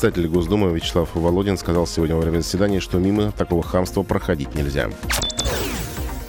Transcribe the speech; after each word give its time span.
Председатель 0.00 0.28
Госдумы 0.28 0.74
Вячеслав 0.74 1.10
Володин 1.12 1.58
сказал 1.58 1.86
сегодня 1.86 2.16
во 2.16 2.22
время 2.22 2.40
заседания, 2.40 2.80
что 2.80 2.96
мимо 2.96 3.32
такого 3.32 3.62
хамства 3.62 4.02
проходить 4.02 4.54
нельзя. 4.54 4.88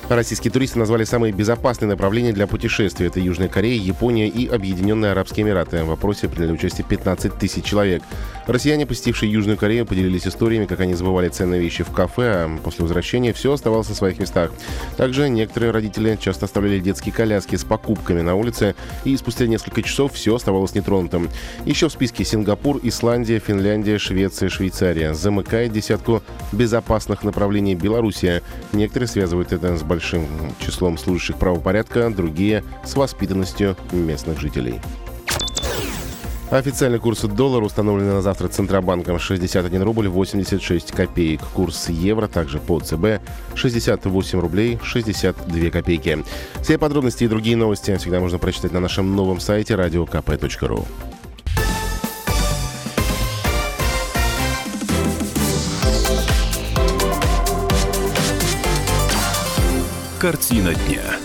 Российские 0.09 0.51
туристы 0.51 0.77
назвали 0.77 1.05
самые 1.05 1.31
безопасные 1.31 1.87
направления 1.87 2.33
для 2.33 2.47
путешествий. 2.47 3.07
Это 3.07 3.21
Южная 3.21 3.47
Корея, 3.47 3.81
Япония 3.81 4.27
и 4.27 4.45
Объединенные 4.45 5.13
Арабские 5.13 5.45
Эмираты. 5.45 5.85
В 5.85 5.91
опросе 5.91 6.27
приняли 6.27 6.51
участие 6.51 6.85
15 6.85 7.37
тысяч 7.37 7.63
человек. 7.63 8.03
Россияне, 8.47 8.85
посетившие 8.85 9.31
Южную 9.31 9.57
Корею, 9.57 9.85
поделились 9.85 10.27
историями, 10.27 10.65
как 10.65 10.79
они 10.79 10.93
забывали 10.95 11.29
ценные 11.29 11.61
вещи 11.61 11.83
в 11.83 11.91
кафе, 11.91 12.45
а 12.45 12.57
после 12.63 12.83
возвращения 12.83 13.33
все 13.33 13.53
оставалось 13.53 13.89
на 13.89 13.95
своих 13.95 14.19
местах. 14.19 14.51
Также 14.97 15.29
некоторые 15.29 15.71
родители 15.71 16.17
часто 16.19 16.45
оставляли 16.45 16.79
детские 16.79 17.13
коляски 17.13 17.55
с 17.55 17.63
покупками 17.63 18.21
на 18.21 18.35
улице, 18.35 18.75
и 19.05 19.15
спустя 19.15 19.45
несколько 19.47 19.83
часов 19.83 20.13
все 20.13 20.35
оставалось 20.35 20.73
нетронутым. 20.73 21.29
Еще 21.65 21.87
в 21.87 21.91
списке 21.91 22.25
Сингапур, 22.25 22.79
Исландия, 22.83 23.39
Финляндия, 23.39 23.97
Швеция, 23.97 24.49
Швейцария. 24.49 25.13
Замыкает 25.13 25.71
десятку 25.71 26.23
безопасных 26.51 27.23
направлений 27.23 27.75
Белоруссия. 27.75 28.41
Некоторые 28.73 29.07
связывают 29.07 29.53
это 29.53 29.77
с 29.77 29.83
большим 29.83 30.25
числом 30.59 30.97
служащих 30.97 31.37
правопорядка, 31.37 32.09
другие 32.09 32.63
с 32.85 32.95
воспитанностью 32.95 33.77
местных 33.91 34.39
жителей. 34.39 34.81
Официальный 36.51 36.99
курс 36.99 37.21
доллара 37.21 37.63
установлен 37.63 38.09
на 38.09 38.21
завтра 38.21 38.49
Центробанком 38.49 39.19
61 39.19 39.83
рубль 39.83 40.09
86 40.09 40.91
копеек. 40.91 41.39
Курс 41.53 41.87
евро 41.87 42.27
также 42.27 42.59
по 42.59 42.77
ЦБ 42.81 43.21
68 43.55 44.39
рублей 44.39 44.77
62 44.83 45.69
копейки. 45.69 46.25
Все 46.61 46.77
подробности 46.77 47.23
и 47.23 47.29
другие 47.29 47.55
новости 47.55 47.95
всегда 47.95 48.19
можно 48.19 48.37
прочитать 48.37 48.73
на 48.73 48.81
нашем 48.81 49.15
новом 49.15 49.39
сайте 49.39 49.75
radiokp.ru. 49.75 50.85
Картина 60.19 60.75
дня. 60.75 61.20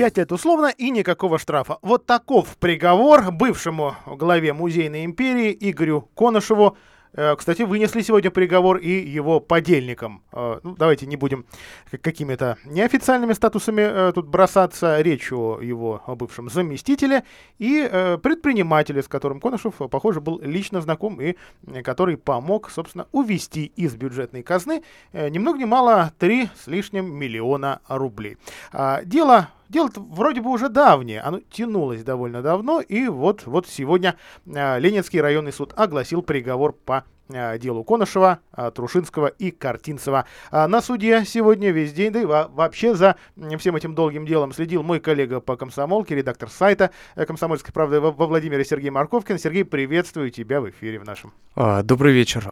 Пять 0.00 0.16
лет 0.16 0.32
условно 0.32 0.72
и 0.78 0.88
никакого 0.88 1.38
штрафа. 1.38 1.76
Вот 1.82 2.06
таков 2.06 2.56
приговор 2.56 3.30
бывшему 3.30 3.96
главе 4.06 4.54
музейной 4.54 5.04
империи 5.04 5.54
Игорю 5.60 6.08
Конышеву 6.16 6.78
Э, 7.12 7.34
кстати, 7.36 7.62
вынесли 7.62 8.02
сегодня 8.02 8.30
приговор 8.30 8.76
и 8.76 8.88
его 8.88 9.40
подельникам. 9.40 10.22
Э, 10.32 10.60
ну, 10.62 10.76
давайте 10.76 11.06
не 11.06 11.16
будем 11.16 11.44
какими-то 11.90 12.56
неофициальными 12.64 13.32
статусами 13.32 13.82
э, 13.82 14.12
тут 14.14 14.28
бросаться. 14.28 15.00
Речь 15.00 15.32
о 15.32 15.60
его 15.60 16.02
бывшем 16.06 16.48
заместителе 16.48 17.24
и 17.58 18.18
предпринимателе, 18.22 19.02
с 19.02 19.08
которым 19.08 19.40
Конышев, 19.40 19.74
похоже, 19.90 20.20
был 20.20 20.40
лично 20.40 20.80
знаком 20.80 21.20
и 21.20 21.36
который 21.82 22.16
помог, 22.16 22.70
собственно, 22.70 23.06
увести 23.12 23.66
из 23.76 23.94
бюджетной 23.94 24.42
казны 24.42 24.82
ни 25.12 25.38
много 25.38 25.58
ни 25.58 25.64
мало 25.64 26.12
3 26.18 26.50
с 26.56 26.66
лишним 26.66 27.12
миллиона 27.12 27.80
рублей. 27.88 28.36
А, 28.72 29.02
дело 29.04 29.48
Дело 29.70 29.88
вроде 29.94 30.40
бы 30.40 30.50
уже 30.50 30.68
давнее, 30.68 31.20
оно 31.20 31.38
тянулось 31.48 32.02
довольно 32.02 32.42
давно, 32.42 32.80
и 32.80 33.06
вот, 33.06 33.46
вот 33.46 33.68
сегодня 33.68 34.16
э, 34.44 34.80
Ленинский 34.80 35.20
районный 35.20 35.52
суд 35.52 35.72
огласил 35.76 36.22
приговор 36.22 36.72
по 36.72 37.04
э, 37.28 37.56
делу 37.56 37.84
Конышева, 37.84 38.40
э, 38.56 38.72
Трушинского 38.74 39.28
и 39.28 39.52
Картинцева. 39.52 40.24
А 40.50 40.66
на 40.66 40.82
суде 40.82 41.24
сегодня 41.24 41.70
весь 41.70 41.92
день, 41.92 42.12
да 42.12 42.20
и 42.20 42.24
вообще 42.24 42.96
за 42.96 43.14
всем 43.58 43.76
этим 43.76 43.94
долгим 43.94 44.26
делом 44.26 44.52
следил 44.52 44.82
мой 44.82 44.98
коллега 44.98 45.38
по 45.38 45.56
комсомолке, 45.56 46.16
редактор 46.16 46.50
сайта 46.50 46.90
«Комсомольской 47.14 47.72
правды» 47.72 48.00
во 48.00 48.10
Владимире 48.10 48.64
Сергей 48.64 48.90
Марковкин. 48.90 49.38
Сергей, 49.38 49.64
приветствую 49.64 50.30
тебя 50.30 50.60
в 50.60 50.68
эфире 50.68 50.98
в 50.98 51.04
нашем. 51.04 51.32
А, 51.54 51.84
добрый 51.84 52.12
вечер. 52.12 52.50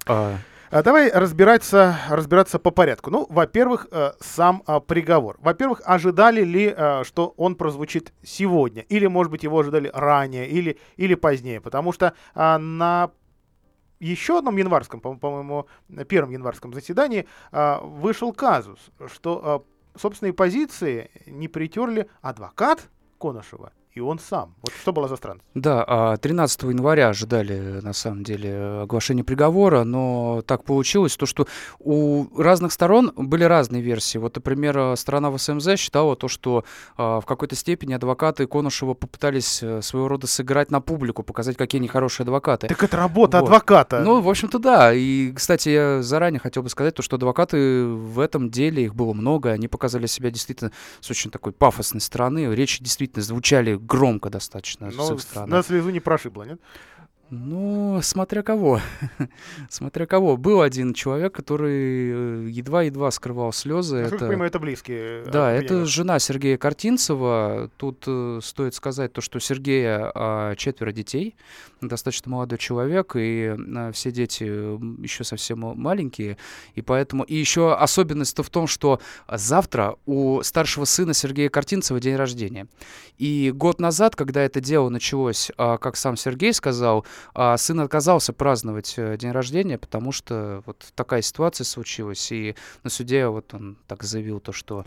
А... 0.70 0.78
А 0.78 0.82
давай 0.82 1.10
разбираться, 1.10 1.98
разбираться 2.08 2.58
по 2.58 2.70
порядку. 2.70 3.10
Ну, 3.10 3.26
во-первых, 3.28 3.88
э, 3.90 4.12
сам 4.20 4.62
э, 4.66 4.80
приговор. 4.80 5.36
Во-первых, 5.40 5.80
ожидали 5.84 6.42
ли, 6.42 6.72
э, 6.76 7.04
что 7.04 7.34
он 7.36 7.56
прозвучит 7.56 8.12
сегодня? 8.22 8.82
Или, 8.82 9.06
может 9.06 9.30
быть, 9.30 9.42
его 9.42 9.58
ожидали 9.58 9.90
ранее 9.94 10.48
или, 10.48 10.78
или 10.96 11.14
позднее? 11.14 11.60
Потому 11.60 11.92
что 11.92 12.12
э, 12.34 12.58
на 12.58 13.10
еще 13.98 14.38
одном 14.38 14.56
январском, 14.56 15.00
по-моему, 15.00 15.66
первом 16.08 16.30
январском 16.30 16.72
заседании 16.72 17.26
вышел 17.50 18.32
казус, 18.32 18.78
что 19.12 19.66
собственные 19.96 20.34
позиции 20.34 21.10
не 21.26 21.48
притерли 21.48 22.08
адвокат 22.20 22.88
Конышева 23.18 23.72
и 23.98 24.00
он 24.00 24.18
сам. 24.18 24.54
Вот 24.62 24.72
что 24.80 24.92
было 24.92 25.08
за 25.08 25.16
странность? 25.16 25.44
Да, 25.54 26.16
13 26.16 26.64
а 26.64 26.66
января 26.68 27.08
ожидали, 27.08 27.80
на 27.82 27.92
самом 27.92 28.22
деле, 28.22 28.82
оглашения 28.82 29.24
приговора, 29.24 29.84
но 29.84 30.42
так 30.46 30.64
получилось, 30.64 31.16
то, 31.16 31.26
что 31.26 31.46
у 31.80 32.26
разных 32.40 32.72
сторон 32.72 33.12
были 33.16 33.44
разные 33.44 33.82
версии. 33.82 34.18
Вот, 34.18 34.36
например, 34.36 34.96
сторона 34.96 35.30
ВСМЗ 35.36 35.76
считала 35.76 36.16
то, 36.16 36.28
что 36.28 36.64
а, 36.96 37.20
в 37.20 37.26
какой-то 37.26 37.56
степени 37.56 37.92
адвокаты 37.92 38.46
Конушева 38.46 38.94
попытались 38.94 39.62
э, 39.62 39.82
своего 39.82 40.08
рода 40.08 40.26
сыграть 40.26 40.70
на 40.70 40.80
публику, 40.80 41.22
показать, 41.22 41.56
какие 41.56 41.80
они 41.80 41.88
хорошие 41.88 42.24
адвокаты. 42.24 42.68
Так 42.68 42.82
это 42.82 42.96
работа 42.96 43.40
вот. 43.40 43.46
адвоката. 43.46 44.00
Ну, 44.00 44.20
в 44.20 44.28
общем-то, 44.28 44.58
да. 44.58 44.94
И, 44.94 45.32
кстати, 45.32 45.68
я 45.70 46.02
заранее 46.02 46.40
хотел 46.40 46.62
бы 46.62 46.68
сказать 46.68 46.94
то, 46.94 47.02
что 47.02 47.16
адвокаты 47.16 47.84
в 47.84 48.20
этом 48.20 48.50
деле, 48.50 48.84
их 48.84 48.94
было 48.94 49.12
много, 49.12 49.50
они 49.50 49.66
показали 49.66 50.06
себя 50.06 50.30
действительно 50.30 50.70
с 51.00 51.10
очень 51.10 51.30
такой 51.30 51.52
пафосной 51.52 52.00
стороны. 52.00 52.54
Речи 52.54 52.82
действительно 52.82 53.24
звучали 53.24 53.74
громко 53.88 54.30
достаточно 54.30 54.90
Но 54.90 55.06
с 55.06 55.10
их 55.12 55.20
стороны. 55.20 55.56
На 55.56 55.62
слезу 55.62 55.90
не 55.90 56.00
прошибло, 56.00 56.44
нет? 56.44 56.60
Ну, 57.30 58.00
смотря 58.02 58.42
кого. 58.42 58.80
смотря 59.68 60.06
кого. 60.06 60.38
Был 60.38 60.62
один 60.62 60.94
человек, 60.94 61.34
который 61.34 62.46
э, 62.46 62.48
едва-едва 62.50 63.10
скрывал 63.10 63.52
слезы. 63.52 63.96
Насколько 63.96 64.16
это... 64.16 64.24
я 64.24 64.30
понимаю, 64.30 64.48
это 64.48 64.58
близкие. 64.58 65.24
Э, 65.24 65.30
да, 65.30 65.52
это 65.52 65.84
жена 65.84 66.18
Сергея 66.20 66.56
Картинцева. 66.56 67.70
Тут 67.76 68.04
э, 68.06 68.40
стоит 68.42 68.74
сказать 68.74 69.12
то, 69.12 69.20
что 69.20 69.40
Сергея 69.40 70.10
э, 70.14 70.54
четверо 70.56 70.90
детей, 70.92 71.36
достаточно 71.82 72.30
молодой 72.30 72.58
человек, 72.58 73.14
и 73.14 73.54
э, 73.56 73.92
все 73.92 74.10
дети 74.10 74.44
еще 75.02 75.22
совсем 75.22 75.58
маленькие. 75.60 76.38
И 76.76 76.82
поэтому... 76.82 77.24
И 77.24 77.34
еще 77.34 77.74
особенность-то 77.74 78.42
в 78.42 78.48
том, 78.48 78.66
что 78.66 79.00
завтра 79.30 79.96
у 80.06 80.40
старшего 80.42 80.86
сына 80.86 81.12
Сергея 81.12 81.50
Картинцева 81.50 82.00
день 82.00 82.16
рождения. 82.16 82.68
И 83.18 83.52
год 83.54 83.80
назад, 83.80 84.16
когда 84.16 84.42
это 84.42 84.60
дело 84.62 84.88
началось, 84.88 85.50
э, 85.58 85.78
как 85.78 85.96
сам 85.96 86.16
Сергей 86.16 86.54
сказал, 86.54 87.04
а 87.34 87.56
сын 87.56 87.80
отказался 87.80 88.32
праздновать 88.32 88.94
э, 88.96 89.16
день 89.16 89.32
рождения, 89.32 89.78
потому 89.78 90.12
что 90.12 90.62
вот 90.66 90.86
такая 90.94 91.22
ситуация 91.22 91.64
случилась. 91.64 92.30
И 92.32 92.54
на 92.82 92.90
суде 92.90 93.26
вот 93.28 93.54
он 93.54 93.78
так 93.86 94.02
заявил 94.02 94.40
то, 94.40 94.52
что 94.52 94.84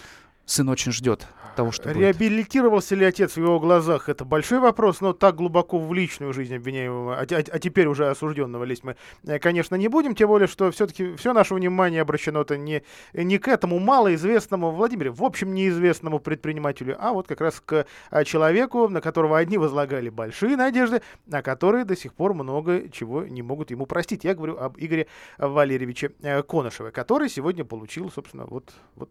сын 0.51 0.67
очень 0.69 0.91
ждет 0.91 1.27
того, 1.55 1.71
что 1.71 1.91
Реабилитировался 1.91 2.95
будет. 2.95 3.01
ли 3.01 3.05
отец 3.05 3.33
в 3.33 3.37
его 3.37 3.59
глазах? 3.59 4.09
Это 4.09 4.23
большой 4.23 4.59
вопрос, 4.59 5.01
но 5.01 5.13
так 5.13 5.35
глубоко 5.35 5.77
в 5.79 5.93
личную 5.93 6.33
жизнь 6.33 6.55
обвиняемого, 6.55 7.17
а, 7.17 7.23
а, 7.23 7.43
а 7.51 7.59
теперь 7.59 7.87
уже 7.87 8.09
осужденного 8.09 8.63
лезть 8.63 8.83
мы, 8.83 8.95
э, 9.25 9.39
конечно, 9.39 9.75
не 9.75 9.87
будем, 9.87 10.15
тем 10.15 10.29
более, 10.29 10.47
что 10.47 10.71
все-таки 10.71 11.15
все 11.15 11.33
наше 11.33 11.53
внимание 11.53 12.01
обращено-то 12.01 12.57
не, 12.57 12.83
не 13.13 13.37
к 13.37 13.47
этому 13.49 13.79
малоизвестному 13.79 14.71
Владимире, 14.71 15.11
в 15.11 15.23
общем, 15.23 15.53
неизвестному 15.53 16.19
предпринимателю, 16.19 16.95
а 16.99 17.11
вот 17.11 17.27
как 17.27 17.41
раз 17.41 17.59
к 17.59 17.85
а, 18.09 18.23
человеку, 18.23 18.87
на 18.87 19.01
которого 19.01 19.37
одни 19.37 19.57
возлагали 19.57 20.09
большие 20.09 20.55
надежды, 20.55 21.01
а 21.29 21.41
которые 21.41 21.85
до 21.85 21.95
сих 21.95 22.13
пор 22.13 22.33
много 22.33 22.89
чего 22.89 23.23
не 23.23 23.41
могут 23.41 23.71
ему 23.71 23.85
простить. 23.85 24.23
Я 24.23 24.35
говорю 24.35 24.57
об 24.57 24.77
Игоре 24.77 25.07
Валерьевиче 25.37 26.11
э, 26.21 26.43
Конышеве, 26.43 26.91
который 26.91 27.29
сегодня 27.29 27.65
получил, 27.65 28.09
собственно, 28.09 28.45
вот, 28.45 28.71
вот 28.95 29.09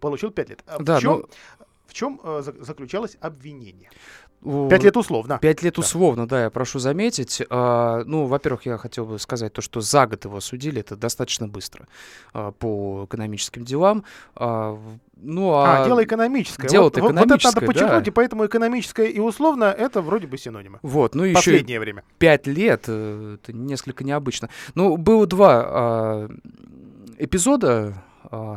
получил 0.00 0.30
5 0.30 0.50
лет. 0.50 0.62
Да, 0.78 0.98
в 0.98 1.00
чем, 1.00 1.12
ну... 1.12 1.28
в 1.86 1.92
чем 1.92 2.20
э, 2.22 2.42
заключалось 2.60 3.16
обвинение? 3.20 3.90
Пять 4.42 4.84
лет 4.84 4.96
условно. 4.96 5.38
Пять 5.40 5.62
лет 5.62 5.78
условно, 5.78 6.26
да, 6.26 6.44
я 6.44 6.50
прошу 6.50 6.78
заметить. 6.78 7.42
А, 7.50 8.02
ну, 8.06 8.24
во-первых, 8.24 8.64
я 8.64 8.78
хотел 8.78 9.04
бы 9.04 9.18
сказать 9.18 9.52
то, 9.52 9.60
что 9.60 9.82
за 9.82 10.06
год 10.06 10.24
его 10.24 10.40
судили, 10.40 10.80
это 10.80 10.96
достаточно 10.96 11.46
быстро 11.46 11.86
а, 12.32 12.50
по 12.52 13.04
экономическим 13.04 13.66
делам. 13.66 14.04
А, 14.34 14.78
ну, 15.16 15.52
а, 15.52 15.82
а 15.82 15.86
дело 15.86 16.02
экономическое. 16.02 16.68
Дело 16.68 16.84
вот, 16.84 16.96
экономическое, 16.96 17.28
вот 17.28 17.40
это 17.40 17.54
надо 17.54 17.66
подчеркнуть, 17.66 18.04
да. 18.04 18.10
и 18.10 18.14
поэтому 18.14 18.46
экономическое 18.46 19.06
и 19.08 19.20
условно 19.20 19.64
это 19.64 20.00
вроде 20.00 20.26
бы 20.26 20.38
синонимы. 20.38 20.78
Вот, 20.80 21.14
ну 21.14 21.24
еще 21.24 21.34
Последнее 21.34 21.78
время. 21.78 22.02
Пять 22.16 22.46
лет, 22.46 22.84
э, 22.86 23.36
это 23.42 23.52
несколько 23.52 24.04
необычно. 24.04 24.48
Ну, 24.74 24.96
было 24.96 25.26
два 25.26 25.64
а, 25.66 26.30
эпизода 27.18 28.02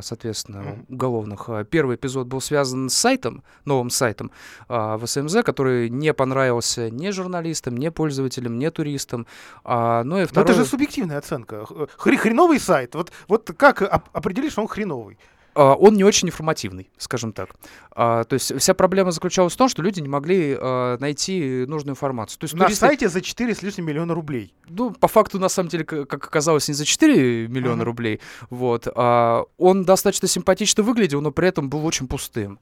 соответственно, 0.02 0.58
mm-hmm. 0.58 0.86
уголовных. 0.90 1.50
А, 1.50 1.64
первый 1.64 1.96
эпизод 1.96 2.28
был 2.28 2.42
связан 2.42 2.90
с 2.90 2.94
сайтом, 2.94 3.44
новым 3.66 3.90
сайтом 3.90 4.32
а, 4.68 4.98
в 4.98 5.06
СМЗ, 5.06 5.44
который 5.44 5.90
не 5.90 6.14
понравился 6.14 6.90
ни 6.90 7.10
журналистам, 7.10 7.78
ни 7.78 7.90
пользователям, 7.90 8.60
ни 8.60 8.70
туристам. 8.70 9.26
Ну 9.66 10.20
и 10.20 10.26
второй... 10.26 10.30
Но 10.36 10.42
это 10.42 10.54
же 10.54 10.66
субъективная 10.66 11.18
оценка. 11.18 11.66
Хреновый 11.98 12.60
сайт. 12.60 12.96
Вот, 12.96 13.12
вот 13.28 13.52
как 13.58 13.82
определишь, 13.82 14.54
что 14.54 14.62
он 14.62 14.68
хреновый? 14.68 15.18
А, 15.56 15.74
он 15.76 15.96
не 15.96 16.04
очень 16.04 16.28
информативный, 16.30 16.90
скажем 16.98 17.34
так. 17.34 17.50
А, 17.96 18.24
то 18.24 18.34
есть 18.34 18.58
вся 18.60 18.74
проблема 18.74 19.12
заключалась 19.12 19.54
в 19.54 19.58
том, 19.58 19.70
что 19.70 19.82
люди 19.82 20.00
не 20.00 20.08
могли 20.08 20.58
а, 20.60 20.98
найти 21.00 21.66
нужную 21.68 21.94
информацию. 21.94 22.40
То 22.40 22.46
есть 22.46 22.54
На 22.54 22.66
туристы- 22.66 22.80
сайте 22.88 23.10
за 23.10 23.22
4 23.22 23.54
с 23.56 23.62
лишним 23.62 23.86
миллиона 23.86 24.14
рублей. 24.14 24.54
ну, 24.70 24.92
по 24.92 25.08
факту, 25.08 25.40
на 25.40 25.50
самом 25.50 25.70
деле, 25.70 25.84
как 25.84 26.14
оказалось, 26.14 26.68
не 26.68 26.74
за 26.74 26.86
4 26.86 27.48
миллиона 27.48 27.78
Мгм. 27.78 27.84
рублей. 27.86 28.20
Вот. 28.50 28.88
Он 28.96 29.84
достаточно 29.86 30.28
симпатично 30.28 30.84
выглядел, 30.84 31.22
но 31.22 31.32
при 31.32 31.48
этом 31.48 31.70
был 31.70 31.86
очень 31.86 32.08
пустым. 32.08 32.60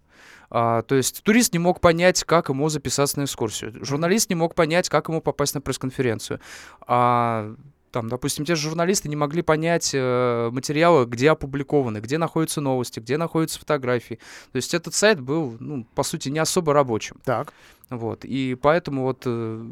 А, 0.54 0.82
то 0.82 0.96
есть 0.96 1.24
турист 1.24 1.54
не 1.54 1.60
мог 1.60 1.80
понять, 1.80 2.24
как 2.26 2.50
ему 2.50 2.68
записаться 2.68 3.20
на 3.20 3.24
экскурсию. 3.24 3.74
Журналист 3.86 4.30
не 4.30 4.36
мог 4.36 4.54
понять, 4.54 4.90
как 4.90 5.08
ему 5.08 5.22
попасть 5.22 5.56
на 5.56 5.62
пресс-конференцию. 5.62 6.42
А, 6.88 7.56
там, 7.92 8.10
допустим, 8.10 8.46
те 8.46 8.56
же 8.56 8.70
журналисты 8.70 9.10
не 9.10 9.16
могли 9.16 9.42
понять 9.42 9.92
э, 9.94 10.50
материалы, 10.52 11.06
где 11.06 11.32
опубликованы, 11.32 12.00
где 12.00 12.18
находятся 12.18 12.62
новости, 12.62 13.00
где 13.00 13.18
находятся 13.18 13.60
фотографии. 13.60 14.20
То 14.52 14.56
есть 14.56 14.74
этот 14.74 14.94
сайт 14.94 15.20
был, 15.20 15.58
ну, 15.60 15.86
по 15.96 16.04
сути, 16.04 16.30
не 16.30 16.40
особо 16.40 16.74
рабочим. 16.74 17.18
Так. 17.24 17.54
Вот. 17.90 18.24
И 18.24 18.56
поэтому 18.56 19.04
вот 19.04 19.24
э, 19.26 19.66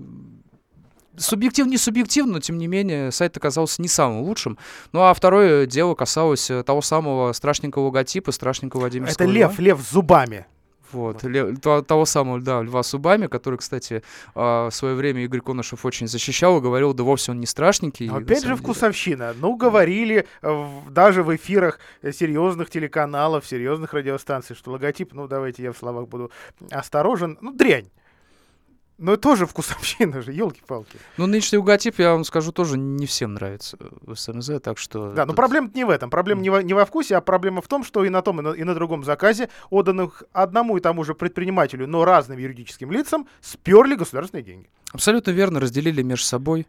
субъективно, 1.18 1.72
не 1.72 1.78
субъективно, 1.78 2.34
но 2.34 2.40
тем 2.40 2.58
не 2.58 2.68
менее 2.68 3.12
сайт 3.12 3.38
оказался 3.38 3.82
не 3.82 3.88
самым 3.88 4.30
льшим. 4.32 4.58
Ну 4.92 5.02
а 5.02 5.14
второе 5.14 5.66
дело 5.66 5.96
касалось 5.96 6.50
э, 6.50 6.64
того 6.64 6.82
самого 6.82 7.34
страшненького 7.34 7.86
логотипа, 7.86 8.32
страшненького 8.32 8.82
Владимирского 8.82 9.26
Это 9.26 9.34
лев, 9.34 9.60
лев 9.60 9.80
с 9.82 9.92
зубами. 9.92 10.46
Вот, 10.92 11.24
ле- 11.24 11.56
то- 11.56 11.82
того 11.82 12.06
самого, 12.06 12.40
да, 12.42 12.62
Льва 12.62 12.84
Субами, 12.84 13.28
который, 13.28 13.58
кстати, 13.58 14.04
а, 14.36 14.70
в 14.70 14.76
свое 14.76 14.96
время 14.96 15.24
Игорь 15.24 15.42
Конышев 15.42 15.86
очень 15.86 16.08
защищал 16.08 16.58
и 16.58 16.62
говорил, 16.62 16.94
да 16.94 17.04
вовсе 17.04 17.32
он 17.32 17.40
не 17.40 17.46
страшненький. 17.46 18.08
Но 18.08 18.18
опять 18.18 18.44
же 18.44 18.56
вкусовщина. 18.56 19.34
Ну, 19.40 19.56
говорили 19.56 20.26
э, 20.42 20.66
даже 20.90 21.24
в 21.24 21.36
эфирах 21.36 21.80
э, 22.02 22.12
серьезных 22.12 22.70
телеканалов, 22.70 23.46
серьезных 23.46 23.94
радиостанций, 23.94 24.56
что 24.56 24.72
логотип, 24.72 25.14
ну, 25.14 25.28
давайте 25.28 25.64
я 25.64 25.72
в 25.74 25.78
словах 25.78 26.08
буду 26.08 26.32
осторожен, 26.72 27.38
ну, 27.42 27.52
дрянь. 27.54 27.90
Но 29.00 29.16
тоже 29.16 29.46
вкусовщина 29.46 30.22
же, 30.22 30.34
елки-палки. 30.34 30.98
Ну, 31.16 31.26
нынешний 31.26 31.58
логотип, 31.58 31.98
я 32.00 32.12
вам 32.12 32.26
скажу, 32.26 32.52
тоже 32.52 32.78
не 32.78 33.06
всем 33.06 33.34
нравится 33.34 33.78
в 34.02 34.14
СМЗ, 34.14 34.62
так 34.62 34.78
что... 34.78 35.14
Да, 35.14 35.26
но 35.26 35.28
тут- 35.28 35.38
проблема 35.38 35.72
не 35.74 35.86
в 35.86 35.90
этом. 35.90 36.10
Проблема 36.10 36.42
не 36.42 36.50
во, 36.50 36.62
не 36.62 36.74
во 36.74 36.86
вкусе, 36.86 37.16
а 37.16 37.22
проблема 37.22 37.62
в 37.62 37.68
том, 37.70 37.86
что 37.86 38.04
и 38.04 38.10
на 38.10 38.22
том, 38.22 38.42
и 38.42 38.44
на, 38.44 38.50
и 38.50 38.64
на 38.64 38.76
другом 38.76 39.06
заказе, 39.06 39.50
отданных 39.70 40.24
одному 40.34 40.76
и 40.78 40.82
тому 40.82 41.06
же 41.06 41.16
предпринимателю, 41.16 41.88
но 41.88 42.04
разным 42.04 42.38
юридическим 42.38 42.92
лицам, 42.92 43.26
сперли 43.40 43.96
государственные 43.96 44.44
деньги. 44.44 44.70
Абсолютно 44.92 45.32
верно, 45.32 45.62
разделили 45.62 46.02
между 46.02 46.26
собой. 46.26 46.68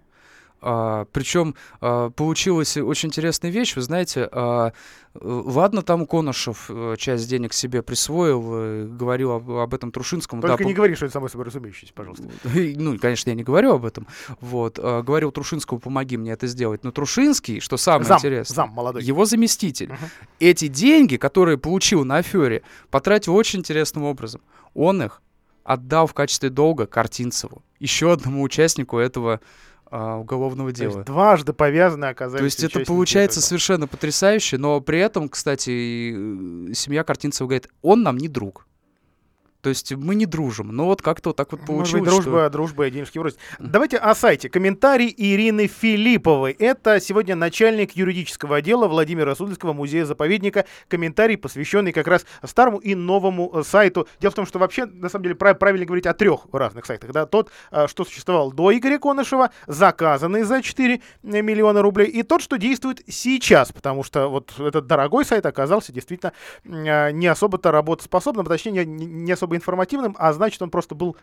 А, 0.62 1.07
причем 1.12 1.55
а, 1.81 2.11
получилась 2.11 2.77
очень 2.77 3.09
интересная 3.09 3.51
вещь, 3.51 3.75
вы 3.77 3.83
знаете, 3.83 4.29
а, 4.31 4.73
ладно, 5.15 5.83
там 5.83 6.07
Конышев 6.07 6.67
э, 6.69 6.95
часть 6.99 7.29
денег 7.29 7.53
себе 7.53 7.83
присвоил, 7.83 8.87
говорил 8.89 9.33
об, 9.33 9.51
об 9.51 9.75
этом 9.75 9.91
Трушинскому. 9.91 10.43
Только 10.43 10.59
да, 10.59 10.65
не 10.65 10.73
пом- 10.73 10.77
говори, 10.77 10.95
что 10.95 11.07
это 11.07 11.15
само 11.15 11.29
собой 11.29 11.47
разумеющееся, 11.47 11.93
пожалуйста. 11.95 12.25
Ну, 12.45 12.99
конечно, 12.99 13.31
я 13.31 13.35
не 13.37 13.43
говорю 13.43 13.73
об 13.73 13.85
этом. 13.85 14.07
Вот, 14.41 14.79
а, 14.81 15.03
говорил 15.03 15.33
Трушинскому, 15.33 15.81
помоги 15.81 16.17
мне 16.17 16.33
это 16.33 16.47
сделать. 16.47 16.85
Но 16.85 16.91
Трушинский, 16.93 17.61
что 17.61 17.77
самое 17.77 18.05
Зам, 18.07 18.19
интересное, 18.19 18.55
зам 18.55 18.71
молодой. 18.71 19.03
его 19.03 19.25
заместитель, 19.25 19.89
Мгм. 19.89 19.99
эти 20.41 20.69
деньги, 20.69 21.17
которые 21.17 21.59
получил 21.59 22.05
на 22.05 22.19
афере, 22.19 22.62
потратил 22.91 23.35
очень 23.35 23.61
интересным 23.61 24.05
образом. 24.05 24.41
Он 24.75 25.03
их 25.03 25.23
отдал 25.65 26.07
в 26.07 26.15
качестве 26.15 26.51
долга 26.51 26.87
Картинцеву, 26.87 27.62
еще 27.79 28.12
одному 28.12 28.43
участнику 28.43 28.99
этого 28.99 29.41
а, 29.90 30.19
уголовного 30.19 30.72
То 30.72 30.82
есть 30.82 30.94
дела. 30.94 31.04
дважды 31.04 31.52
повязаны 31.52 32.06
оказались 32.06 32.38
То 32.56 32.62
есть 32.64 32.75
это 32.76 32.87
получается 32.87 33.40
этого. 33.40 33.48
совершенно 33.48 33.87
потрясающе, 33.87 34.56
но 34.58 34.81
при 34.81 35.00
этом, 35.00 35.28
кстати, 35.28 35.70
семья 36.75 37.02
Картинцева 37.04 37.48
говорит, 37.48 37.69
он 37.82 38.02
нам 38.02 38.16
не 38.16 38.28
друг. 38.28 38.66
То 39.61 39.69
есть 39.69 39.93
мы 39.93 40.15
не 40.15 40.27
дружим. 40.27 40.69
Но 40.69 40.87
вот 40.87 41.03
как-то 41.03 41.31
вот 41.31 41.37
так 41.37 41.53
вот 41.53 41.61
Может 41.61 41.69
получилось, 41.69 42.03
быть, 42.03 42.11
дружба, 42.11 42.41
что... 42.41 42.51
дружба 42.51 42.87
и 42.87 42.91
денежки 42.91 43.19
вроде. 43.19 43.37
Давайте 43.59 43.99
о 43.99 44.15
сайте. 44.15 44.49
Комментарий 44.49 45.15
Ирины 45.17 45.67
Филипповой. 45.67 46.53
Это 46.53 47.01
сегодня 47.01 47.37
начальник 47.37 47.93
юридического 47.93 48.57
отдела 48.57 48.89
Владимира 48.89 49.35
Суздальского 49.35 49.73
музея-заповедника. 49.73 50.65
Комментарий, 50.89 51.37
посвященный 51.37 51.93
как 51.93 52.07
раз 52.07 52.25
старому 52.45 52.79
и 52.79 52.95
новому 52.95 53.51
э, 53.55 53.62
сайту. 53.62 54.09
Дело 54.21 54.31
в 54.33 54.35
том, 54.35 54.47
что 54.47 54.59
вообще, 54.59 54.87
на 54.87 55.09
самом 55.09 55.25
деле, 55.25 55.35
прав- 55.35 55.59
правильно 55.59 55.85
говорить 55.85 56.07
о 56.07 56.15
трех 56.15 56.47
разных 56.53 56.87
сайтах. 56.87 57.12
Да? 57.12 57.27
Тот, 57.27 57.51
э, 57.71 57.87
что 57.87 58.05
существовал 58.05 58.53
до 58.53 58.77
Игоря 58.77 58.99
Конышева, 58.99 59.51
заказанный 59.67 60.43
за 60.43 60.62
4 60.62 61.01
миллиона 61.23 61.83
рублей, 61.83 62.09
и 62.09 62.23
тот, 62.23 62.43
что 62.43 62.57
действует 62.57 63.03
сейчас, 63.09 63.73
потому 63.73 64.03
что 64.05 64.29
вот 64.29 64.55
этот 64.59 64.87
дорогой 64.87 65.25
сайт 65.25 65.45
оказался 65.47 65.93
действительно 65.93 66.33
э, 66.65 67.11
не 67.12 67.27
особо-то 67.27 67.71
работоспособным, 67.71 68.47
точнее, 68.47 68.85
не, 68.85 69.07
не 69.07 69.37
особо 69.50 69.56
информативным, 69.56 70.17
а 70.19 70.32
значит, 70.32 70.62
он 70.62 70.70
просто 70.70 70.94
был 70.94 71.17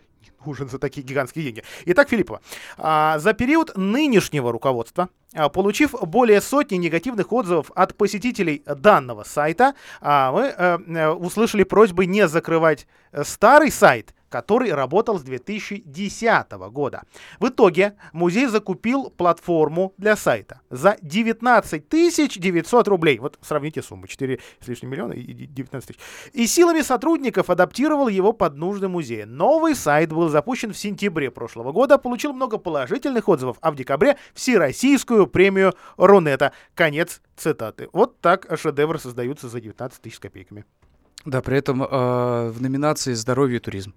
нужен 0.45 0.69
за 0.69 0.79
такие 0.79 1.05
гигантские 1.05 1.45
деньги. 1.45 1.63
Итак, 1.85 2.09
Филиппова, 2.09 2.41
а, 2.77 3.17
за 3.19 3.33
период 3.33 3.75
нынешнего 3.75 4.51
руководства, 4.51 5.09
а, 5.33 5.49
получив 5.49 5.93
более 6.01 6.41
сотни 6.41 6.77
негативных 6.77 7.33
отзывов 7.33 7.71
от 7.75 7.95
посетителей 7.95 8.63
данного 8.65 9.23
сайта, 9.23 9.73
а, 9.99 10.31
мы 10.31 10.43
э, 10.43 10.77
э, 10.87 11.09
услышали 11.09 11.63
просьбы 11.63 12.05
не 12.05 12.27
закрывать 12.27 12.87
э, 13.11 13.23
старый 13.23 13.71
сайт, 13.71 14.13
который 14.29 14.73
работал 14.73 15.19
с 15.19 15.23
2010 15.23 16.51
года. 16.71 17.03
В 17.39 17.49
итоге 17.49 17.95
музей 18.13 18.47
закупил 18.47 19.09
платформу 19.09 19.93
для 19.97 20.15
сайта 20.15 20.61
за 20.69 20.97
19 21.01 21.89
900 21.89 22.87
рублей. 22.87 23.19
Вот 23.19 23.37
сравните 23.41 23.81
суммы, 23.81 24.07
4 24.07 24.39
с 24.59 24.67
лишним 24.67 24.91
миллиона 24.91 25.13
и 25.13 25.33
19 25.33 25.87
тысяч. 25.87 25.99
И 26.33 26.47
силами 26.47 26.81
сотрудников 26.81 27.49
адаптировал 27.49 28.07
его 28.07 28.33
под 28.33 28.55
нужды 28.57 28.87
музея. 28.87 29.25
Новый 29.25 29.75
сайт 29.75 30.11
был 30.11 30.29
запущен 30.29 30.73
в 30.73 30.77
сентябре 30.77 31.31
прошлого 31.31 31.71
года, 31.71 31.97
получил 31.97 32.33
много 32.33 32.57
положительных 32.57 33.29
отзывов, 33.29 33.57
а 33.61 33.71
в 33.71 33.75
декабре 33.75 34.17
всероссийскую 34.33 35.27
премию 35.27 35.73
Рунета. 35.97 36.53
Конец 36.75 37.21
цитаты. 37.35 37.89
Вот 37.93 38.19
так 38.19 38.47
шедевры 38.57 38.99
создаются 38.99 39.49
за 39.49 39.61
19 39.61 40.01
тысяч 40.01 40.15
с 40.15 40.19
копейками. 40.19 40.65
Да, 41.25 41.41
при 41.41 41.57
этом 41.57 41.83
э, 41.83 42.49
в 42.49 42.61
номинации 42.61 43.13
«Здоровье 43.13 43.57
и 43.57 43.59
туризм». 43.59 43.93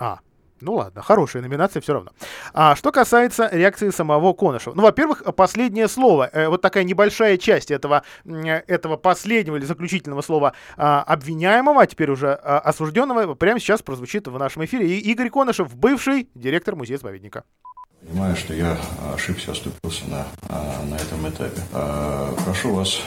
А, 0.00 0.20
ну 0.62 0.74
ладно, 0.74 1.02
хорошая 1.02 1.42
номинация 1.42 1.82
все 1.82 1.92
равно. 1.92 2.12
А 2.54 2.74
что 2.74 2.90
касается 2.90 3.50
реакции 3.52 3.90
самого 3.90 4.32
Конышева. 4.32 4.74
Ну, 4.74 4.82
во-первых, 4.82 5.22
последнее 5.36 5.88
слово, 5.88 6.30
э, 6.32 6.48
вот 6.48 6.62
такая 6.62 6.84
небольшая 6.84 7.36
часть 7.36 7.70
этого, 7.70 8.02
э, 8.24 8.62
этого 8.66 8.96
последнего 8.96 9.56
или 9.56 9.64
заключительного 9.66 10.22
слова 10.22 10.54
а, 10.78 11.02
обвиняемого, 11.02 11.82
а 11.82 11.86
теперь 11.86 12.10
уже 12.10 12.32
а, 12.32 12.60
осужденного, 12.60 13.34
прямо 13.34 13.60
сейчас 13.60 13.82
прозвучит 13.82 14.26
в 14.26 14.38
нашем 14.38 14.64
эфире. 14.64 14.88
И 14.88 14.98
Игорь 15.10 15.28
Конышев, 15.28 15.76
бывший 15.76 16.30
директор 16.34 16.76
музея-заповедника. 16.76 17.44
Понимаю, 18.00 18.34
что 18.36 18.54
я 18.54 18.78
ошибся, 19.14 19.52
оступился 19.52 20.08
на, 20.08 20.26
а, 20.48 20.82
на 20.86 20.94
этом 20.94 21.28
этапе. 21.28 21.60
Прошу 22.46 22.72
вас 22.74 23.02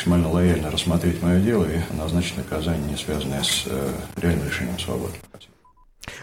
максимально 0.00 0.30
лояльно 0.30 0.70
рассмотреть 0.70 1.22
мое 1.22 1.40
дело 1.40 1.64
и 1.64 1.80
назначить 1.94 2.36
наказание, 2.36 2.88
не 2.88 2.96
связанное 2.96 3.42
с 3.42 3.64
э, 3.66 3.92
реальным 4.16 4.46
решением 4.46 4.78
свободы. 4.78 5.14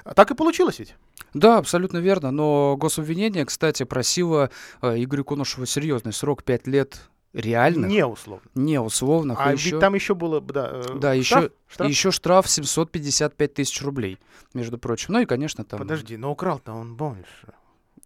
А 0.08 0.14
Так 0.14 0.32
и 0.32 0.36
получилось 0.36 0.80
ведь. 0.80 0.96
Да, 1.34 1.58
абсолютно 1.58 1.98
верно. 1.98 2.32
Но 2.32 2.78
гособвинение, 2.78 3.46
кстати, 3.46 3.84
просило 3.84 4.50
э, 4.82 5.04
Игорю 5.04 5.26
Конышеву 5.26 5.66
серьезный 5.66 6.14
срок 6.14 6.44
5 6.44 6.68
лет 6.68 7.02
реальных, 7.34 7.90
Не 7.90 8.06
условно. 8.06 8.50
не 8.56 8.80
условных, 8.80 9.38
А 9.38 9.44
а 9.44 9.52
ведь 9.52 9.66
еще... 9.66 9.80
там 9.80 9.94
еще 9.94 10.16
было, 10.16 10.40
да, 10.40 10.72
э, 10.72 10.98
Да, 10.98 11.14
еще, 11.14 11.36
штраф? 11.36 11.52
Штраф? 11.68 11.90
еще 11.90 12.12
штраф 12.12 12.50
755 12.50 13.54
тысяч 13.54 13.82
рублей, 13.82 14.18
между 14.54 14.78
прочим. 14.78 15.14
Ну 15.14 15.20
и, 15.20 15.26
конечно, 15.26 15.66
там... 15.66 15.80
Подожди, 15.80 16.16
но 16.16 16.32
украл-то 16.32 16.72
он 16.72 16.96
больше. 16.96 17.54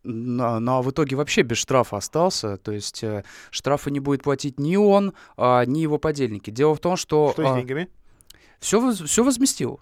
Но, 0.03 0.59
но 0.59 0.81
в 0.81 0.89
итоге 0.89 1.15
вообще 1.15 1.43
без 1.43 1.57
штрафа 1.57 1.97
остался. 1.97 2.57
То 2.57 2.71
есть 2.71 3.03
э, 3.03 3.23
штрафы 3.51 3.91
не 3.91 3.99
будет 3.99 4.23
платить 4.23 4.59
ни 4.59 4.75
он, 4.75 5.13
а, 5.37 5.63
ни 5.65 5.79
его 5.79 5.99
подельники. 5.99 6.49
Дело 6.49 6.73
в 6.73 6.79
том, 6.79 6.97
что... 6.97 7.29
Что 7.33 7.53
с 7.53 7.55
деньгами? 7.55 7.87
все, 8.59 8.91
все 8.91 9.23
возместил. 9.23 9.79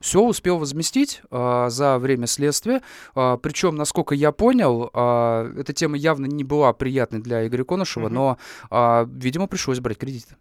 Все 0.00 0.22
успел 0.22 0.56
возместить 0.56 1.20
а, 1.30 1.68
за 1.68 1.98
время 1.98 2.26
следствия. 2.26 2.80
А, 3.14 3.36
причем, 3.36 3.76
насколько 3.76 4.14
я 4.14 4.32
понял, 4.32 4.90
а, 4.94 5.52
эта 5.56 5.74
тема 5.74 5.96
явно 5.98 6.24
не 6.24 6.42
была 6.42 6.72
приятной 6.72 7.20
для 7.20 7.46
Игоря 7.46 7.64
Конышева, 7.64 8.06
Мгм. 8.06 8.14
но, 8.14 8.38
а, 8.70 9.06
видимо, 9.12 9.46
пришлось 9.46 9.78
брать 9.78 9.98
кредиты. 9.98 10.36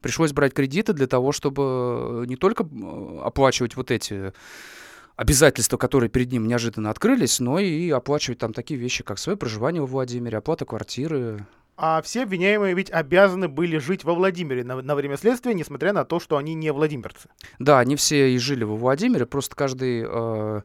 Пришлось 0.00 0.32
брать 0.32 0.52
кредиты 0.52 0.92
для 0.92 1.06
того, 1.06 1.30
чтобы 1.32 2.24
не 2.26 2.36
только 2.36 2.68
оплачивать 3.22 3.76
вот 3.76 3.90
эти 3.90 4.32
обязательства, 5.16 5.76
которые 5.78 6.10
перед 6.10 6.30
ним 6.30 6.46
неожиданно 6.46 6.90
открылись, 6.90 7.40
но 7.40 7.58
и 7.58 7.88
оплачивать 7.90 8.38
там 8.38 8.52
такие 8.52 8.78
вещи, 8.78 9.02
как 9.02 9.18
свое 9.18 9.36
проживание 9.38 9.80
во 9.80 9.86
Владимире, 9.86 10.38
оплата 10.38 10.64
квартиры. 10.64 11.46
А 11.76 12.00
все 12.02 12.22
обвиняемые 12.22 12.74
ведь 12.74 12.90
обязаны 12.90 13.48
были 13.48 13.78
жить 13.78 14.04
во 14.04 14.14
Владимире 14.14 14.64
на, 14.64 14.80
на 14.80 14.94
время 14.94 15.16
следствия, 15.16 15.52
несмотря 15.52 15.92
на 15.92 16.04
то, 16.04 16.18
что 16.18 16.36
они 16.38 16.54
не 16.54 16.72
владимирцы. 16.72 17.28
Да, 17.58 17.78
они 17.78 17.96
все 17.96 18.32
и 18.34 18.38
жили 18.38 18.64
во 18.64 18.76
Владимире, 18.76 19.26
просто 19.26 19.54
каждый 19.54 20.04
э, 20.08 20.62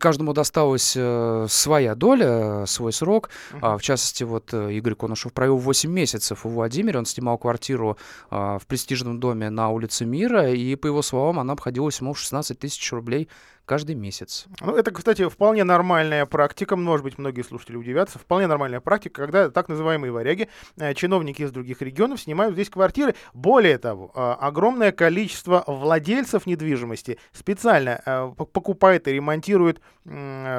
каждому 0.00 0.32
досталась 0.32 0.94
э, 0.96 1.46
своя 1.50 1.94
доля, 1.94 2.64
свой 2.66 2.94
срок. 2.94 3.28
Uh-huh. 3.52 3.76
В 3.76 3.82
частности, 3.82 4.24
вот 4.24 4.54
э, 4.54 4.72
Игорь 4.72 4.94
Конышев 4.94 5.34
провел 5.34 5.58
8 5.58 5.90
месяцев 5.90 6.44
в 6.44 6.48
Владимире. 6.48 6.98
Он 6.98 7.04
снимал 7.04 7.36
квартиру 7.36 7.98
в 8.30 8.62
престижном 8.66 9.20
доме 9.20 9.50
на 9.50 9.68
улице 9.68 10.06
Мира, 10.06 10.50
и, 10.50 10.76
по 10.76 10.86
его 10.86 11.02
словам, 11.02 11.38
она 11.38 11.52
обходилась 11.52 12.00
ему 12.00 12.14
в 12.14 12.18
16 12.18 12.58
тысяч 12.58 12.92
рублей 12.92 13.28
каждый 13.66 13.96
месяц. 13.96 14.46
Ну, 14.60 14.74
это, 14.74 14.90
кстати, 14.92 15.28
вполне 15.28 15.64
нормальная 15.64 16.24
практика. 16.24 16.76
Может 16.76 17.04
быть, 17.04 17.18
многие 17.18 17.42
слушатели 17.42 17.76
удивятся. 17.76 18.18
Вполне 18.18 18.46
нормальная 18.46 18.80
практика, 18.80 19.22
когда 19.22 19.50
так 19.50 19.68
называемые 19.68 20.12
варяги, 20.12 20.48
э, 20.78 20.94
чиновники 20.94 21.42
из 21.42 21.50
других 21.50 21.82
регионов, 21.82 22.20
снимают 22.20 22.54
здесь 22.54 22.70
квартиры. 22.70 23.14
Более 23.34 23.78
того, 23.78 24.12
э, 24.14 24.36
огромное 24.40 24.92
количество 24.92 25.64
владельцев 25.66 26.46
недвижимости 26.46 27.18
специально 27.32 28.00
э, 28.06 28.32
покупает 28.36 29.08
и 29.08 29.12
ремонтирует 29.12 29.80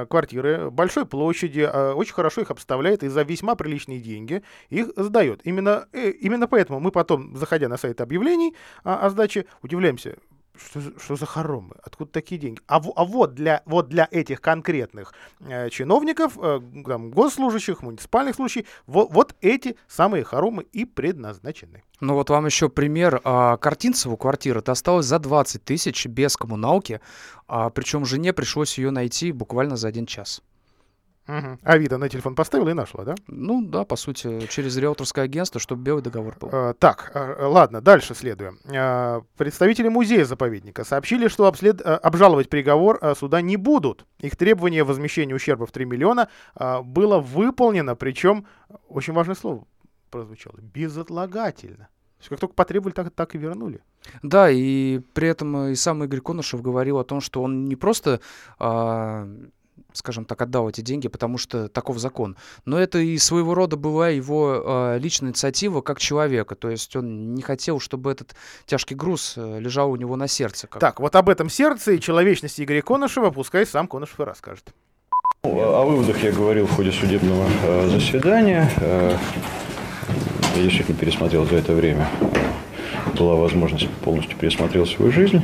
квартиры 0.10 0.70
большой 0.70 1.06
площади, 1.06 1.62
очень 1.62 2.14
хорошо 2.14 2.42
их 2.42 2.52
обставляет 2.52 3.02
и 3.04 3.08
за 3.08 3.22
весьма 3.22 3.56
приличные 3.56 4.02
деньги 4.02 4.44
их 4.70 4.90
сдает. 4.98 5.40
Именно, 5.46 5.88
именно 5.94 6.50
поэтому 6.50 6.82
мы 6.82 6.92
потом, 6.92 7.34
заходя 7.34 7.70
на 7.70 7.78
сайт 7.78 8.02
объявлений 8.02 8.54
о, 8.84 9.06
о 9.06 9.10
сдаче, 9.10 9.46
удивляемся, 9.62 10.18
что, 10.58 10.82
что 11.00 11.16
за 11.16 11.26
хоромы? 11.26 11.76
Откуда 11.84 12.12
такие 12.12 12.40
деньги? 12.40 12.60
А, 12.68 12.78
а 12.78 13.06
вот, 13.06 13.34
для, 13.34 13.62
вот 13.66 13.90
для 13.90 14.08
этих 14.12 14.42
конкретных 14.42 15.14
э, 15.40 15.70
чиновников, 15.70 16.38
э, 16.38 16.60
там, 16.86 17.12
госслужащих, 17.12 17.82
муниципальных 17.82 18.36
служащих, 18.36 18.66
вот, 18.86 19.12
вот 19.12 19.36
эти 19.42 19.78
самые 19.88 20.24
хоромы 20.24 20.64
и 20.74 20.86
предназначены. 20.86 21.84
Ну 22.00 22.14
вот 22.14 22.30
вам 22.30 22.46
еще 22.46 22.70
пример. 22.70 23.22
А, 23.24 23.58
Картинцеву 23.58 24.18
квартира 24.18 24.62
досталась 24.62 25.06
за 25.06 25.20
20 25.20 25.64
тысяч 25.64 26.06
без 26.06 26.38
коммуналки, 26.38 27.02
а, 27.48 27.70
причем 27.70 28.06
жене 28.06 28.34
пришлось 28.34 28.78
ее 28.78 28.92
найти 28.92 29.32
буквально 29.32 29.78
за 29.78 29.88
один 29.88 30.06
час. 30.06 30.42
Угу. 31.28 31.60
Авито 31.64 31.98
на 31.98 32.10
телефон 32.10 32.36
поставила 32.36 32.70
и 32.70 32.74
нашла, 32.74 33.04
да? 33.04 33.16
Ну 33.28 33.62
да, 33.62 33.84
по 33.84 33.96
сути, 33.96 34.48
через 34.48 34.78
риэлторское 34.78 35.26
агентство, 35.26 35.60
чтобы 35.60 35.84
белый 35.84 36.02
договор 36.02 36.36
был. 36.40 36.50
А, 36.52 36.74
так, 36.74 37.12
а, 37.14 37.48
ладно, 37.48 37.82
дальше 37.82 38.16
следуем. 38.16 38.60
А, 38.74 39.22
представители 39.38 39.90
музея-заповедника 39.90 40.84
сообщили, 40.84 41.28
что 41.28 41.46
обслед... 41.48 41.82
А, 41.84 41.98
обжаловать 41.98 42.50
приговор 42.50 42.98
а, 43.02 43.16
суда 43.16 43.42
не 43.42 43.58
будут. 43.58 44.06
Их 44.20 44.36
требование 44.36 44.84
возмещения 44.84 45.36
ущерба 45.36 45.66
в 45.66 45.72
3 45.72 45.86
миллиона 45.86 46.30
а, 46.56 46.82
было 46.82 47.20
выполнено, 47.20 47.96
причем, 47.96 48.46
очень 48.88 49.14
важное 49.14 49.36
слово 49.36 49.66
прозвучало, 50.10 50.56
безотлагательно. 50.60 51.90
Как 52.28 52.40
только 52.40 52.56
потребовали, 52.56 52.94
так, 52.94 53.12
так 53.12 53.36
и 53.36 53.38
вернули. 53.38 53.82
Да, 54.24 54.50
и 54.50 55.00
при 55.14 55.28
этом 55.28 55.68
и 55.68 55.76
сам 55.76 56.04
Игорь 56.04 56.22
Конышев 56.22 56.62
говорил 56.62 56.98
о 56.98 57.04
том, 57.04 57.22
что 57.22 57.44
он 57.44 57.66
не 57.66 57.76
просто 57.76 58.22
а, 58.58 59.28
скажем 59.94 60.26
так, 60.26 60.42
отдал 60.42 60.70
эти 60.70 60.82
деньги, 60.82 61.08
потому 61.08 61.38
что 61.38 61.68
таков 61.68 61.98
закон. 61.98 62.38
Но 62.66 62.78
это 62.78 63.00
и 63.00 63.18
своего 63.18 63.54
рода 63.54 63.76
была 63.78 64.10
его 64.10 64.64
э, 64.66 65.00
личная 65.00 65.30
инициатива 65.30 65.82
как 65.82 66.00
человека. 66.00 66.56
То 66.56 66.70
есть 66.70 66.96
он 66.96 67.34
не 67.34 67.42
хотел, 67.42 67.80
чтобы 67.80 68.12
этот 68.12 68.36
тяжкий 68.66 68.96
груз 68.96 69.34
э, 69.38 69.60
лежал 69.60 69.92
у 69.92 69.96
него 69.96 70.16
на 70.16 70.28
сердце. 70.28 70.68
Как... 70.68 70.80
Так, 70.80 71.00
вот 71.00 71.16
об 71.16 71.30
этом 71.30 71.50
сердце 71.50 71.94
и 71.94 72.00
человечности 72.00 72.64
Игоря 72.64 72.82
Конышева 72.82 73.32
пускай 73.32 73.66
сам 73.66 73.88
Конышев 73.88 74.20
и 74.20 74.24
расскажет. 74.24 74.74
Ну, 75.44 75.60
о 75.60 75.86
выводах 75.86 76.22
я 76.24 76.32
говорил 76.32 76.68
в 76.68 76.76
ходе 76.76 76.92
судебного 76.92 77.48
э, 77.64 77.90
заседания. 77.90 78.70
Э, 78.78 79.18
я 80.56 80.64
действительно 80.64 80.98
пересмотрел 80.98 81.46
за 81.46 81.56
это 81.56 81.74
время. 81.74 82.10
Была 83.18 83.36
возможность 83.36 83.90
полностью 84.04 84.38
пересмотреть 84.38 84.90
свою 84.90 85.12
жизнь. 85.12 85.42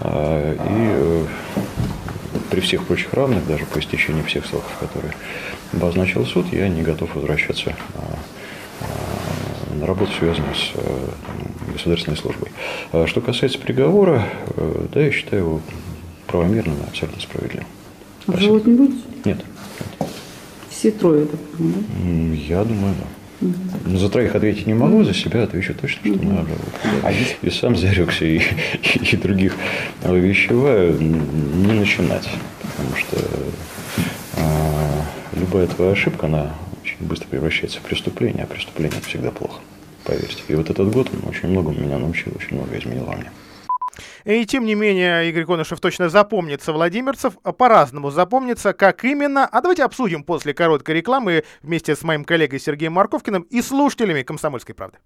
Э, 0.00 0.54
и 0.54 0.56
э, 0.68 1.24
при 2.50 2.60
всех 2.60 2.84
прочих 2.84 3.12
равных, 3.14 3.46
даже 3.46 3.64
по 3.66 3.78
истечении 3.78 4.22
всех 4.22 4.46
сроков, 4.46 4.72
которые 4.80 5.12
обозначил 5.72 6.24
суд, 6.26 6.46
я 6.52 6.68
не 6.68 6.82
готов 6.82 7.14
возвращаться 7.14 7.74
а, 7.94 8.18
а, 8.80 9.74
на 9.74 9.86
работу, 9.86 10.12
связанную 10.18 10.54
с 10.54 10.70
э, 10.74 11.08
там, 11.26 11.72
государственной 11.72 12.16
службой. 12.16 12.50
А 12.92 13.06
что 13.06 13.20
касается 13.20 13.58
приговора, 13.58 14.28
э, 14.56 14.86
да, 14.92 15.00
я 15.00 15.10
считаю 15.12 15.42
его 15.42 15.60
правомерным 16.26 16.76
и 16.78 16.88
абсолютно 16.88 17.20
справедливым. 17.20 17.66
Обжаловать 18.26 18.66
не 18.66 18.74
будете? 18.74 19.02
Нет. 19.24 19.44
Все 20.70 20.90
трое, 20.90 21.26
так 21.26 21.40
понимаю, 21.40 21.84
да? 21.88 22.34
Я 22.34 22.64
думаю, 22.64 22.94
да. 22.98 23.06
Но 23.40 23.98
за 23.98 24.08
троих 24.08 24.34
ответить 24.34 24.66
не 24.66 24.74
могу, 24.74 25.04
за 25.04 25.14
себя 25.14 25.44
отвечу 25.44 25.74
точно, 25.74 26.00
что 26.00 26.24
мы 26.24 26.38
обжаловали. 26.38 27.36
И 27.42 27.50
сам 27.50 27.76
зарекся, 27.76 28.24
и, 28.24 28.42
и 29.12 29.16
других 29.16 29.54
увещеваю 30.04 31.00
не 31.00 31.72
начинать. 31.72 32.28
Потому 32.62 32.96
что 32.96 33.16
а, 34.36 35.04
любая 35.34 35.66
твоя 35.68 35.92
ошибка, 35.92 36.26
она 36.26 36.54
очень 36.82 36.96
быстро 37.00 37.28
превращается 37.28 37.78
в 37.78 37.82
преступление, 37.82 38.44
а 38.44 38.46
преступление 38.46 38.98
это 38.98 39.08
всегда 39.08 39.30
плохо, 39.30 39.60
поверьте. 40.04 40.42
И 40.48 40.54
вот 40.54 40.70
этот 40.70 40.90
год 40.90 41.08
он 41.12 41.28
очень 41.28 41.48
многому 41.48 41.78
меня 41.80 41.98
научил, 41.98 42.32
очень 42.36 42.56
много 42.56 42.76
изменил 42.76 43.04
во 43.04 43.16
мне. 43.16 43.30
И 44.24 44.44
тем 44.46 44.64
не 44.64 44.74
менее, 44.74 45.28
Игорь 45.28 45.44
Конышев 45.44 45.80
точно 45.80 46.08
запомнится 46.08 46.72
владимирцев, 46.72 47.34
по-разному 47.56 48.10
запомнится, 48.10 48.72
как 48.72 49.04
именно. 49.04 49.46
А 49.46 49.60
давайте 49.60 49.84
обсудим 49.84 50.22
после 50.22 50.54
короткой 50.54 50.96
рекламы 50.96 51.44
вместе 51.62 51.94
с 51.94 52.02
моим 52.02 52.24
коллегой 52.24 52.60
Сергеем 52.60 52.92
Марковкиным 52.92 53.42
и 53.42 53.62
слушателями 53.62 54.22
«Комсомольской 54.22 54.74
правды». 54.74 54.98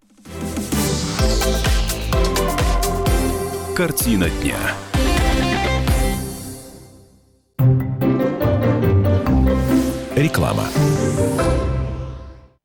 Картина 3.74 4.28
дня. 4.28 4.58
Реклама. 10.14 10.68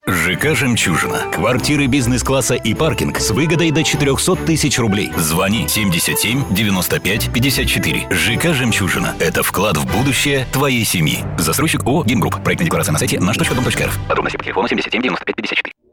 ЖК 0.07 0.55
«Жемчужина». 0.55 1.29
Квартиры 1.33 1.87
бизнес-класса 1.87 2.55
и 2.55 2.73
паркинг 2.73 3.19
с 3.19 3.31
выгодой 3.31 3.71
до 3.71 3.83
400 3.83 4.35
тысяч 4.37 4.79
рублей. 4.79 5.11
Звони 5.17 5.67
77 5.67 6.43
95 6.49 7.33
54. 7.33 8.07
ЖК 8.09 8.53
«Жемчужина». 8.53 9.15
Это 9.19 9.43
вклад 9.43 9.75
в 9.75 9.85
будущее 9.85 10.47
твоей 10.53 10.85
семьи. 10.85 11.19
Застройщик 11.37 11.83
ООО 11.83 12.05
«Гимгрупп». 12.05 12.41
Проектная 12.41 12.65
декларация 12.65 12.93
на 12.93 12.99
сайте 12.99 13.19
наш.дом.рф. 13.19 13.99
Подробности 14.07 14.37
по 14.37 14.43
телефону 14.43 14.67
77 14.69 15.01
95 15.01 15.35
54. 15.35 15.86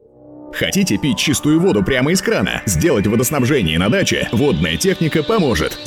Хотите 0.54 0.96
пить 0.98 1.18
чистую 1.18 1.60
воду 1.60 1.82
прямо 1.82 2.12
из 2.12 2.22
крана? 2.22 2.62
Сделать 2.66 3.06
водоснабжение 3.06 3.78
на 3.78 3.88
даче? 3.88 4.28
Водная 4.32 4.76
техника 4.76 5.22
поможет. 5.22 5.78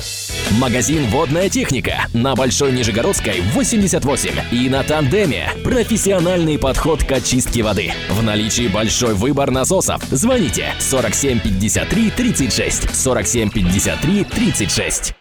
Магазин 0.60 1.06
«Водная 1.08 1.50
техника» 1.50 2.08
на 2.14 2.36
Большой 2.36 2.72
Нижегородской 2.72 3.42
88 3.54 4.30
и 4.52 4.70
на 4.70 4.84
Тандеме. 4.84 5.52
Профессиональный 5.64 6.58
подход 6.58 7.04
к 7.04 7.12
очистке 7.12 7.64
воды. 7.64 7.92
В 8.10 8.24
наличии 8.24 8.68
большой 8.68 9.14
выбор 9.14 9.52
насосов. 9.52 10.02
Звоните 10.10 10.74
47 10.80 11.40
53 11.40 12.12
36 12.12 12.96
47 12.96 13.50
53 13.50 14.24
36. 14.24 15.17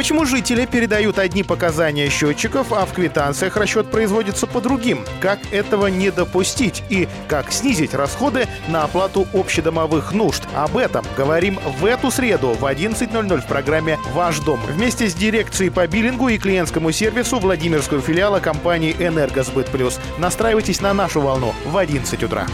Почему 0.00 0.24
жители 0.24 0.64
передают 0.64 1.18
одни 1.18 1.42
показания 1.42 2.08
счетчиков, 2.08 2.72
а 2.72 2.86
в 2.86 2.94
квитанциях 2.94 3.58
расчет 3.58 3.90
производится 3.90 4.46
по 4.46 4.62
другим? 4.62 5.04
Как 5.20 5.38
этого 5.52 5.88
не 5.88 6.10
допустить? 6.10 6.82
И 6.88 7.06
как 7.28 7.52
снизить 7.52 7.92
расходы 7.92 8.48
на 8.66 8.84
оплату 8.84 9.28
общедомовых 9.34 10.12
нужд? 10.12 10.44
Об 10.54 10.78
этом 10.78 11.04
говорим 11.18 11.60
в 11.78 11.84
эту 11.84 12.10
среду 12.10 12.54
в 12.54 12.64
11.00 12.64 13.42
в 13.42 13.46
программе 13.46 13.98
«Ваш 14.14 14.38
дом». 14.38 14.58
Вместе 14.70 15.06
с 15.06 15.12
дирекцией 15.12 15.70
по 15.70 15.86
биллингу 15.86 16.28
и 16.28 16.38
клиентскому 16.38 16.92
сервису 16.92 17.38
Владимирского 17.38 18.00
филиала 18.00 18.40
компании 18.40 18.96
«Энергосбыт 18.98 19.66
Плюс». 19.66 20.00
Настраивайтесь 20.16 20.80
на 20.80 20.94
нашу 20.94 21.20
волну 21.20 21.54
в 21.66 21.76
11 21.76 22.22
утра. 22.22 22.46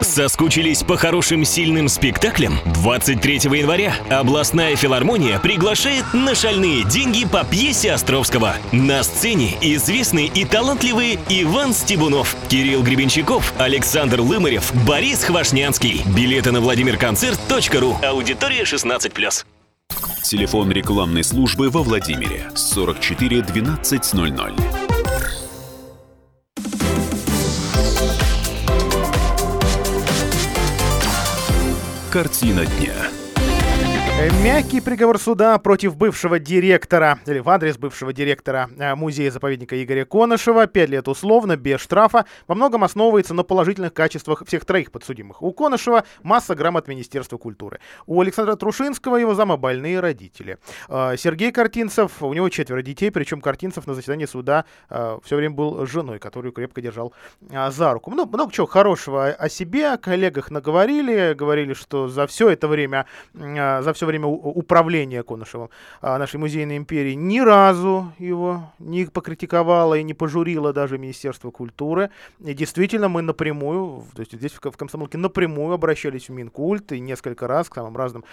Соскучились 0.00 0.82
по 0.82 0.96
хорошим 0.96 1.44
сильным 1.44 1.88
спектаклям? 1.88 2.58
23 2.66 3.34
января 3.58 3.94
областная 4.08 4.74
филармония 4.74 5.38
приглашает 5.38 6.04
на 6.14 6.34
шальные 6.34 6.84
деньги 6.84 7.26
по 7.26 7.44
пьесе 7.44 7.92
Островского. 7.92 8.54
На 8.72 9.02
сцене 9.02 9.56
известный 9.60 10.26
и 10.26 10.44
талантливый 10.44 11.18
Иван 11.28 11.74
Стебунов, 11.74 12.34
Кирилл 12.48 12.82
Гребенщиков, 12.82 13.52
Александр 13.58 14.20
Лымарев, 14.20 14.72
Борис 14.86 15.22
Хвашнянский. 15.24 16.02
Билеты 16.16 16.50
на 16.50 16.60
владимирконцерт.ру. 16.60 17.98
Аудитория 18.02 18.62
16+. 18.62 19.44
Телефон 20.22 20.70
рекламной 20.70 21.24
службы 21.24 21.70
во 21.70 21.82
Владимире 21.82 22.50
44 22.54 23.42
12 23.42 24.14
00. 24.14 24.79
Картина 32.10 32.66
дня. 32.66 33.19
Мягкий 34.20 34.82
приговор 34.82 35.18
суда 35.18 35.58
против 35.58 35.96
бывшего 35.96 36.38
директора, 36.38 37.18
или 37.24 37.38
в 37.38 37.48
адрес 37.48 37.78
бывшего 37.78 38.12
директора 38.12 38.68
э, 38.78 38.94
музея-заповедника 38.94 39.82
Игоря 39.82 40.04
Конышева. 40.04 40.66
Пять 40.66 40.90
лет 40.90 41.08
условно, 41.08 41.56
без 41.56 41.80
штрафа. 41.80 42.26
Во 42.46 42.54
многом 42.54 42.84
основывается 42.84 43.32
на 43.32 43.44
положительных 43.44 43.94
качествах 43.94 44.42
всех 44.46 44.66
троих 44.66 44.92
подсудимых. 44.92 45.42
У 45.42 45.54
Конышева 45.54 46.04
масса 46.22 46.54
грамот 46.54 46.86
Министерства 46.86 47.38
культуры. 47.38 47.80
У 48.04 48.20
Александра 48.20 48.56
Трушинского 48.56 49.16
его 49.16 49.34
зама 49.34 49.56
больные 49.56 50.00
родители. 50.00 50.58
Э, 50.90 51.14
Сергей 51.16 51.50
Картинцев, 51.50 52.22
у 52.22 52.34
него 52.34 52.50
четверо 52.50 52.82
детей, 52.82 53.10
причем 53.10 53.40
Картинцев 53.40 53.86
на 53.86 53.94
заседании 53.94 54.26
суда 54.26 54.66
э, 54.90 55.18
все 55.24 55.36
время 55.36 55.54
был 55.54 55.86
женой, 55.86 56.18
которую 56.18 56.52
крепко 56.52 56.82
держал 56.82 57.14
за 57.70 57.94
руку. 57.94 58.10
Много, 58.10 58.36
много 58.36 58.52
чего 58.52 58.66
хорошего 58.66 59.28
о 59.28 59.48
себе, 59.48 59.92
о 59.92 59.96
коллегах 59.96 60.50
наговорили, 60.50 61.32
говорили, 61.32 61.72
что 61.72 62.08
за 62.08 62.26
все 62.26 62.50
это 62.50 62.68
время, 62.68 63.06
за 63.32 63.92
все 63.94 64.04
время 64.04 64.09
управления 64.18 65.22
Конышевым 65.22 65.70
а, 66.00 66.18
нашей 66.18 66.36
музейной 66.36 66.76
империи 66.76 67.14
ни 67.14 67.40
разу 67.40 68.12
его 68.18 68.72
не 68.78 69.04
покритиковало 69.06 69.94
и 69.94 70.02
не 70.02 70.14
пожурило 70.14 70.72
даже 70.72 70.98
Министерство 70.98 71.50
культуры. 71.50 72.10
И 72.40 72.54
действительно, 72.54 73.08
мы 73.08 73.22
напрямую, 73.22 74.04
то 74.14 74.20
есть 74.20 74.32
здесь 74.32 74.52
в 74.52 74.60
Комсомолке 74.60 75.18
напрямую 75.18 75.74
обращались 75.74 76.28
в 76.28 76.32
Минкульт 76.32 76.92
и 76.92 77.00
несколько 77.00 77.46
раз 77.46 77.68
к 77.68 77.74
самым 77.74 77.96
разным 77.96 78.24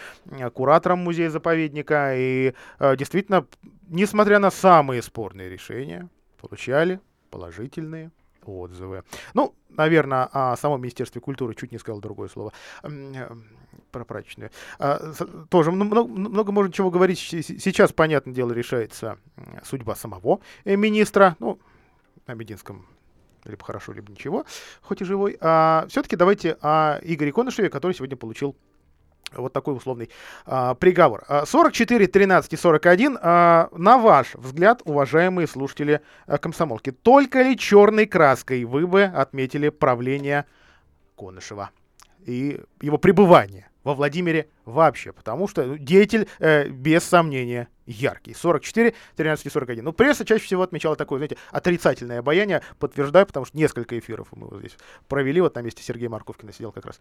кураторам 0.53 0.99
музея-заповедника. 0.99 2.13
И 2.15 2.53
а, 2.79 2.95
действительно, 2.95 3.45
несмотря 3.87 4.39
на 4.39 4.51
самые 4.51 5.01
спорные 5.01 5.49
решения, 5.49 6.09
получали 6.39 6.99
положительные 7.29 8.11
отзывы. 8.47 9.03
Ну, 9.33 9.53
наверное, 9.69 10.29
о 10.31 10.55
самом 10.55 10.81
Министерстве 10.81 11.21
культуры 11.21 11.53
чуть 11.55 11.71
не 11.71 11.77
сказал 11.77 11.99
другое 11.99 12.29
слово. 12.29 12.53
Э, 13.97 14.05
про 14.05 14.05
прачечную. 14.05 14.51
А, 14.79 15.13
тоже 15.49 15.71
много, 15.71 16.03
много 16.03 16.51
можно 16.51 16.71
чего 16.71 16.89
говорить. 16.89 17.19
Сейчас, 17.19 17.91
понятное 17.93 18.33
дело, 18.33 18.51
решается 18.51 19.17
судьба 19.63 19.95
самого 19.95 20.39
э, 20.65 20.75
министра. 20.75 21.35
Ну, 21.39 21.59
на 22.27 22.33
Мединском 22.33 22.85
либо 23.45 23.63
хорошо, 23.63 23.93
либо 23.93 24.11
ничего, 24.11 24.45
хоть 24.81 25.01
и 25.01 25.05
живой. 25.05 25.37
А 25.39 25.85
все-таки 25.89 26.17
давайте 26.17 26.57
о 26.61 26.99
Игоре 27.01 27.31
Конышеве, 27.31 27.69
который 27.69 27.93
сегодня 27.93 28.17
получил 28.17 28.57
вот 29.33 29.53
такой 29.53 29.75
условный 29.75 30.09
а, 30.45 30.73
приговор. 30.73 31.25
44, 31.45 32.07
13 32.07 32.53
и 32.53 32.57
41. 32.57 33.17
А, 33.21 33.69
на 33.71 33.97
ваш 33.97 34.35
взгляд, 34.35 34.81
уважаемые 34.83 35.47
слушатели 35.47 36.01
а, 36.25 36.37
комсомолки, 36.37 36.91
только 36.91 37.41
ли 37.41 37.57
черной 37.57 38.05
краской 38.05 38.63
вы 38.65 38.85
бы 38.85 39.03
отметили 39.03 39.69
правление 39.69 40.45
Конышева 41.17 41.71
и 42.27 42.59
его 42.81 42.97
пребывание 42.97 43.69
во 43.87 43.93
Владимире 43.93 44.49
вообще, 44.67 45.13
потому 45.13 45.47
что 45.47 45.63
ну, 45.65 45.77
деятель, 45.77 46.27
э, 46.39 46.67
без 46.69 47.03
сомнения, 47.03 47.67
яркий. 47.87 48.33
44, 48.33 48.93
13 49.15 49.45
и 49.45 49.49
41. 49.49 49.83
Ну, 49.83 49.93
пресса 49.93 50.25
чаще 50.25 50.43
всего 50.43 50.61
отмечала 50.61 50.95
такое, 50.95 51.19
знаете, 51.19 51.37
отрицательное 51.51 52.19
обаяние. 52.19 52.61
Подтверждаю, 52.79 53.25
потому 53.25 53.45
что 53.45 53.57
несколько 53.57 53.97
эфиров 53.97 54.27
мы 54.31 54.47
вот 54.47 54.59
здесь 54.59 54.77
провели. 55.07 55.41
Вот 55.41 55.55
на 55.55 55.61
месте 55.61 55.81
Сергея 55.81 56.09
Марковкина 56.09 56.51
сидел 56.51 56.71
как 56.71 56.85
раз 56.85 56.99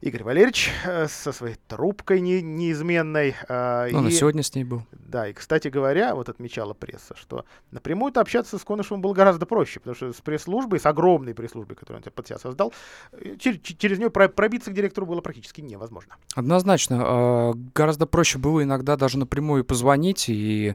Игорь 0.00 0.24
Валерьевич 0.24 0.70
э, 0.84 1.06
со 1.08 1.32
своей 1.32 1.56
трубкой 1.68 2.20
не, 2.20 2.42
неизменной. 2.42 3.36
Э, 3.48 3.88
ну, 3.92 4.08
и, 4.08 4.10
сегодня 4.10 4.42
с 4.42 4.54
ней 4.54 4.64
был. 4.64 4.82
Да, 4.92 5.28
и, 5.28 5.32
кстати 5.32 5.68
говоря, 5.68 6.14
вот 6.14 6.28
отмечала 6.28 6.72
пресса, 6.72 7.14
что 7.16 7.44
напрямую-то 7.70 8.20
общаться 8.20 8.58
с 8.58 8.64
Конышевым 8.64 9.02
было 9.02 9.12
гораздо 9.12 9.46
проще, 9.46 9.80
потому 9.80 9.94
что 9.94 10.12
с 10.12 10.20
пресс-службой, 10.20 10.80
с 10.80 10.86
огромной 10.86 11.34
пресс-службой, 11.34 11.76
которую 11.76 12.02
он 12.04 12.12
под 12.12 12.26
себя 12.26 12.38
создал, 12.38 12.72
э, 13.12 13.36
через, 13.38 13.60
через 13.60 13.98
нее 13.98 14.10
пробиться 14.10 14.70
к 14.70 14.74
директору 14.74 15.06
было 15.06 15.20
практически 15.20 15.60
невозможно. 15.60 16.16
Однозначно. 16.34 17.01
А, 17.04 17.52
гораздо 17.74 18.06
проще 18.06 18.38
было 18.38 18.62
иногда 18.62 18.96
даже 18.96 19.18
напрямую 19.18 19.64
позвонить 19.64 20.28
и 20.28 20.74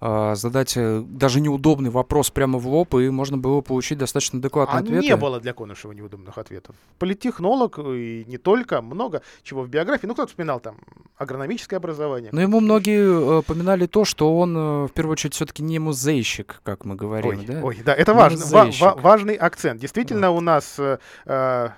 э, 0.00 0.34
задать 0.34 0.76
э, 0.76 1.02
даже 1.06 1.40
неудобный 1.40 1.90
вопрос 1.90 2.30
прямо 2.30 2.58
в 2.58 2.66
лоб, 2.66 2.94
и 2.94 3.10
можно 3.10 3.38
было 3.38 3.60
получить 3.60 3.98
достаточно 3.98 4.38
адекватный 4.38 4.78
а 4.78 4.82
ответ. 4.82 5.02
не 5.02 5.16
было 5.16 5.40
для 5.40 5.52
Конышева 5.52 5.92
неудобных 5.92 6.38
ответов. 6.38 6.76
Политтехнолог 6.98 7.78
и 7.78 8.24
не 8.26 8.38
только, 8.38 8.82
много 8.82 9.22
чего 9.42 9.62
в 9.62 9.68
биографии. 9.68 10.06
Ну, 10.06 10.14
кто-то 10.14 10.28
вспоминал 10.28 10.60
там 10.60 10.76
агрономическое 11.16 11.78
образование. 11.78 12.30
Но 12.32 12.40
ему 12.40 12.60
многие 12.60 13.38
э, 13.38 13.42
поминали 13.42 13.86
то, 13.86 14.04
что 14.04 14.38
он 14.38 14.56
э, 14.56 14.84
в 14.86 14.92
первую 14.92 15.12
очередь 15.12 15.34
все-таки 15.34 15.62
не 15.62 15.78
музейщик, 15.78 16.60
как 16.62 16.84
мы 16.84 16.94
говорим. 16.94 17.38
Ой, 17.38 17.46
да? 17.46 17.60
ой, 17.62 17.78
да, 17.84 17.94
это 17.94 18.14
важно, 18.14 18.44
ва- 18.46 18.70
ва- 18.80 18.98
важный 19.00 19.34
акцент. 19.34 19.80
Действительно, 19.80 20.30
вот. 20.30 20.38
у 20.38 20.40
нас, 20.40 20.76
э, 20.78 20.98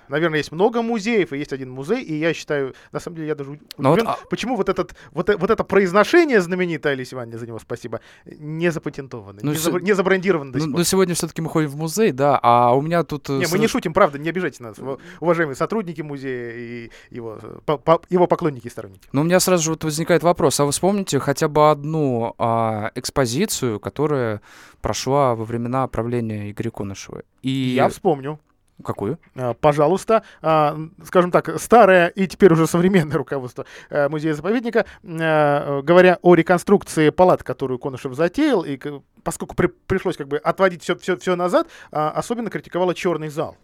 наверное, 0.07 0.39
есть 0.39 0.51
много 0.51 0.81
музеев, 0.81 1.33
и 1.33 1.37
есть 1.37 1.53
один 1.53 1.71
музей, 1.71 2.03
и 2.03 2.15
я 2.15 2.33
считаю, 2.33 2.73
на 2.91 2.99
самом 2.99 3.17
деле, 3.17 3.29
я 3.29 3.35
даже 3.35 3.59
удивлен, 3.93 4.07
вот, 4.07 4.19
а... 4.23 4.27
почему 4.29 4.55
вот, 4.55 4.69
этот, 4.69 4.95
вот, 5.11 5.29
вот 5.29 5.49
это 5.49 5.63
произношение 5.63 6.41
знаменитое 6.41 6.93
Алисы 6.93 7.15
Ивановне 7.15 7.37
за 7.37 7.47
него 7.47 7.59
спасибо, 7.59 8.01
не 8.25 8.71
запатентованы, 8.71 9.39
ну, 9.41 9.51
не, 9.51 9.57
заб... 9.57 9.81
не 9.81 9.93
забрендированы 9.93 10.51
до 10.51 10.59
сих 10.59 10.67
ну, 10.67 10.73
пор. 10.73 10.79
Но 10.79 10.83
сегодня 10.83 11.15
все-таки 11.15 11.41
мы 11.41 11.49
ходим 11.49 11.69
в 11.69 11.75
музей, 11.75 12.11
да, 12.11 12.39
а 12.41 12.73
у 12.73 12.81
меня 12.81 13.03
тут... 13.03 13.29
Э, 13.29 13.39
не, 13.39 13.47
мы 13.51 13.59
не 13.59 13.67
шутим, 13.67 13.93
правда, 13.93 14.19
не 14.19 14.29
обижайте 14.29 14.63
нас, 14.63 14.77
уважаемые 15.19 15.55
сотрудники 15.55 16.01
музея 16.01 16.53
и 16.55 16.91
его, 17.09 17.39
по, 17.65 17.77
по, 17.77 18.01
его 18.09 18.27
поклонники 18.27 18.67
и 18.67 18.69
сторонники. 18.69 19.07
Но 19.11 19.21
у 19.21 19.23
меня 19.23 19.39
сразу 19.39 19.63
же 19.63 19.69
вот 19.71 19.83
возникает 19.83 20.23
вопрос, 20.23 20.59
а 20.59 20.65
вы 20.65 20.71
вспомните 20.71 21.19
хотя 21.19 21.47
бы 21.47 21.69
одну 21.69 22.35
а, 22.37 22.91
экспозицию, 22.95 23.79
которая 23.79 24.41
прошла 24.81 25.35
во 25.35 25.45
времена 25.45 25.87
правления 25.87 26.51
Игоря 26.51 26.71
Конышева? 26.71 27.23
И... 27.41 27.49
Я 27.49 27.89
вспомню. 27.89 28.39
Какую? 28.83 29.19
А, 29.35 29.53
пожалуйста, 29.53 30.23
а, 30.41 30.77
скажем 31.03 31.31
так, 31.31 31.59
старое 31.59 32.07
и 32.07 32.27
теперь 32.27 32.53
уже 32.53 32.65
современное 32.67 33.17
руководство 33.17 33.65
э, 33.89 34.07
музея-заповедника, 34.07 34.85
э, 35.03 35.81
говоря 35.81 36.19
о 36.21 36.35
реконструкции 36.35 37.09
палат, 37.09 37.43
которую 37.43 37.79
Конышев 37.79 38.13
затеял, 38.13 38.63
и 38.63 38.79
поскольку 39.23 39.55
при, 39.55 39.67
пришлось 39.67 40.17
как 40.17 40.27
бы 40.27 40.37
отводить 40.37 40.83
все, 40.83 40.95
все, 40.95 41.17
все 41.17 41.35
назад, 41.35 41.67
а, 41.91 42.11
особенно 42.11 42.49
критиковала 42.49 42.95
черный 42.95 43.29
зал. 43.29 43.57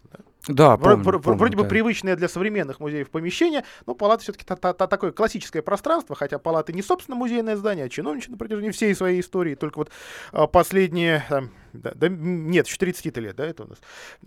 Да, 0.48 0.78
помню, 0.78 1.04
вроде, 1.04 1.24
помню, 1.24 1.40
вроде 1.40 1.58
да. 1.58 1.64
бы 1.64 1.70
привычное 1.70 2.16
для 2.16 2.30
современных 2.30 2.80
музеев 2.80 3.10
помещение, 3.10 3.64
но 3.86 3.96
палата 3.96 4.24
все-таки 4.24 4.46
та, 4.46 4.56
та, 4.56 4.74
та, 4.74 4.88
такое 4.88 5.12
классическое 5.12 5.62
пространство, 5.62 6.16
хотя 6.16 6.38
палаты 6.38 6.72
не 6.74 6.82
собственно 6.84 7.16
музейное 7.18 7.56
здание, 7.56 7.86
а 7.86 7.90
чиновничье 7.90 8.32
на 8.32 8.38
протяжении 8.38 8.70
всей 8.72 8.94
своей 8.96 9.22
истории. 9.22 9.56
Только 9.56 9.80
вот 9.80 9.90
а, 10.32 10.46
последние, 10.46 11.26
там, 11.30 11.50
да, 11.74 11.94
да, 11.96 12.08
нет, 12.10 12.68
еще 12.68 12.78
30 12.78 13.18
лет, 13.18 13.36
да, 13.36 13.46
это 13.46 13.64
у 13.64 13.68
нас, 13.68 13.80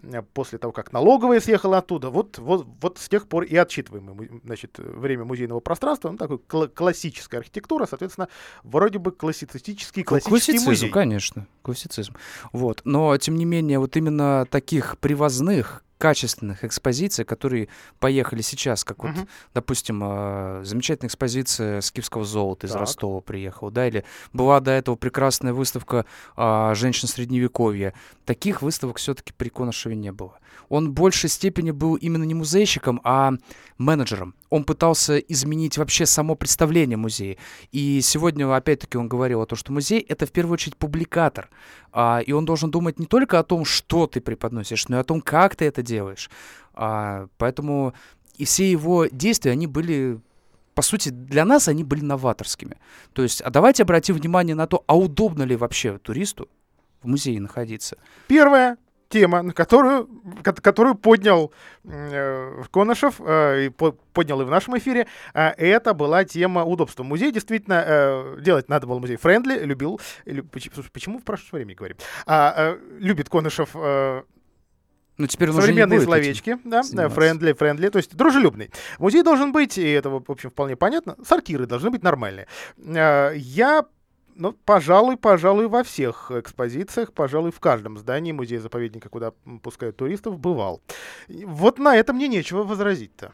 э, 0.02 0.22
после 0.34 0.58
того, 0.58 0.72
как 0.72 0.92
налоговая 0.92 1.40
съехала 1.40 1.78
оттуда, 1.78 2.10
вот, 2.10 2.38
вот, 2.38 2.66
вот 2.80 2.98
с 2.98 3.08
тех 3.08 3.28
пор 3.28 3.44
и 3.44 3.54
отчитываем 3.56 4.04
мы, 4.04 4.40
значит, 4.44 4.78
время 4.78 5.24
музейного 5.24 5.60
пространства, 5.60 6.10
ну, 6.10 6.16
такой 6.16 6.38
кл- 6.38 6.68
классическая 6.68 7.38
архитектура, 7.38 7.86
соответственно, 7.86 8.28
вроде 8.64 8.98
бы 8.98 9.12
классицистический, 9.12 10.02
классический 10.02 10.30
Классицизм, 10.30 10.68
музей. 10.68 10.90
конечно, 10.90 11.46
классицизм. 11.62 12.14
Вот, 12.52 12.82
но, 12.84 13.16
тем 13.18 13.36
не 13.36 13.44
менее, 13.44 13.78
вот 13.78 13.96
именно 13.96 14.46
таких 14.50 14.98
привозных 14.98 15.84
качественных 15.98 16.64
экспозиций, 16.64 17.24
которые 17.24 17.68
поехали 17.98 18.40
сейчас, 18.40 18.84
как 18.84 19.02
вот, 19.02 19.12
uh-huh. 19.12 19.28
допустим, 19.54 20.00
э, 20.02 20.62
замечательная 20.64 21.08
экспозиция 21.08 21.80
скифского 21.80 22.24
золота 22.24 22.66
из 22.66 22.72
так. 22.72 22.80
Ростова 22.80 23.20
приехала, 23.20 23.70
да, 23.70 23.86
или 23.86 24.04
была 24.32 24.60
до 24.60 24.70
этого 24.70 24.94
прекрасная 24.96 25.52
выставка 25.52 26.06
э, 26.36 26.72
женщин 26.74 27.08
средневековья. 27.08 27.92
Таких 28.24 28.62
выставок 28.62 28.98
все-таки 28.98 29.32
при 29.36 29.48
Конышеве 29.48 29.96
не 29.96 30.12
было. 30.12 30.38
Он 30.68 30.90
в 30.90 30.92
большей 30.92 31.30
степени 31.30 31.70
был 31.70 31.96
именно 31.96 32.24
не 32.24 32.34
музейщиком, 32.34 33.00
а 33.04 33.32
менеджером. 33.78 34.34
Он 34.50 34.64
пытался 34.64 35.18
изменить 35.18 35.78
вообще 35.78 36.06
само 36.06 36.34
представление 36.34 36.96
музея. 36.96 37.36
И 37.72 38.00
сегодня, 38.02 38.54
опять-таки, 38.54 38.98
он 38.98 39.08
говорил 39.08 39.42
о 39.42 39.46
том, 39.46 39.58
что 39.58 39.72
музей— 39.72 40.00
это 40.08 40.26
в 40.26 40.32
первую 40.32 40.54
очередь 40.54 40.76
публикатор. 40.76 41.50
А, 41.92 42.20
и 42.20 42.32
он 42.32 42.44
должен 42.44 42.70
думать 42.70 42.98
не 42.98 43.06
только 43.06 43.38
о 43.38 43.44
том, 43.44 43.64
что 43.64 44.06
ты 44.06 44.20
преподносишь, 44.20 44.88
но 44.88 44.96
и 44.96 45.00
о 45.00 45.04
том, 45.04 45.20
как 45.20 45.56
ты 45.56 45.66
это 45.66 45.82
делаешь. 45.82 46.30
А, 46.74 47.26
поэтому 47.36 47.94
и 48.36 48.44
все 48.44 48.70
его 48.70 49.06
действия, 49.06 49.52
они 49.52 49.66
были 49.66 50.20
по 50.74 50.82
сути, 50.82 51.08
для 51.08 51.44
нас 51.44 51.66
они 51.66 51.82
были 51.82 52.02
новаторскими. 52.02 52.76
То 53.12 53.24
есть, 53.24 53.40
а 53.40 53.50
давайте 53.50 53.82
обратим 53.82 54.14
внимание 54.14 54.54
на 54.54 54.68
то, 54.68 54.84
а 54.86 54.96
удобно 54.96 55.42
ли 55.42 55.56
вообще 55.56 55.98
туристу 55.98 56.48
в 57.02 57.08
музее 57.08 57.40
находиться. 57.40 57.98
Первое, 58.28 58.76
тема, 59.08 59.42
на 59.42 59.52
которую, 59.52 60.08
которую 60.42 60.94
поднял 60.94 61.52
э, 61.84 62.62
Конышев, 62.70 63.20
э, 63.20 63.66
и 63.66 63.68
по, 63.70 63.92
поднял 64.12 64.40
и 64.40 64.44
в 64.44 64.50
нашем 64.50 64.76
эфире, 64.78 65.06
э, 65.34 65.48
это 65.56 65.94
была 65.94 66.24
тема 66.24 66.64
удобства. 66.64 67.02
Музей 67.02 67.32
действительно 67.32 67.84
э, 67.86 68.36
делать 68.40 68.68
надо 68.68 68.86
было 68.86 68.98
музей 68.98 69.16
friendly, 69.16 69.58
любил, 69.64 70.00
люб, 70.24 70.50
почему 70.50 71.18
в 71.18 71.24
прошлом 71.24 71.58
времени 71.58 71.74
говорим, 71.74 71.96
а, 72.26 72.74
э, 72.74 72.78
любит 72.98 73.28
Конышев 73.28 73.70
э, 73.74 74.22
ну, 75.18 75.26
теперь 75.26 75.50
Современные 75.50 76.00
словечки, 76.00 76.58
да, 76.64 76.82
friendly, 77.08 77.52
friendly, 77.52 77.88
то 77.88 77.98
есть 77.98 78.14
дружелюбный. 78.14 78.70
Музей 79.00 79.22
должен 79.22 79.50
быть, 79.50 79.76
и 79.76 79.90
это, 79.90 80.10
в 80.10 80.22
общем, 80.28 80.50
вполне 80.50 80.76
понятно, 80.76 81.16
сортиры 81.26 81.66
должны 81.66 81.90
быть 81.90 82.04
нормальные. 82.04 82.46
Э, 82.78 83.32
я 83.34 83.84
ну, 84.38 84.52
пожалуй, 84.52 85.16
пожалуй, 85.16 85.66
во 85.66 85.82
всех 85.82 86.30
экспозициях, 86.30 87.12
пожалуй, 87.12 87.50
в 87.50 87.60
каждом 87.60 87.98
здании 87.98 88.32
музея-заповедника, 88.32 89.08
куда 89.08 89.32
пускают 89.62 89.96
туристов, 89.96 90.38
бывал. 90.38 90.80
Вот 91.28 91.78
на 91.78 91.96
это 91.96 92.12
мне 92.12 92.28
нечего 92.28 92.62
возразить-то. 92.62 93.32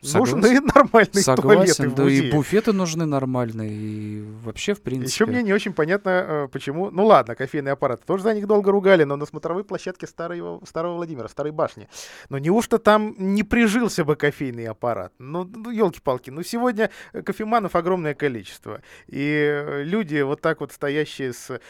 Согласен. 0.00 0.36
Нужны 0.36 0.60
нормальные 0.60 0.88
туалеты 0.92 1.22
Согласен, 1.22 1.90
в 1.90 1.94
да 1.94 2.02
и 2.02 2.06
музее. 2.06 2.32
буфеты 2.32 2.72
нужны 2.72 3.04
нормальные, 3.04 3.70
и 3.70 4.24
вообще, 4.44 4.74
в 4.74 4.80
принципе... 4.80 5.10
Еще 5.10 5.26
мне 5.26 5.42
не 5.42 5.52
очень 5.52 5.72
понятно, 5.72 6.10
э, 6.10 6.48
почему... 6.52 6.90
Ну 6.90 7.04
ладно, 7.04 7.34
кофейный 7.34 7.72
аппарат 7.72 8.04
тоже 8.04 8.22
за 8.22 8.34
них 8.34 8.46
долго 8.46 8.70
ругали, 8.70 9.02
но 9.02 9.16
на 9.16 9.26
смотровой 9.26 9.64
площадке 9.64 10.06
старого, 10.06 10.64
старого 10.64 10.94
Владимира, 10.94 11.28
старой 11.28 11.50
башни. 11.50 11.88
Но 12.28 12.38
неужто 12.38 12.78
там 12.78 13.14
не 13.18 13.42
прижился 13.42 14.04
бы 14.04 14.14
кофейный 14.14 14.66
аппарат? 14.66 15.12
Ну, 15.18 15.44
ну 15.44 15.70
елки-палки, 15.70 16.30
ну 16.30 16.44
сегодня 16.44 16.90
э, 17.12 17.22
кофеманов 17.22 17.74
огромное 17.74 18.14
количество. 18.14 18.82
И 19.08 19.20
э, 19.20 19.82
люди 19.82 20.20
вот 20.20 20.40
так 20.40 20.60
вот 20.60 20.70
стоящие 20.72 21.32
с 21.32 21.60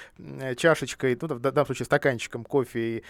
чашечкой, 0.57 1.17
ну, 1.21 1.29
в 1.29 1.41
данном 1.41 1.65
случае 1.65 1.87
стаканчиком 1.87 2.45
кофе 2.45 2.99
и 2.99 3.05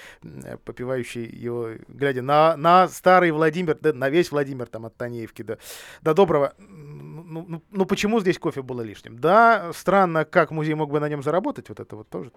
попивающие 0.65 1.25
его, 1.25 1.71
глядя 1.89 2.23
на, 2.23 2.57
на 2.57 2.87
старый 2.87 3.33
Владимир, 3.33 3.77
да, 3.81 3.93
на 3.93 4.11
весь 4.11 4.31
Владимир 4.31 4.67
там 4.67 4.87
от 4.87 4.97
Танеевки 5.09 5.43
до, 5.43 5.59
до 6.03 6.15
Доброго. 6.15 6.55
Ну, 6.59 7.45
ну, 7.49 7.63
ну 7.71 7.85
почему 7.87 8.21
здесь 8.21 8.39
кофе 8.39 8.63
было 8.63 8.83
лишним? 8.83 9.19
Да, 9.19 9.73
странно, 9.73 10.25
как 10.25 10.51
музей 10.51 10.75
мог 10.75 10.91
бы 10.91 11.01
на 11.01 11.09
нем 11.09 11.23
заработать, 11.23 11.69
вот 11.69 11.81
это 11.81 11.97
вот 11.97 12.09
тоже. 12.09 12.31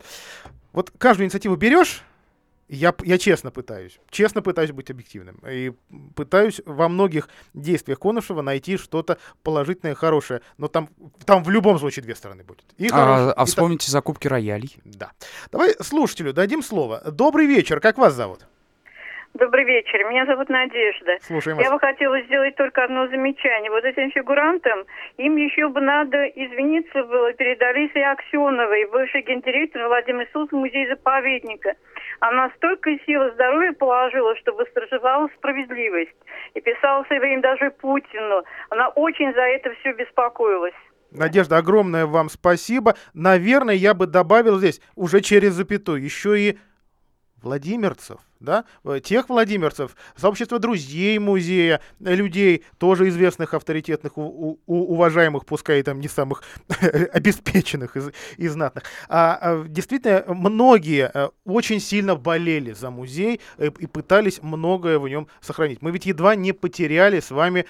Вот 0.73 0.91
каждую 0.97 1.25
инициативу 1.25 1.55
берешь, 1.55 2.03
я, 2.69 2.93
я 3.03 3.17
честно 3.17 3.51
пытаюсь, 3.51 3.99
честно 4.10 4.41
пытаюсь 4.41 4.71
быть 4.71 4.89
объективным. 4.89 5.41
И 5.49 5.73
пытаюсь 6.15 6.62
во 6.65 6.88
многих 6.88 7.27
действиях 7.53 7.99
Конышева 7.99 8.41
найти 8.41 8.77
что-то 8.77 9.17
положительное, 9.43 9.95
хорошее. 9.95 10.41
Но 10.57 10.67
там, 10.69 10.89
там 11.25 11.43
в 11.43 11.49
любом 11.49 11.79
случае 11.79 12.03
две 12.03 12.15
стороны 12.15 12.43
будет. 12.43 12.65
И 12.77 12.88
хорошее, 12.88 13.27
А, 13.27 13.31
а 13.31 13.34
и 13.34 13.36
та- 13.36 13.45
вспомните 13.45 13.91
закупки 13.91 14.27
роялей. 14.27 14.77
Да. 14.86 15.12
Давай 15.51 15.75
слушателю 15.81 16.31
дадим 16.31 16.63
слово. 16.63 17.01
Добрый 17.12 17.45
вечер, 17.45 17.81
как 17.81 17.97
вас 17.97 18.13
зовут? 18.13 18.45
Добрый 19.34 19.63
вечер, 19.63 20.04
меня 20.10 20.26
зовут 20.26 20.50
Надежда. 20.50 21.17
Слушаем 21.22 21.58
Я 21.58 21.70
вас. 21.70 21.74
бы 21.74 21.80
хотела 21.80 22.22
сделать 22.24 22.56
только 22.58 22.84
одно 22.84 23.08
замечание. 23.08 23.72
Вот 23.72 23.84
этим 23.86 24.12
фигурантам, 24.12 24.84
им 25.17 25.38
еще 25.38 25.70
бы 25.70 25.80
надо 25.80 26.26
извиниться 26.28 27.04
было 27.06 27.32
перед 27.34 27.62
Алисой 27.62 28.04
Аксеновой, 28.04 28.86
бывшей 28.91 29.22
гендиректором 29.22 29.88
Владимира 29.88 30.28
Суд 30.34 30.52
музей-заповедника. 30.52 31.76
Она 32.20 32.52
столько 32.58 32.91
сил 33.06 33.24
и 33.24 33.32
здоровья 33.32 33.72
положила, 33.72 34.36
чтобы 34.36 34.65
стражевала 34.65 35.30
справедливость. 35.38 36.15
И 36.54 36.62
писала 36.62 37.06
свое 37.06 37.22
время 37.22 37.41
даже 37.41 37.72
Путину. 37.72 38.44
Она 38.70 38.89
очень 38.89 39.34
за 39.34 39.41
это 39.41 39.74
все 39.80 39.94
беспокоилась. 39.94 40.76
Надежда, 41.12 41.58
огромное 41.58 42.06
вам 42.06 42.30
спасибо. 42.30 42.96
Наверное, 43.13 43.76
я 43.76 43.94
бы 43.94 44.08
добавил 44.08 44.60
здесь 44.60 44.82
уже 44.96 45.22
через 45.22 45.54
запятую 45.54 46.04
еще 46.04 46.38
и 46.39 46.58
владимирцев, 47.41 48.20
да, 48.41 48.65
э, 48.84 48.99
тех 49.04 49.30
владимирцев, 49.30 49.95
сообщество 50.15 50.60
друзей 50.60 51.17
музея, 51.19 51.80
э, 52.04 52.15
людей, 52.15 52.63
тоже 52.77 53.08
известных, 53.10 53.54
авторитетных, 53.54 54.17
у- 54.17 54.60
у- 54.65 54.93
уважаемых, 54.93 55.45
пускай 55.45 55.80
и 55.80 55.84
там 55.84 55.99
не 56.01 56.08
самых 56.08 56.43
обеспеченных 57.13 57.95
из, 57.95 58.12
и 58.38 58.47
знатных. 58.47 58.84
А, 59.08 59.38
а, 59.41 59.63
действительно, 59.67 60.23
многие 60.27 61.12
э, 61.13 61.30
очень 61.45 61.80
сильно 61.80 62.15
болели 62.15 62.73
за 62.73 62.89
музей 62.89 63.39
э, 63.58 63.69
и 63.80 63.86
пытались 63.88 64.39
многое 64.41 64.99
в 64.99 65.08
нем 65.08 65.27
сохранить. 65.39 65.82
Мы 65.82 65.91
ведь 65.91 66.06
едва 66.06 66.36
не 66.36 66.51
потеряли 66.54 67.19
с 67.19 67.32
вами 67.32 67.65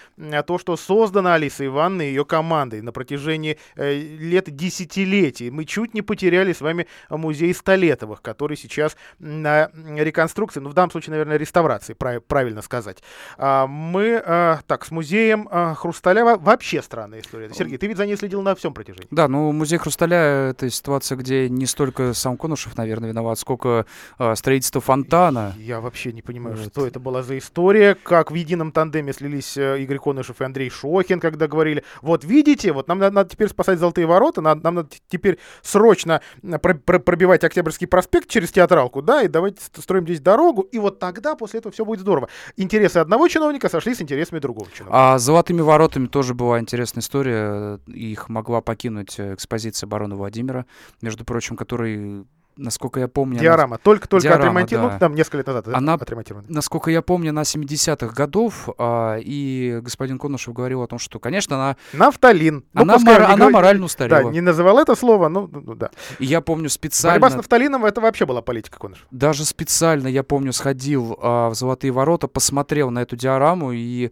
то, 0.48 0.58
что 0.58 0.78
создано 0.78 1.34
Алисой 1.34 1.68
Ивановной 1.68 2.08
и 2.08 2.10
ее 2.10 2.26
командой 2.26 2.82
на 2.82 2.92
протяжении 2.92 3.58
лет 3.76 4.56
десятилетий. 4.56 5.50
Мы 5.50 5.66
чуть 5.66 5.94
не 5.94 6.02
потеряли 6.02 6.54
с 6.54 6.62
вами 6.62 6.88
музей 7.10 7.54
Столетовых, 7.54 8.22
который 8.22 8.58
сейчас 8.58 8.96
на 9.20 9.70
реконструкции, 9.74 10.60
ну 10.62 10.70
в 10.70 10.74
данном 10.74 10.92
случае, 10.92 11.12
наверное, 11.12 11.38
реставрации, 11.38 11.94
прав- 11.94 12.24
правильно 12.26 12.62
сказать. 12.62 13.04
А, 13.38 13.68
мы, 13.68 14.22
э, 14.26 14.58
так, 14.68 14.86
с 14.86 14.92
музеем 14.92 15.48
э, 15.52 15.74
Хрусталя 15.76 16.24
вообще 16.38 16.82
странная 16.82 17.20
история. 17.22 17.50
Сергей, 17.54 17.78
ты 17.78 17.88
ведь 17.88 17.98
за 17.98 18.06
ней 18.06 18.16
следил 18.16 18.42
на 18.42 18.56
всем 18.56 18.74
протяжении. 18.74 19.08
Да, 19.12 19.28
ну 19.28 19.52
музей 19.52 19.78
Хрусталя 19.80 20.50
это 20.52 20.70
ситуация, 20.70 21.18
где 21.18 21.50
не 21.50 21.66
столько 21.66 22.14
сам 22.14 22.38
Конушев, 22.38 22.78
наверное, 22.78 23.10
виноват, 23.10 23.40
сколько 23.40 23.86
а, 24.18 24.36
строительство 24.36 24.82
фонтана. 24.82 25.54
Я 25.58 25.80
вообще 25.82 26.12
не 26.14 26.22
понимаю, 26.22 26.56
Вот. 26.58 26.68
что 26.68 26.86
это 26.88 27.00
была 27.00 27.24
за 27.24 27.38
история, 27.38 27.96
как 27.96 28.32
в 28.32 28.36
едином 28.36 28.72
тандеме 28.72 29.14
слились 29.14 29.58
э, 29.58 29.80
Игорь 29.82 29.98
Конышев 30.00 30.42
и 30.42 30.44
Андрей 30.44 30.70
Шохин, 30.70 31.20
когда 31.20 31.48
говорили, 31.48 31.84
вот 32.02 32.24
видите, 32.24 32.72
вот 32.74 32.88
нам 32.88 33.00
надо, 33.00 33.16
надо 33.16 33.30
теперь 33.30 33.48
спасать 33.50 33.80
Золотые 33.80 34.06
ворота, 34.06 34.42
надо- 34.42 34.62
нам 34.64 34.76
надо 34.76 34.90
теперь 35.08 35.40
срочно 35.62 36.22
про- 36.62 36.74
про- 36.76 37.00
пробивать 37.00 37.44
Октябрьский 37.44 37.88
проспект 37.88 38.28
через 38.28 38.52
театралку, 38.52 39.02
да, 39.02 39.24
и 39.24 39.28
давайте 39.28 39.62
ст- 39.64 39.82
строим 39.82 40.04
здесь 40.04 40.20
дорогу, 40.20 40.42
и 40.60 40.80
вот 40.80 41.00
тогда 41.00 41.36
после 41.36 41.60
этого 41.60 41.72
все 41.72 41.86
будет 41.86 42.02
здорово. 42.02 42.30
Интересы 42.58 42.98
одного 42.98 43.28
чиновника 43.28 43.70
сошли 43.70 43.96
с 43.96 44.02
интересами 44.02 44.40
другого 44.40 44.70
чиновника. 44.72 45.14
А 45.14 45.18
золотыми 45.18 45.62
воротами 45.62 46.08
тоже 46.08 46.34
была 46.34 46.60
интересная 46.60 47.02
история. 47.02 47.80
Их 47.88 48.30
могла 48.30 48.62
покинуть 48.62 49.20
э, 49.20 49.34
экспозиция 49.34 49.88
барона 49.88 50.16
Владимира, 50.16 50.66
между 51.02 51.24
прочим, 51.24 51.56
который, 51.56 52.26
насколько 52.62 53.00
я 53.00 53.08
помню... 53.08 53.34
она- 53.36 53.42
Диорама, 53.42 53.78
только-только 53.78 54.24
Диорама, 54.24 54.44
отремонтирована, 54.44 54.90
да. 54.90 54.94
ну, 54.96 55.00
там 55.00 55.16
несколько 55.16 55.38
лет 55.38 55.48
назад 55.48 55.68
э, 55.68 55.72
Она- 55.74 55.94
отремонтирована. 55.96 56.46
Насколько 56.50 56.92
я 56.92 57.02
помню, 57.02 57.34
на 57.34 57.42
70-х 57.42 58.14
годов, 58.14 58.70
а, 58.78 59.18
и 59.18 59.80
господин 59.82 60.18
Конышев 60.20 60.54
говорил 60.54 60.82
о 60.82 60.88
том, 60.88 61.00
что, 61.00 61.20
конечно, 61.20 61.56
она, 61.56 61.78
Нафталин. 61.94 62.64
Ну, 62.74 62.82
она, 62.82 62.94
пускай 62.96 63.18
не 63.18 63.24
она 63.26 63.36
говорит- 63.36 63.54
морально 63.54 63.82
Да, 63.82 63.86
устарела. 63.86 64.30
не 64.32 64.42
называл 64.42 64.80
это 64.80 64.96
слово, 64.96 65.28
ну, 65.30 65.50
ну, 65.52 65.62
ну, 65.66 65.76
да. 65.76 65.90
И 66.20 66.26
я 66.26 66.42
помню 66.42 66.70
специально... 66.70 67.20
Борьба 67.20 67.34
с 67.34 67.38
нафталином 67.38 67.86
это 67.86 68.02
вообще 68.02 68.26
была 68.26 68.42
политика 68.42 68.80
Конышева. 68.80 69.08
Даже 69.12 69.46
специально, 69.46 70.08
я 70.08 70.24
помню, 70.24 70.54
сходил 70.54 71.18
а, 71.22 71.50
в 71.50 71.56
Золотые 71.56 71.92
ворота, 71.92 72.28
посмотрел 72.28 72.90
на 72.92 73.00
эту 73.04 73.16
диораму, 73.16 73.72
и, 73.72 74.12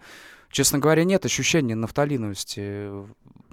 честно 0.51 0.79
говоря, 0.79 1.03
нет 1.03 1.25
ощущения 1.25 1.75
нафталиновости. 1.75 2.89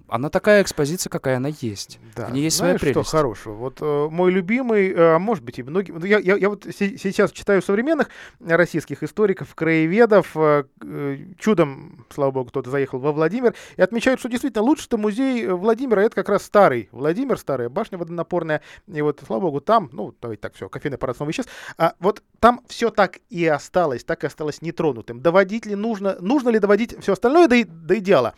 Она 0.08 0.30
такая 0.30 0.62
экспозиция, 0.62 1.10
какая 1.10 1.38
она 1.38 1.48
есть. 1.60 1.98
Да, 2.14 2.26
В 2.26 2.32
ней 2.32 2.44
есть 2.44 2.56
знаешь, 2.58 2.78
своя 2.80 2.92
что 2.92 3.00
прелесть. 3.00 3.10
хорошего? 3.10 3.54
Вот 3.54 3.78
э, 3.80 4.08
мой 4.10 4.30
любимый, 4.30 4.90
э, 4.90 5.14
а 5.14 5.18
может 5.18 5.42
быть 5.42 5.58
и 5.58 5.64
многие... 5.64 5.90
ну, 5.92 6.04
Я, 6.04 6.18
я, 6.18 6.36
я 6.36 6.48
вот 6.48 6.64
се- 6.64 6.96
сейчас 6.96 7.32
читаю 7.32 7.60
современных 7.60 8.08
российских 8.38 9.02
историков, 9.02 9.54
краеведов. 9.56 10.30
э, 10.36 10.64
э, 10.82 11.18
чудом, 11.38 12.06
слава 12.10 12.30
богу, 12.30 12.50
кто-то 12.50 12.70
заехал 12.70 12.98
во 13.00 13.10
Владимир. 13.12 13.54
И 13.76 13.82
отмечают, 13.82 14.20
что 14.20 14.28
действительно 14.28 14.62
лучший-то 14.62 14.96
музей 14.96 15.44
э, 15.44 15.52
Владимира 15.52 16.02
это 16.02 16.14
как 16.14 16.28
раз 16.28 16.44
старый 16.44 16.88
Владимир, 16.92 17.36
старая 17.38 17.68
башня 17.68 17.98
водонапорная. 17.98 18.62
И 18.86 19.02
вот, 19.02 19.20
слава 19.26 19.40
богу, 19.40 19.60
там, 19.60 19.90
ну, 19.92 20.14
давайте 20.22 20.40
так, 20.40 20.54
все, 20.54 20.68
кофейный 20.68 20.96
аппарат 20.96 21.16
снова 21.16 21.30
исчез. 21.30 21.46
А 21.78 21.94
вот 21.98 22.22
там 22.38 22.60
все 22.68 22.90
так 22.90 23.18
и 23.28 23.44
осталось, 23.46 24.04
так 24.04 24.22
и 24.22 24.28
осталось 24.28 24.62
нетронутым. 24.62 25.20
Доводить 25.20 25.66
ли 25.66 25.74
нужно, 25.74 26.16
нужно 26.20 26.50
ли 26.50 26.60
доводить 26.60 26.96
все 27.02 27.14
остальное 27.14 27.48
до, 27.48 27.64
до 27.66 27.98
идеала? 27.98 28.34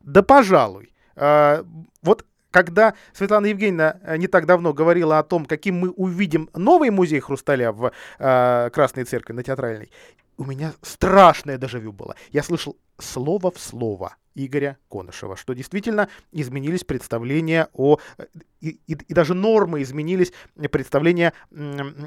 Да, 0.00 0.22
пожалуй. 0.22 0.90
А, 1.16 1.64
вот 2.02 2.24
когда 2.50 2.94
Светлана 3.12 3.46
Евгеньевна 3.46 3.96
э, 4.02 4.16
не 4.16 4.28
так 4.28 4.46
давно 4.46 4.72
говорила 4.72 5.18
о 5.18 5.24
том, 5.24 5.44
каким 5.44 5.74
мы 5.76 5.90
увидим 5.90 6.48
новый 6.54 6.90
музей 6.90 7.18
хрусталя 7.18 7.72
в 7.72 7.90
э, 8.18 8.70
Красной 8.72 9.02
Церкви 9.02 9.32
на 9.32 9.42
Театральной, 9.42 9.90
у 10.36 10.44
меня 10.44 10.72
страшное 10.80 11.58
дежавю 11.58 11.92
было. 11.92 12.14
Я 12.30 12.44
слышал 12.44 12.76
слово 12.98 13.50
в 13.50 13.58
слово 13.58 14.14
Игоря 14.34 14.78
Конышева, 14.90 15.36
что 15.36 15.52
действительно 15.54 16.08
изменились 16.32 16.84
представления 16.84 17.68
о... 17.72 17.98
э, 18.18 18.24
И, 18.60 18.80
и- 18.86 18.96
и 19.08 19.14
даже 19.14 19.34
нормы 19.34 19.82
изменились, 19.82 20.32
представления 20.70 21.32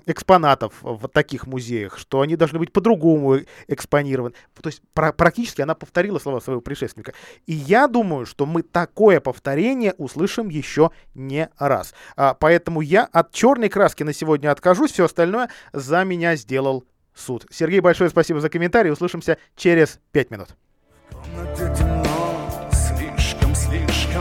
экспонатов 0.05 0.73
в 0.81 1.07
таких 1.07 1.47
музеях, 1.47 1.97
что 1.97 2.21
они 2.21 2.35
должны 2.35 2.59
быть 2.59 2.71
по-другому 2.71 3.39
экспонированы. 3.67 4.33
То 4.61 4.69
есть 4.69 4.81
пра- 4.93 5.13
практически 5.13 5.61
она 5.61 5.75
повторила 5.75 6.19
слова 6.19 6.39
своего 6.39 6.61
предшественника. 6.61 7.13
И 7.45 7.53
я 7.53 7.87
думаю, 7.87 8.25
что 8.25 8.45
мы 8.45 8.63
такое 8.63 9.19
повторение 9.19 9.93
услышим 9.97 10.49
еще 10.49 10.91
не 11.13 11.49
раз. 11.57 11.93
А, 12.15 12.33
поэтому 12.33 12.81
я 12.81 13.03
от 13.05 13.31
черной 13.31 13.69
краски 13.69 14.03
на 14.03 14.13
сегодня 14.13 14.51
откажусь, 14.51 14.91
все 14.91 15.05
остальное 15.05 15.49
за 15.73 16.03
меня 16.03 16.35
сделал 16.35 16.85
суд. 17.13 17.45
Сергей, 17.51 17.79
большое 17.81 18.09
спасибо 18.09 18.39
за 18.41 18.49
комментарий. 18.49 18.91
Услышимся 18.91 19.37
через 19.55 19.99
пять 20.11 20.31
минут. 20.31 20.49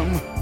come. 0.06 0.35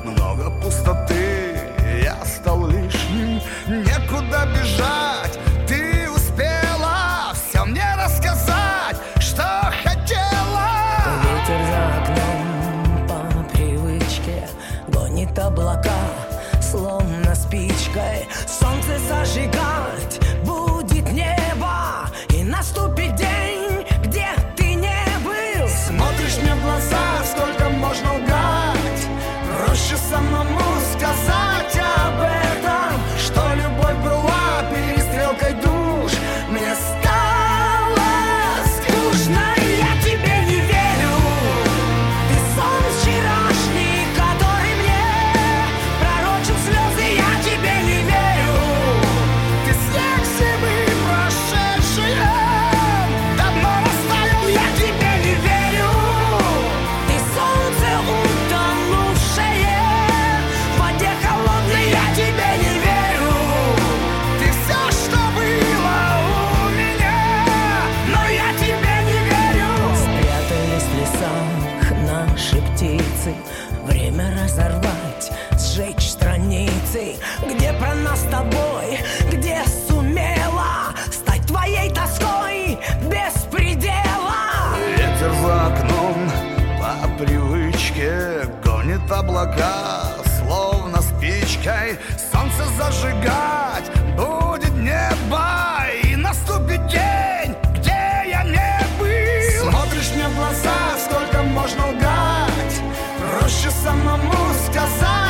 Облака, 89.54 90.14
словно 90.38 91.00
спичкой 91.02 91.98
Солнце 92.32 92.64
зажигать 92.76 93.90
будет 94.16 94.74
небо 94.74 95.86
И 96.04 96.16
наступит 96.16 96.86
день, 96.88 97.54
где 97.74 98.30
я 98.30 98.42
не 98.44 98.86
был. 98.98 99.70
Смотришь 99.70 100.10
мне 100.14 100.28
в 100.28 100.36
глаза, 100.36 100.98
сколько 101.04 101.42
можно 101.42 101.88
лгать 101.88 102.82
Проще 103.18 103.70
самому 103.70 104.32
сказать 104.66 105.23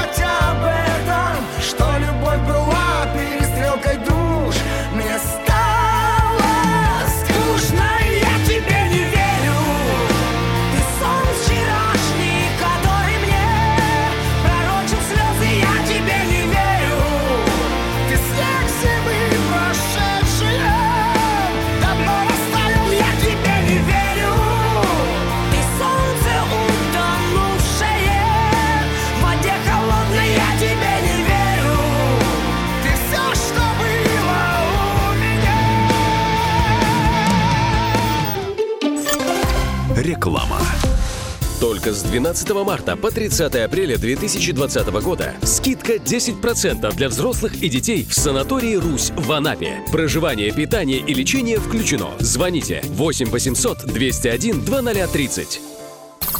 Только 41.84 41.98
с 41.98 42.02
12 42.04 42.50
марта 42.64 42.96
по 42.96 43.10
30 43.10 43.56
апреля 43.56 43.98
2020 43.98 44.86
года 45.02 45.34
скидка 45.42 45.96
10% 45.96 46.94
для 46.96 47.10
взрослых 47.10 47.62
и 47.62 47.68
детей 47.68 48.06
в 48.08 48.14
санатории 48.14 48.76
«Русь» 48.76 49.12
в 49.14 49.30
Анапе. 49.30 49.82
Проживание, 49.92 50.50
питание 50.50 51.00
и 51.00 51.12
лечение 51.12 51.60
включено. 51.60 52.08
Звоните 52.20 52.80
8 52.86 53.28
800 53.28 53.84
201 53.84 54.64
2030. 54.64 55.60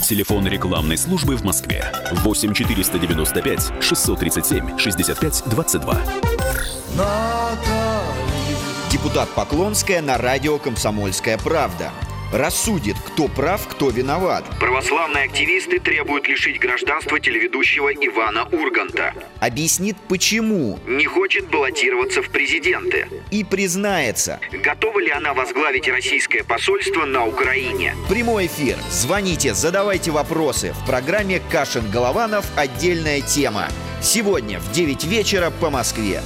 Телефон 0.09 0.47
рекламной 0.47 0.97
службы 0.97 1.35
в 1.35 1.43
Москве 1.43 1.93
8 2.11 2.53
495 2.55 3.71
637 3.81 4.79
65 4.79 5.43
22. 5.45 6.01
Депутат 8.91 9.29
Поклонская 9.35 10.01
на 10.01 10.17
радио 10.17 10.57
«Комсомольская 10.57 11.37
правда». 11.37 11.91
Рассудит, 12.31 12.97
кто 13.05 13.27
прав, 13.27 13.67
кто 13.67 13.89
виноват. 13.89 14.45
Православные 14.59 15.25
активисты 15.25 15.79
требуют 15.79 16.27
лишить 16.27 16.59
гражданства 16.59 17.19
телеведущего 17.19 17.89
Ивана 17.89 18.45
Урганта. 18.51 19.13
Объяснит, 19.39 19.95
почему. 20.07 20.79
Не 20.87 21.05
хочет 21.05 21.49
баллотироваться 21.49 22.21
в 22.21 22.29
президенты. 22.29 23.07
И 23.31 23.43
признается. 23.43 24.39
Готова 24.51 24.99
ли 24.99 25.11
она 25.11 25.33
возглавить 25.33 25.87
российское 25.87 26.43
посольство 26.43 27.05
на 27.05 27.25
Украине? 27.25 27.95
Прямой 28.09 28.47
эфир. 28.47 28.77
Звоните, 28.89 29.53
задавайте 29.53 30.11
вопросы. 30.11 30.73
В 30.73 30.85
программе 30.85 31.41
«Кашин-Голованов. 31.51 32.45
Отдельная 32.55 33.21
тема». 33.21 33.67
Сегодня 34.01 34.59
в 34.59 34.71
9 34.71 35.05
вечера 35.05 35.51
по 35.51 35.69
Москве. 35.69 36.21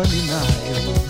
вспоминаю, 0.00 1.09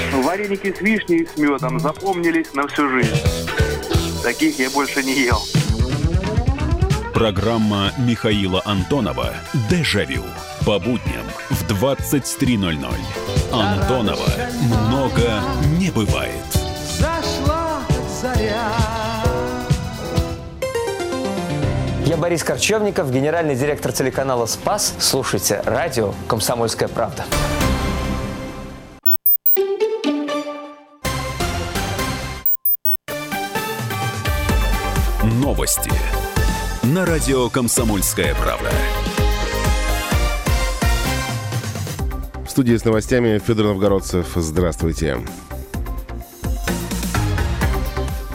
Вареники 0.31 0.73
с 0.73 0.79
вишней 0.79 1.23
и 1.23 1.27
с 1.27 1.35
медом 1.35 1.77
запомнились 1.77 2.53
на 2.53 2.65
всю 2.65 2.89
жизнь. 2.89 3.21
Таких 4.23 4.59
я 4.59 4.69
больше 4.69 5.03
не 5.03 5.13
ел. 5.13 5.41
Программа 7.13 7.91
Михаила 7.97 8.61
Антонова 8.63 9.33
«Дежавю». 9.69 10.23
По 10.65 10.79
будням 10.79 11.25
в 11.49 11.69
23.00. 11.69 12.95
Антонова 13.51 14.29
много 14.87 15.43
не 15.77 15.91
бывает. 15.91 16.45
Зашла 16.97 17.81
заря. 18.21 18.71
Я 22.05 22.15
Борис 22.15 22.45
Корчевников, 22.45 23.11
генеральный 23.11 23.55
директор 23.55 23.91
телеканала 23.91 24.45
«Спас». 24.45 24.93
Слушайте 24.97 25.61
радио 25.65 26.13
«Комсомольская 26.29 26.87
правда». 26.87 27.25
Новости. 35.61 35.91
На 36.81 37.05
радио 37.05 37.47
«Комсомольская 37.47 38.33
правда». 38.33 38.71
В 42.43 42.49
студии 42.49 42.75
с 42.75 42.83
новостями 42.83 43.37
Федор 43.37 43.67
Новгородцев. 43.67 44.25
Здравствуйте. 44.33 45.19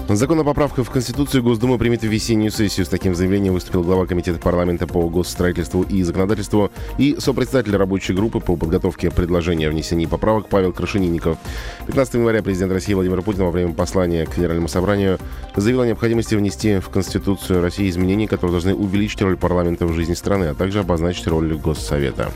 Закон 0.09 0.39
о 0.39 0.45
поправках 0.45 0.87
в 0.87 0.91
Конституцию 0.91 1.43
Госдума 1.43 1.79
примет 1.79 2.03
в 2.03 2.07
весеннюю 2.07 2.53
сессию. 2.53 2.87
С 2.87 2.89
таким 2.89 3.17
заявлением 3.17 3.55
выступил 3.55 3.83
глава 3.83 4.07
Комитета 4.07 4.39
парламента 4.39 4.87
по 4.87 5.09
госстроительству 5.09 5.83
и 5.83 6.01
законодательству 6.05 6.71
и 6.97 7.17
сопредседатель 7.19 7.75
рабочей 7.75 8.13
группы 8.13 8.39
по 8.39 8.57
подготовке 8.57 9.11
предложения 9.11 9.67
о 9.67 9.71
внесении 9.71 10.07
поправок 10.07 10.49
Павел 10.49 10.73
Крашенинников. 10.73 11.39
15 11.89 12.15
января 12.15 12.41
президент 12.45 12.73
России 12.73 12.95
Владимир 12.95 13.21
Путин 13.23 13.43
во 13.43 13.51
время 13.51 13.75
послания 13.75 14.27
к 14.27 14.37
Генеральному 14.37 14.69
собранию 14.69 15.19
заявил 15.57 15.81
о 15.81 15.87
необходимости 15.87 16.37
внести 16.37 16.79
в 16.79 16.89
Конституцию 16.89 17.61
России 17.61 17.91
изменения, 17.91 18.29
которые 18.29 18.53
должны 18.53 18.75
увеличить 18.77 19.21
роль 19.23 19.37
парламента 19.37 19.87
в 19.87 19.93
жизни 19.93 20.15
страны, 20.15 20.45
а 20.45 20.55
также 20.55 20.79
обозначить 20.79 21.27
роль 21.27 21.53
Госсовета. 21.57 22.31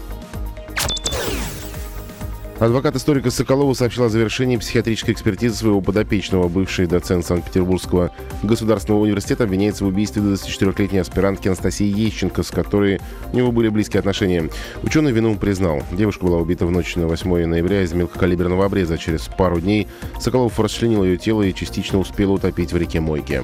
Адвокат 2.61 2.95
историка 2.95 3.31
Соколова 3.31 3.73
сообщил 3.73 4.05
о 4.05 4.11
завершении 4.11 4.59
психиатрической 4.59 5.15
экспертизы 5.15 5.57
своего 5.57 5.81
подопечного. 5.81 6.47
Бывший 6.47 6.87
доцент 6.87 7.25
Санкт-Петербургского 7.25 8.11
государственного 8.43 9.01
университета 9.01 9.45
обвиняется 9.45 9.83
в 9.83 9.87
убийстве 9.87 10.21
24-летней 10.21 10.99
аспирантки 10.99 11.49
Анастасии 11.49 11.87
Ещенко, 11.87 12.43
с 12.43 12.51
которой 12.51 13.01
у 13.33 13.37
него 13.39 13.51
были 13.51 13.71
близкие 13.71 14.01
отношения. 14.01 14.51
Ученый 14.83 15.11
вину 15.11 15.37
признал. 15.37 15.83
Девушка 15.91 16.27
была 16.27 16.37
убита 16.37 16.67
в 16.67 16.71
ночь 16.71 16.97
на 16.97 17.07
8 17.07 17.47
ноября 17.47 17.81
из 17.83 17.95
мелкокалиберного 17.95 18.67
обреза. 18.67 18.99
Через 18.99 19.23
пару 19.23 19.59
дней 19.59 19.89
Соколов 20.21 20.61
расчленил 20.61 21.03
ее 21.03 21.17
тело 21.17 21.41
и 21.41 21.55
частично 21.55 21.99
успел 21.99 22.35
утопить 22.35 22.75
в 22.75 22.77
реке 22.77 23.01
Мойке. 23.01 23.43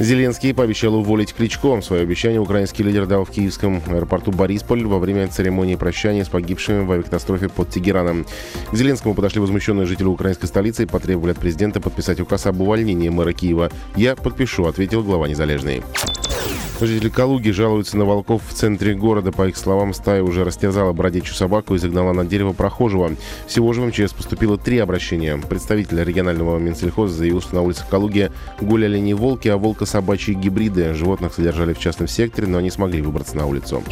Зеленский 0.00 0.54
пообещал 0.54 0.94
уволить 0.94 1.34
Кличко. 1.34 1.82
Свое 1.82 2.02
обещание 2.02 2.40
украинский 2.40 2.82
лидер 2.82 3.04
дал 3.04 3.26
в 3.26 3.30
киевском 3.30 3.82
аэропорту 3.86 4.32
Борисполь 4.32 4.82
во 4.86 4.98
время 4.98 5.28
церемонии 5.28 5.74
прощания 5.74 6.24
с 6.24 6.28
погибшими 6.30 6.84
в 6.84 6.90
авиакатастрофе 6.90 7.50
под 7.50 7.68
Тегераном. 7.68 8.24
К 8.72 8.74
Зеленскому 8.74 9.14
подошли 9.14 9.42
возмущенные 9.42 9.84
жители 9.84 10.06
украинской 10.06 10.46
столицы 10.46 10.84
и 10.84 10.86
потребовали 10.86 11.32
от 11.32 11.38
президента 11.38 11.82
подписать 11.82 12.18
указ 12.18 12.46
об 12.46 12.62
увольнении 12.62 13.10
мэра 13.10 13.34
Киева. 13.34 13.70
«Я 13.94 14.16
подпишу»,— 14.16 14.64
ответил 14.66 15.02
глава 15.02 15.28
Незалежный. 15.28 15.82
Жители 16.80 17.10
Калуги 17.10 17.50
жалуются 17.50 17.98
на 17.98 18.06
волков 18.06 18.42
в 18.48 18.54
центре 18.54 18.94
города. 18.94 19.32
По 19.32 19.46
их 19.46 19.56
словам, 19.58 19.92
стая 19.92 20.22
уже 20.22 20.44
растерзала 20.44 20.92
бродячую 20.92 21.34
собаку 21.34 21.74
и 21.74 21.78
загнала 21.78 22.12
на 22.12 22.24
дерево 22.24 22.54
прохожего. 22.54 23.12
Всего 23.46 23.72
же 23.74 23.82
в 23.82 23.86
МЧС 23.86 24.14
поступило 24.14 24.56
три 24.56 24.78
обращения. 24.78 25.36
Представитель 25.36 26.02
регионального 26.02 26.58
Минсельхоза 26.58 27.14
заявил, 27.14 27.42
что 27.42 27.56
на 27.56 27.62
улицах 27.62 27.88
Калуги 27.88 28.30
гуляли 28.62 28.98
не 28.98 29.12
волки, 29.12 29.48
а 29.48 29.58
волко-собачьи 29.58 30.34
гибриды. 30.34 30.94
Животных 30.94 31.34
содержали 31.34 31.74
в 31.74 31.78
частном 31.78 32.08
секторе, 32.08 32.46
но 32.48 32.58
они 32.58 32.70
смогли 32.70 33.02
выбраться 33.02 33.36
на 33.36 33.46
улицу. 33.46 33.82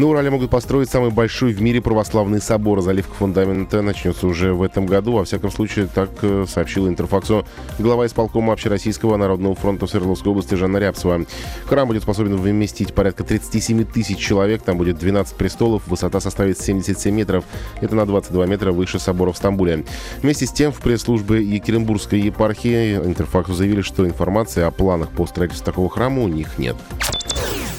На 0.00 0.06
Урале 0.06 0.30
могут 0.30 0.48
построить 0.48 0.88
самый 0.88 1.10
большой 1.10 1.52
в 1.52 1.60
мире 1.60 1.82
православный 1.82 2.40
собор. 2.40 2.80
Заливка 2.80 3.12
фундамента 3.12 3.82
начнется 3.82 4.26
уже 4.26 4.54
в 4.54 4.62
этом 4.62 4.86
году. 4.86 5.12
Во 5.12 5.24
всяком 5.26 5.50
случае, 5.50 5.88
так 5.94 6.08
э, 6.22 6.46
сообщил 6.48 6.88
Интерфаксу 6.88 7.44
глава 7.78 8.06
исполкома 8.06 8.54
Общероссийского 8.54 9.18
народного 9.18 9.54
фронта 9.54 9.84
в 9.84 9.90
Свердловской 9.90 10.30
области 10.30 10.54
Жанна 10.54 10.78
Рябцева. 10.78 11.26
Храм 11.66 11.86
будет 11.86 12.04
способен 12.04 12.34
вместить 12.36 12.94
порядка 12.94 13.24
37 13.24 13.84
тысяч 13.84 14.16
человек. 14.16 14.62
Там 14.62 14.78
будет 14.78 14.96
12 14.96 15.36
престолов. 15.36 15.86
Высота 15.86 16.18
составит 16.20 16.58
77 16.58 17.14
метров. 17.14 17.44
Это 17.82 17.94
на 17.94 18.06
22 18.06 18.46
метра 18.46 18.72
выше 18.72 18.98
собора 18.98 19.32
в 19.32 19.36
Стамбуле. 19.36 19.84
Вместе 20.22 20.46
с 20.46 20.50
тем, 20.50 20.72
в 20.72 20.80
пресс-службе 20.80 21.42
Екатеринбургской 21.42 22.20
епархии 22.20 22.96
Интерфаксу 22.96 23.52
заявили, 23.52 23.82
что 23.82 24.06
информации 24.06 24.62
о 24.62 24.70
планах 24.70 25.10
по 25.10 25.26
строительству 25.26 25.66
такого 25.66 25.90
храма 25.90 26.22
у 26.22 26.28
них 26.28 26.56
нет. 26.56 26.76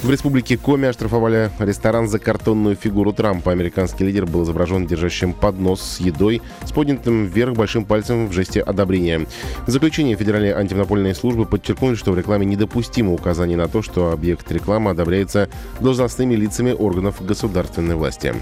В 0.04 0.10
республике 0.10 0.58
Коми 0.58 0.88
оштрафовали 0.88 1.52
ресторан 1.60 2.08
за 2.12 2.20
картонную 2.20 2.76
фигуру 2.76 3.14
Трампа. 3.14 3.52
Американский 3.52 4.04
лидер 4.04 4.26
был 4.26 4.44
изображен 4.44 4.86
держащим 4.86 5.34
поднос 5.34 5.82
с 5.82 6.00
едой 6.02 6.42
с 6.66 6.72
поднятым 6.72 7.26
вверх 7.26 7.54
большим 7.54 7.86
пальцем 7.86 8.28
в 8.28 8.34
жесте 8.34 8.62
одобрения. 8.62 9.26
В 9.66 9.72
заключение 9.72 10.18
Федеральной 10.18 10.52
антимонопольной 10.52 11.16
службы 11.16 11.46
подчеркнули, 11.46 11.96
что 11.96 12.12
в 12.12 12.18
рекламе 12.18 12.46
недопустимо 12.46 13.14
указание 13.14 13.58
на 13.58 13.68
то, 13.68 13.82
что 13.82 14.12
объект 14.12 14.52
рекламы 14.52 14.92
одобряется 14.92 15.50
должностными 15.80 16.36
лицами 16.36 16.72
органов 16.74 17.26
государственной 17.26 17.96
власти. 17.96 18.36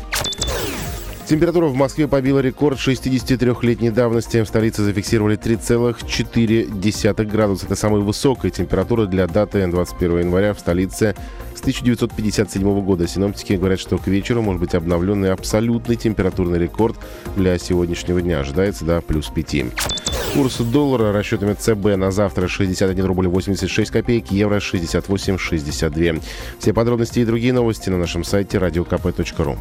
Температура 1.30 1.68
в 1.68 1.76
Москве 1.76 2.08
побила 2.08 2.40
рекорд 2.40 2.80
63-летней 2.80 3.92
давности. 3.92 4.42
В 4.42 4.48
столице 4.48 4.82
зафиксировали 4.82 5.38
3,4 5.38 7.26
градуса. 7.26 7.68
Это 7.68 7.76
самая 7.76 8.02
высокая 8.02 8.50
температура 8.50 9.06
для 9.06 9.28
даты 9.28 9.68
21 9.68 10.22
января 10.22 10.56
в 10.56 10.60
столице 10.60 11.14
с 11.54 11.60
1957 11.60 12.82
года. 12.82 13.08
Синоптики 13.08 13.54
говорят, 13.54 13.80
что 13.80 14.00
к 14.00 14.08
вечеру 14.08 14.42
может 14.42 14.60
быть 14.60 14.74
обновленный 14.74 15.32
абсолютный 15.32 15.98
температурный 15.98 16.58
рекорд 16.58 16.96
для 17.36 17.60
сегодняшнего 17.60 18.24
дня. 18.24 18.40
Ожидается 18.40 18.84
до 18.84 19.00
плюс 19.02 19.28
5. 19.28 19.66
Курс 20.34 20.58
доллара 20.58 21.14
расчетами 21.14 21.54
ЦБ 21.54 21.96
на 21.96 22.10
завтра 22.10 22.48
61 22.48 23.06
рубль 23.06 23.28
86 23.28 23.92
копеек, 23.92 24.32
евро 24.32 24.58
68,62. 24.58 26.24
Все 26.58 26.74
подробности 26.74 27.20
и 27.20 27.26
другие 27.26 27.54
новости 27.54 27.92
на 27.92 28.00
нашем 28.00 28.24
сайте 28.24 28.58
radiokp.ru. 28.58 29.60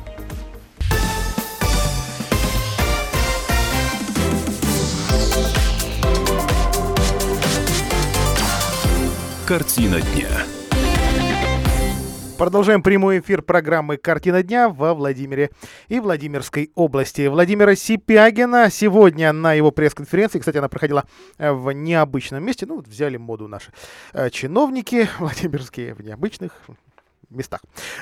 Картина 9.48 9.98
дня. 10.02 10.28
Продолжаем 12.36 12.82
прямой 12.82 13.20
эфир 13.20 13.40
программы 13.40 13.96
«Картина 13.96 14.42
дня» 14.42 14.68
во 14.68 14.92
Владимире 14.92 15.48
и 15.88 16.00
Владимирской 16.00 16.70
области. 16.74 17.26
Владимира 17.28 17.74
Сипягина 17.74 18.68
сегодня 18.70 19.32
на 19.32 19.54
его 19.54 19.70
пресс-конференции, 19.70 20.38
кстати, 20.38 20.58
она 20.58 20.68
проходила 20.68 21.06
э, 21.38 21.50
в 21.50 21.72
необычном 21.72 22.44
месте, 22.44 22.66
ну, 22.66 22.76
вот 22.76 22.88
взяли 22.88 23.16
моду 23.16 23.48
наши 23.48 23.72
э, 24.12 24.28
чиновники 24.28 25.08
владимирские 25.18 25.94
в 25.94 26.02
необычных 26.02 26.52
местах 27.30 27.60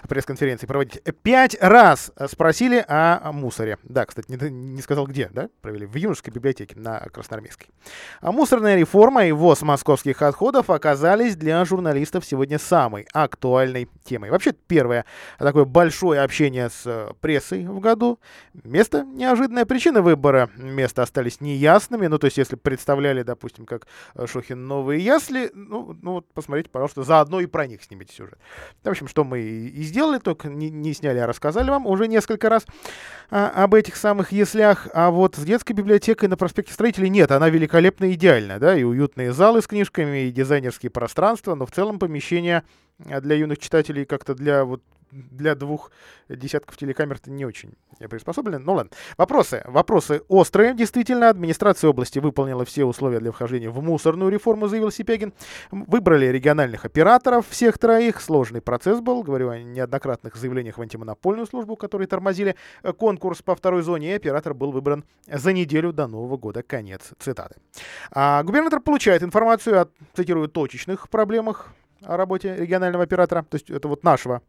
пресс-конференции 0.08 0.66
проводить. 0.66 1.02
Пять 1.22 1.56
раз 1.60 2.12
спросили 2.28 2.84
о 2.86 3.32
мусоре. 3.32 3.78
Да, 3.82 4.04
кстати, 4.06 4.30
не, 4.30 4.50
не 4.50 4.82
сказал 4.82 5.06
где, 5.06 5.28
да? 5.32 5.48
Провели 5.60 5.86
в 5.86 5.94
юношеской 5.94 6.32
библиотеке 6.32 6.78
на 6.78 7.00
Красноармейской. 7.00 7.68
А 8.20 8.32
мусорная 8.32 8.76
реформа 8.76 9.26
и 9.26 9.32
ввоз 9.32 9.62
московских 9.62 10.22
отходов 10.22 10.70
оказались 10.70 11.36
для 11.36 11.64
журналистов 11.64 12.24
сегодня 12.24 12.58
самой 12.58 13.06
актуальной 13.12 13.88
темой. 14.04 14.30
Вообще, 14.30 14.52
первое 14.52 15.04
такое 15.38 15.64
большое 15.64 16.20
общение 16.22 16.68
с 16.68 17.14
прессой 17.20 17.66
в 17.66 17.80
году. 17.80 18.18
Место 18.64 19.04
неожиданная 19.04 19.64
причина 19.64 20.02
выбора 20.02 20.50
места 20.56 21.02
остались 21.02 21.40
неясными. 21.40 22.06
Ну, 22.06 22.18
то 22.18 22.26
есть, 22.26 22.36
если 22.36 22.56
представляли, 22.56 23.22
допустим, 23.22 23.64
как 23.64 23.86
Шохин 24.26 24.66
новые 24.66 25.04
ясли, 25.04 25.50
ну, 25.54 25.96
ну 26.02 26.12
вот 26.14 26.26
посмотрите, 26.32 26.68
пожалуйста, 26.70 27.02
заодно 27.04 27.40
и 27.40 27.46
про 27.46 27.66
них 27.66 27.82
снимите 27.82 28.12
сюжет. 28.12 28.38
В 28.82 28.88
общем, 28.88 29.08
что 29.16 29.24
мы 29.24 29.40
и 29.40 29.83
сделали, 29.83 30.18
только 30.18 30.50
не, 30.50 30.68
не 30.68 30.92
сняли, 30.92 31.16
а 31.16 31.26
рассказали 31.26 31.70
вам 31.70 31.87
уже 31.87 32.07
несколько 32.07 32.50
раз 32.50 32.66
а, 33.31 33.64
об 33.64 33.74
этих 33.74 33.96
самых 33.96 34.31
яслях. 34.31 34.88
А 34.92 35.11
вот 35.11 35.37
с 35.37 35.42
детской 35.42 35.72
библиотекой 35.72 36.29
на 36.29 36.37
проспекте 36.37 36.74
Строителей 36.74 37.09
нет, 37.09 37.31
она 37.31 37.48
великолепна 37.48 38.05
и 38.05 38.12
идеальна, 38.12 38.59
да, 38.59 38.76
и 38.76 38.83
уютные 38.83 39.33
залы 39.33 39.62
с 39.62 39.66
книжками, 39.66 40.24
и 40.24 40.31
дизайнерские 40.31 40.90
пространства, 40.90 41.55
но 41.55 41.64
в 41.64 41.70
целом 41.70 41.98
помещение 41.98 42.62
для 42.98 43.37
юных 43.37 43.59
читателей 43.59 44.05
как-то 44.05 44.35
для 44.35 44.66
вот 44.66 44.83
для 45.10 45.54
двух 45.54 45.90
десятков 46.28 46.76
телекамер 46.76 47.16
это 47.16 47.30
не 47.30 47.44
очень 47.44 47.74
приспособлены. 47.98 48.58
Ну 48.58 48.74
ладно. 48.74 48.90
Вопросы. 49.16 49.62
Вопросы 49.64 50.22
острые. 50.28 50.74
Действительно, 50.74 51.28
администрация 51.28 51.88
области 51.90 52.18
выполнила 52.18 52.64
все 52.64 52.84
условия 52.84 53.20
для 53.20 53.32
вхождения 53.32 53.70
в 53.70 53.82
мусорную 53.82 54.30
реформу, 54.30 54.68
заявил 54.68 54.90
Сипягин. 54.90 55.32
Выбрали 55.70 56.26
региональных 56.26 56.84
операторов 56.84 57.48
всех 57.48 57.78
троих. 57.78 58.20
Сложный 58.20 58.60
процесс 58.60 59.00
был. 59.00 59.22
Говорю 59.22 59.50
о 59.50 59.58
неоднократных 59.58 60.36
заявлениях 60.36 60.78
в 60.78 60.82
антимонопольную 60.82 61.46
службу, 61.46 61.76
которые 61.76 62.08
тормозили 62.08 62.56
э, 62.82 62.92
конкурс 62.92 63.42
по 63.42 63.54
второй 63.54 63.82
зоне. 63.82 64.12
И 64.12 64.16
оператор 64.16 64.54
был 64.54 64.72
выбран 64.72 65.04
за 65.26 65.52
неделю 65.52 65.92
до 65.92 66.06
Нового 66.06 66.36
года. 66.36 66.62
Конец 66.62 67.12
цитаты. 67.18 67.56
А 68.10 68.42
губернатор 68.42 68.80
получает 68.80 69.22
информацию 69.22 69.82
о, 69.82 69.88
цитирую, 70.14 70.48
точечных 70.48 71.08
проблемах 71.08 71.74
о 72.02 72.16
работе 72.16 72.54
регионального 72.56 73.04
оператора, 73.04 73.42
то 73.42 73.56
есть 73.56 73.70
это 73.70 73.88
вот 73.88 74.04
нашего 74.04 74.42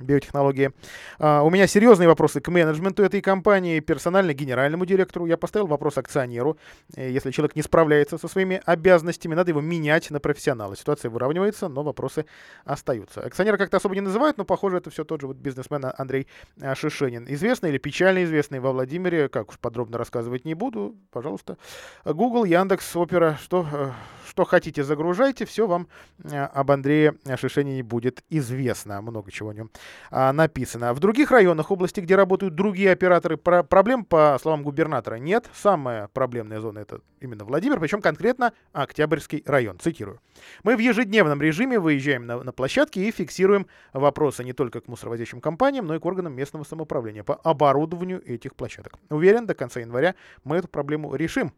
биотехнологии. 0.00 0.72
Uh, 1.18 1.42
у 1.42 1.50
меня 1.50 1.66
серьезные 1.66 2.08
вопросы 2.08 2.40
к 2.40 2.48
менеджменту 2.48 3.02
этой 3.02 3.20
компании, 3.20 3.80
персонально 3.80 4.34
генеральному 4.34 4.86
директору. 4.86 5.26
Я 5.26 5.36
поставил 5.36 5.66
вопрос 5.66 5.98
акционеру. 5.98 6.56
Э, 6.96 7.10
если 7.10 7.30
человек 7.30 7.56
не 7.56 7.62
справляется 7.62 8.18
со 8.18 8.28
своими 8.28 8.60
обязанностями, 8.64 9.34
надо 9.34 9.50
его 9.50 9.60
менять 9.60 10.10
на 10.10 10.20
профессионала. 10.20 10.76
Ситуация 10.76 11.10
выравнивается, 11.10 11.68
но 11.68 11.82
вопросы 11.82 12.26
остаются. 12.64 13.20
Акционера 13.20 13.56
как-то 13.56 13.76
особо 13.76 13.94
не 13.94 14.00
называют, 14.00 14.38
но, 14.38 14.44
похоже, 14.44 14.78
это 14.78 14.90
все 14.90 15.04
тот 15.04 15.20
же 15.20 15.26
вот 15.26 15.36
бизнесмен 15.36 15.84
Андрей 15.96 16.26
э, 16.60 16.74
Шишенин. 16.74 17.26
Известный 17.28 17.70
или 17.70 17.78
печально 17.78 18.24
известный 18.24 18.60
во 18.60 18.72
Владимире, 18.72 19.28
как 19.28 19.50
уж 19.50 19.58
подробно 19.58 19.98
рассказывать 19.98 20.44
не 20.44 20.54
буду, 20.54 20.96
пожалуйста. 21.10 21.56
Google, 22.04 22.44
Яндекс, 22.44 22.96
Опера, 22.96 23.38
что, 23.42 23.66
э, 23.72 23.90
что 24.28 24.44
хотите, 24.44 24.84
загружайте, 24.84 25.44
все 25.44 25.66
вам 25.66 25.88
об 26.30 26.70
Андрее 26.70 27.14
Шишенине 27.36 27.82
будет 27.82 28.22
известно. 28.28 29.00
Много 29.00 29.30
чего 29.30 29.50
о 29.50 29.54
нем 29.54 29.70
а, 30.10 30.32
написано. 30.32 30.92
В 30.94 31.00
других 31.00 31.30
районах 31.30 31.70
области, 31.70 32.00
где 32.00 32.16
работают 32.16 32.54
другие 32.54 32.92
операторы, 32.92 33.36
про 33.36 33.62
проблем, 33.62 34.04
по 34.04 34.38
словам 34.40 34.62
губернатора, 34.62 35.16
нет. 35.16 35.48
Самая 35.54 36.08
проблемная 36.08 36.60
зона 36.60 36.80
это 36.80 37.00
именно 37.20 37.44
Владимир, 37.44 37.78
причем 37.80 38.00
конкретно 38.00 38.52
Октябрьский 38.72 39.42
район. 39.46 39.78
Цитирую. 39.78 40.20
Мы 40.62 40.76
в 40.76 40.78
ежедневном 40.78 41.40
режиме 41.40 41.78
выезжаем 41.78 42.26
на, 42.26 42.42
на 42.42 42.52
площадки 42.52 42.98
и 42.98 43.10
фиксируем 43.10 43.66
вопросы 43.92 44.44
не 44.44 44.52
только 44.52 44.80
к 44.80 44.88
мусоровозящим 44.88 45.40
компаниям, 45.40 45.86
но 45.86 45.94
и 45.94 45.98
к 45.98 46.04
органам 46.04 46.34
местного 46.34 46.64
самоуправления 46.64 47.22
по 47.22 47.34
оборудованию 47.34 48.22
этих 48.26 48.54
площадок. 48.54 48.94
Уверен, 49.10 49.46
до 49.46 49.54
конца 49.54 49.80
января 49.80 50.14
мы 50.44 50.56
эту 50.56 50.68
проблему 50.68 51.14
решим. 51.14 51.52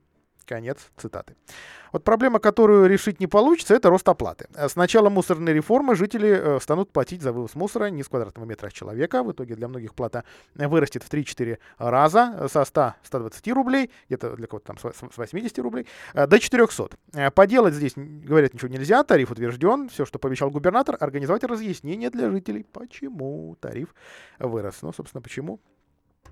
Конец 0.45 0.79
цитаты. 0.97 1.35
Вот 1.93 2.05
проблема, 2.05 2.39
которую 2.39 2.89
решить 2.89 3.21
не 3.21 3.27
получится, 3.27 3.75
это 3.75 3.91
рост 3.91 4.09
оплаты. 4.09 4.49
С 4.55 4.77
начала 4.77 5.11
мусорной 5.11 5.53
реформы 5.53 5.95
жители 5.95 6.29
э, 6.29 6.61
станут 6.61 6.91
платить 6.91 7.21
за 7.21 7.33
вывоз 7.33 7.55
мусора 7.55 7.87
не 7.87 8.03
с 8.03 8.09
квадратного 8.09 8.47
метра 8.47 8.71
человека. 8.71 9.23
В 9.23 9.33
итоге 9.33 9.55
для 9.57 9.69
многих 9.69 9.95
плата 9.95 10.25
вырастет 10.55 11.03
в 11.03 11.11
3-4 11.11 11.59
раза 11.79 12.49
со 12.51 12.63
100-120 12.63 13.53
рублей, 13.53 13.91
где-то 14.09 14.37
для 14.37 14.47
кого-то 14.47 14.67
там 14.67 14.79
с 14.79 15.17
80 15.17 15.59
рублей, 15.59 15.87
э, 16.15 16.27
до 16.27 16.39
400. 16.39 16.97
Э, 17.13 17.31
поделать 17.31 17.75
здесь, 17.75 17.93
говорят, 17.97 18.55
ничего 18.55 18.69
нельзя, 18.69 19.03
тариф 19.05 19.31
утвержден. 19.31 19.89
Все, 19.91 20.07
что 20.07 20.19
пообещал 20.19 20.51
губернатор, 20.51 20.97
организовать 20.99 21.45
разъяснение 21.45 22.11
для 22.11 22.31
жителей, 22.31 22.65
почему 22.65 23.57
тариф 23.61 23.95
вырос. 24.39 24.79
Ну, 24.81 24.93
собственно, 24.93 25.21
почему 25.21 25.61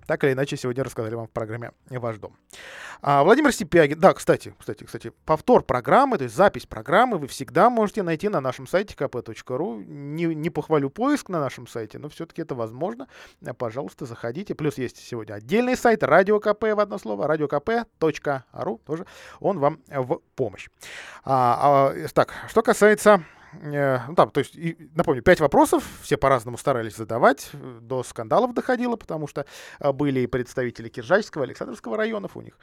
так 0.07 0.25
или 0.25 0.33
иначе, 0.33 0.57
сегодня 0.57 0.85
рассказали 0.85 1.15
вам 1.15 1.27
в 1.27 1.31
программе 1.31 1.73
«Ваш 1.89 2.19
дом». 2.19 2.37
А, 3.03 3.23
Владимир 3.23 3.53
Сипягин, 3.53 3.99
да, 3.99 4.13
кстати, 4.13 4.55
кстати, 4.59 4.85
кстати, 4.85 5.13
повтор 5.25 5.63
программы, 5.63 6.19
то 6.19 6.25
есть 6.25 6.37
запись 6.37 6.67
программы 6.67 7.19
вы 7.19 7.27
всегда 7.29 7.71
можете 7.71 8.03
найти 8.03 8.29
на 8.29 8.41
нашем 8.41 8.67
сайте 8.67 8.95
kp.ru. 8.95 9.85
Не, 9.85 10.35
не 10.35 10.51
похвалю 10.51 10.91
поиск 10.91 11.29
на 11.29 11.41
нашем 11.41 11.67
сайте, 11.67 11.99
но 11.99 12.09
все-таки 12.09 12.43
это 12.43 12.55
возможно. 12.55 13.09
Пожалуйста, 13.57 14.05
заходите. 14.05 14.55
Плюс 14.55 14.77
есть 14.79 14.99
сегодня 14.99 15.35
отдельный 15.35 15.77
сайт 15.77 16.03
радио 16.03 16.41
КП 16.41 16.65
в 16.75 16.81
одно 16.81 16.99
слово, 16.99 17.27
radiokp.ru 17.35 18.81
тоже. 18.85 19.07
Он 19.41 19.59
вам 19.59 19.81
в 19.89 20.21
помощь. 20.37 20.69
А, 21.25 21.93
а, 21.93 22.09
так, 22.13 22.35
что 22.49 22.63
касается 22.63 23.25
ну, 23.53 24.15
там, 24.15 24.31
то 24.31 24.39
есть, 24.39 24.55
и, 24.55 24.77
напомню, 24.95 25.23
пять 25.23 25.41
вопросов, 25.41 25.85
все 26.03 26.17
по-разному 26.17 26.57
старались 26.59 26.97
задавать, 26.97 27.51
э, 27.53 27.79
до 27.81 28.03
скандалов 28.03 28.55
доходило, 28.55 28.97
потому 28.97 29.27
что 29.27 29.47
э, 29.81 29.93
были 29.93 30.21
и 30.21 30.27
представители 30.27 30.89
Киржачского, 30.89 31.45
Александровского 31.45 31.97
районов, 31.97 32.37
у 32.37 32.43
них 32.43 32.59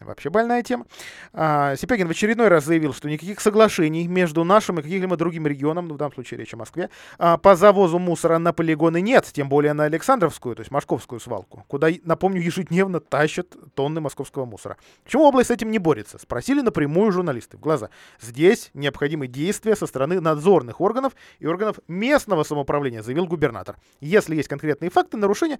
вообще 0.00 0.30
больная 0.30 0.62
тема. 0.62 0.86
А, 1.32 1.76
Сипягин 1.76 2.08
в 2.08 2.10
очередной 2.10 2.48
раз 2.48 2.64
заявил, 2.64 2.94
что 2.94 3.08
никаких 3.08 3.40
соглашений 3.40 4.08
между 4.08 4.44
нашим 4.44 4.78
и 4.78 4.82
каким-либо 4.82 5.16
другим 5.16 5.46
регионом, 5.46 5.88
ну, 5.88 5.94
в 5.94 5.98
данном 5.98 6.14
случае 6.14 6.38
речь 6.38 6.54
о 6.54 6.56
Москве, 6.56 6.90
а, 7.18 7.36
по 7.36 7.54
завозу 7.56 7.98
мусора 7.98 8.38
на 8.38 8.52
полигоны 8.52 9.00
нет, 9.00 9.28
тем 9.32 9.48
более 9.48 9.72
на 9.72 9.84
Александровскую, 9.84 10.56
то 10.56 10.60
есть 10.60 10.70
Московскую 10.70 11.20
свалку, 11.20 11.64
куда, 11.68 11.88
напомню, 12.04 12.40
ежедневно 12.40 13.00
тащат 13.00 13.48
тонны 13.74 14.00
московского 14.00 14.44
мусора. 14.44 14.76
Почему 15.04 15.24
область 15.24 15.48
с 15.48 15.50
этим 15.50 15.70
не 15.70 15.78
борется? 15.78 16.18
Спросили 16.18 16.60
напрямую 16.60 17.12
журналисты 17.12 17.56
в 17.56 17.60
глаза. 17.60 17.90
Здесь 18.20 18.70
необходимы 18.74 19.26
действия 19.26 19.76
со 19.76 19.86
стороны 19.86 20.20
надзорных 20.34 20.80
органов 20.80 21.14
и 21.38 21.46
органов 21.46 21.78
местного 21.88 22.42
самоуправления, 22.44 23.02
заявил 23.02 23.26
губернатор. 23.26 23.76
Если 24.00 24.36
есть 24.36 24.48
конкретные 24.48 24.90
факты 24.90 25.16
нарушения, 25.16 25.58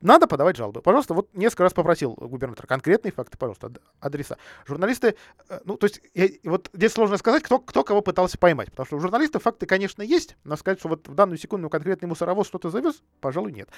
надо 0.00 0.26
подавать 0.26 0.56
жалобы. 0.56 0.82
Пожалуйста, 0.82 1.14
вот 1.14 1.28
несколько 1.34 1.64
раз 1.64 1.72
попросил 1.72 2.14
губернатор 2.14 2.66
конкретные 2.66 3.12
факты, 3.12 3.38
пожалуйста, 3.38 3.72
адреса. 4.00 4.36
Журналисты, 4.66 5.14
э, 5.48 5.60
ну, 5.64 5.76
то 5.76 5.86
есть, 5.86 6.00
я, 6.14 6.28
вот 6.44 6.70
здесь 6.72 6.92
сложно 6.92 7.16
сказать, 7.16 7.42
кто, 7.42 7.58
кто 7.58 7.84
кого 7.84 8.00
пытался 8.00 8.38
поймать, 8.38 8.70
потому 8.70 8.86
что 8.86 8.96
у 8.96 9.00
журналистов 9.00 9.42
факты, 9.42 9.66
конечно, 9.66 10.02
есть, 10.02 10.36
но 10.44 10.56
сказать, 10.56 10.78
что 10.78 10.88
вот 10.88 11.08
в 11.08 11.14
данную 11.14 11.38
секунду 11.38 11.68
конкретный 11.68 12.08
мусоровоз 12.08 12.46
что-то 12.46 12.70
завез, 12.70 13.02
пожалуй, 13.20 13.52
нет. 13.52 13.68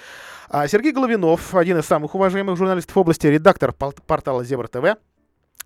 А 0.48 0.66
Сергей 0.68 0.92
Головинов, 0.92 1.54
один 1.54 1.78
из 1.78 1.86
самых 1.86 2.14
уважаемых 2.14 2.56
журналистов 2.56 2.96
области, 2.96 3.26
редактор 3.26 3.72
портала 3.72 4.44
Зебра 4.44 4.68
ТВ, 4.68 4.98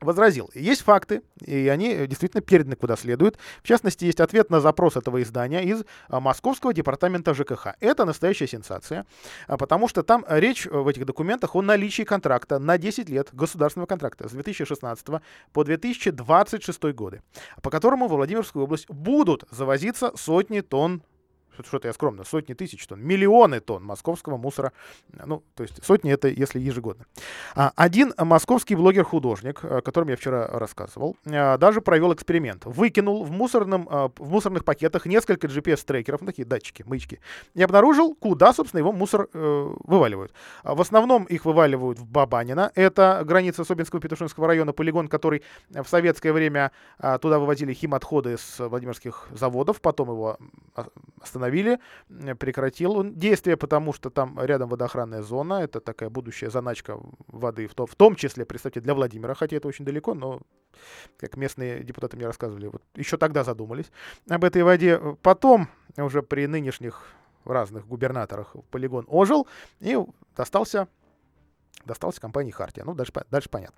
возразил. 0.00 0.50
Есть 0.54 0.82
факты, 0.82 1.22
и 1.40 1.68
они 1.68 2.06
действительно 2.06 2.40
переданы 2.40 2.76
куда 2.76 2.96
следует. 2.96 3.38
В 3.62 3.66
частности, 3.66 4.04
есть 4.04 4.20
ответ 4.20 4.50
на 4.50 4.60
запрос 4.60 4.96
этого 4.96 5.22
издания 5.22 5.62
из 5.62 5.84
а, 6.08 6.20
Московского 6.20 6.72
департамента 6.72 7.34
ЖКХ. 7.34 7.68
Это 7.80 8.04
настоящая 8.04 8.46
сенсация, 8.46 9.06
а, 9.46 9.56
потому 9.56 9.88
что 9.88 10.02
там 10.02 10.24
речь 10.28 10.66
в 10.66 10.86
этих 10.88 11.06
документах 11.06 11.54
о 11.54 11.62
наличии 11.62 12.02
контракта 12.02 12.58
на 12.58 12.78
10 12.78 13.08
лет, 13.08 13.28
государственного 13.32 13.86
контракта 13.86 14.28
с 14.28 14.32
2016 14.32 15.06
по 15.52 15.64
2026 15.64 16.82
годы, 16.92 17.22
по 17.62 17.70
которому 17.70 18.08
во 18.08 18.16
Владимирскую 18.16 18.64
область 18.64 18.88
будут 18.88 19.44
завозиться 19.50 20.12
сотни 20.16 20.60
тонн 20.60 21.02
что-то 21.62 21.88
я 21.88 21.94
скромно, 21.94 22.24
сотни 22.24 22.54
тысяч 22.54 22.86
тонн, 22.86 23.00
миллионы 23.00 23.60
тонн 23.60 23.84
московского 23.84 24.36
мусора. 24.36 24.72
Ну, 25.12 25.42
то 25.54 25.62
есть 25.62 25.84
сотни 25.84 26.12
это 26.12 26.28
если 26.28 26.58
ежегодно. 26.58 27.06
А, 27.54 27.72
один 27.76 28.12
московский 28.18 28.74
блогер-художник, 28.74 29.64
о 29.64 29.80
котором 29.80 30.08
я 30.08 30.16
вчера 30.16 30.46
рассказывал, 30.48 31.16
а, 31.26 31.58
даже 31.58 31.80
провел 31.80 32.12
эксперимент. 32.12 32.64
Выкинул 32.64 33.24
в, 33.24 33.30
мусорном, 33.30 33.88
а, 33.90 34.10
в 34.16 34.30
мусорных 34.30 34.64
пакетах 34.64 35.06
несколько 35.06 35.46
GPS-трекеров, 35.46 36.20
ну, 36.20 36.26
такие 36.26 36.44
датчики, 36.44 36.82
маячки, 36.86 37.20
и 37.54 37.62
обнаружил, 37.62 38.14
куда, 38.14 38.52
собственно, 38.52 38.78
его 38.80 38.92
мусор 38.92 39.28
э, 39.32 39.74
вываливают. 39.84 40.32
В 40.62 40.80
основном 40.80 41.24
их 41.24 41.44
вываливают 41.44 41.98
в 41.98 42.06
Бабанина. 42.06 42.72
Это 42.74 43.22
граница 43.24 43.64
Собинского 43.64 44.00
Петушинского 44.00 44.46
района, 44.46 44.72
полигон, 44.72 45.08
который 45.08 45.42
в 45.70 45.86
советское 45.86 46.32
время 46.32 46.72
туда 47.20 47.38
вывозили 47.38 47.72
химотходы 47.72 48.36
с 48.38 48.58
Владимирских 48.58 49.28
заводов, 49.32 49.80
потом 49.80 50.10
его 50.10 50.38
остановили 51.20 51.43
остановили, 51.44 51.78
прекратил 52.38 52.96
он 52.96 53.14
действие, 53.14 53.56
потому 53.56 53.92
что 53.92 54.10
там 54.10 54.38
рядом 54.40 54.68
водоохранная 54.68 55.22
зона, 55.22 55.62
это 55.62 55.80
такая 55.80 56.10
будущая 56.10 56.50
заначка 56.50 56.98
воды, 57.26 57.66
в, 57.66 57.74
то, 57.74 57.86
в 57.86 57.94
том 57.94 58.16
числе, 58.16 58.44
представьте, 58.44 58.80
для 58.80 58.94
Владимира, 58.94 59.34
хотя 59.34 59.56
это 59.56 59.68
очень 59.68 59.84
далеко, 59.84 60.14
но, 60.14 60.40
как 61.18 61.36
местные 61.36 61.82
депутаты 61.84 62.16
мне 62.16 62.26
рассказывали, 62.26 62.68
вот 62.68 62.82
еще 62.94 63.16
тогда 63.16 63.44
задумались 63.44 63.90
об 64.28 64.44
этой 64.44 64.62
воде. 64.62 65.00
Потом, 65.22 65.68
уже 65.96 66.22
при 66.22 66.46
нынешних 66.46 67.02
разных 67.44 67.86
губернаторах, 67.86 68.56
полигон 68.70 69.04
ожил 69.08 69.46
и 69.80 69.98
достался, 70.36 70.88
достался 71.86 72.20
компании 72.20 72.50
Хартия. 72.50 72.84
Ну, 72.84 72.94
дальше, 72.94 73.12
дальше 73.30 73.48
понятно. 73.48 73.76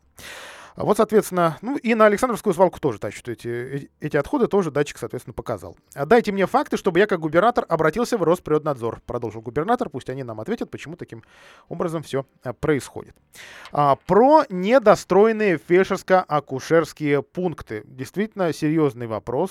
А 0.76 0.84
вот, 0.84 0.98
соответственно, 0.98 1.56
ну 1.62 1.78
и 1.78 1.94
на 1.94 2.04
Александровскую 2.04 2.52
свалку 2.52 2.78
тоже 2.78 2.98
тащат 2.98 3.28
эти, 3.30 3.90
эти 3.98 4.16
отходы, 4.18 4.46
тоже 4.46 4.70
датчик, 4.70 4.98
соответственно, 4.98 5.32
показал. 5.32 5.74
А 5.94 6.04
дайте 6.04 6.32
мне 6.32 6.46
факты, 6.46 6.76
чтобы 6.76 6.98
я 6.98 7.06
как 7.06 7.20
губернатор 7.20 7.64
обратился 7.66 8.18
в 8.18 8.22
Росприроднадзор, 8.22 9.00
продолжил 9.06 9.40
губернатор, 9.40 9.88
пусть 9.88 10.10
они 10.10 10.22
нам 10.22 10.38
ответят, 10.38 10.70
почему 10.70 10.96
таким 10.96 11.22
образом 11.70 12.02
все 12.02 12.26
э, 12.44 12.52
происходит. 12.52 13.16
А, 13.72 13.96
про 13.96 14.44
недостроенные 14.50 15.56
фельдшерско-акушерские 15.56 17.22
пункты. 17.22 17.82
Действительно 17.86 18.52
серьезный 18.52 19.06
вопрос, 19.06 19.50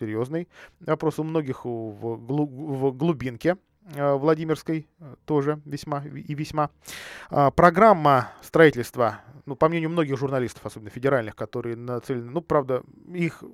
серьезный 0.00 0.48
вопрос 0.80 1.18
у 1.18 1.22
многих 1.24 1.66
в 1.66 2.92
глубинке. 2.92 3.58
Э, 3.94 4.14
Владимирской 4.14 4.88
э, 4.98 5.14
тоже 5.26 5.60
весьма 5.64 6.02
и 6.04 6.34
весьма. 6.34 6.70
А, 7.30 7.50
программа 7.52 8.32
строительства, 8.42 9.20
ну, 9.44 9.54
по 9.54 9.68
мнению 9.68 9.90
многих 9.90 10.18
журналистов, 10.18 10.66
особенно 10.66 10.90
федеральных, 10.90 11.36
которые 11.36 11.76
нацелены, 11.76 12.30
ну, 12.30 12.40
правда, 12.40 12.82
их 13.12 13.44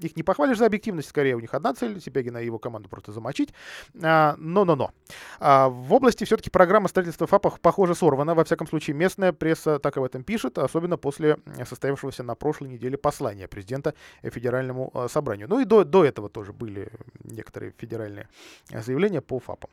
их 0.00 0.16
не 0.16 0.22
похвалишь 0.22 0.58
за 0.58 0.66
объективность, 0.66 1.08
скорее 1.08 1.36
у 1.36 1.40
них 1.40 1.54
одна 1.54 1.74
цель, 1.74 2.00
Сипягина 2.00 2.38
и 2.38 2.46
его 2.46 2.58
команду 2.58 2.88
просто 2.88 3.12
замочить. 3.12 3.52
Но-но-но. 3.94 4.90
А, 5.38 5.68
в 5.68 5.92
области 5.92 6.24
все-таки 6.24 6.50
программа 6.50 6.88
строительства 6.88 7.26
ФАПов, 7.26 7.60
похоже, 7.60 7.94
сорвана. 7.94 8.34
Во 8.34 8.44
всяком 8.44 8.66
случае, 8.66 8.96
местная 8.96 9.32
пресса 9.32 9.78
так 9.78 9.96
об 9.96 10.04
этом 10.04 10.24
пишет, 10.24 10.58
особенно 10.58 10.96
после 10.96 11.38
состоявшегося 11.66 12.22
на 12.22 12.34
прошлой 12.34 12.68
неделе 12.68 12.96
послания 12.96 13.48
президента 13.48 13.94
Федеральному 14.22 14.90
а, 14.94 15.08
собранию. 15.08 15.48
Ну 15.48 15.60
и 15.60 15.64
до, 15.64 15.84
до 15.84 16.04
этого 16.04 16.28
тоже 16.28 16.52
были 16.52 16.90
некоторые 17.24 17.72
федеральные 17.76 18.28
заявления 18.72 19.20
по 19.20 19.38
ФАПам. 19.38 19.70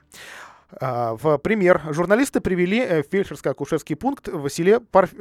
А, 0.81 1.15
в 1.15 1.37
пример 1.37 1.81
журналисты 1.91 2.41
привели 2.41 2.79
э, 2.79 3.01
фельдшерско-акушерский 3.01 3.95
пункт 3.95 4.27
в 4.27 4.49
селе 4.49 4.79
Парф... 4.79 5.13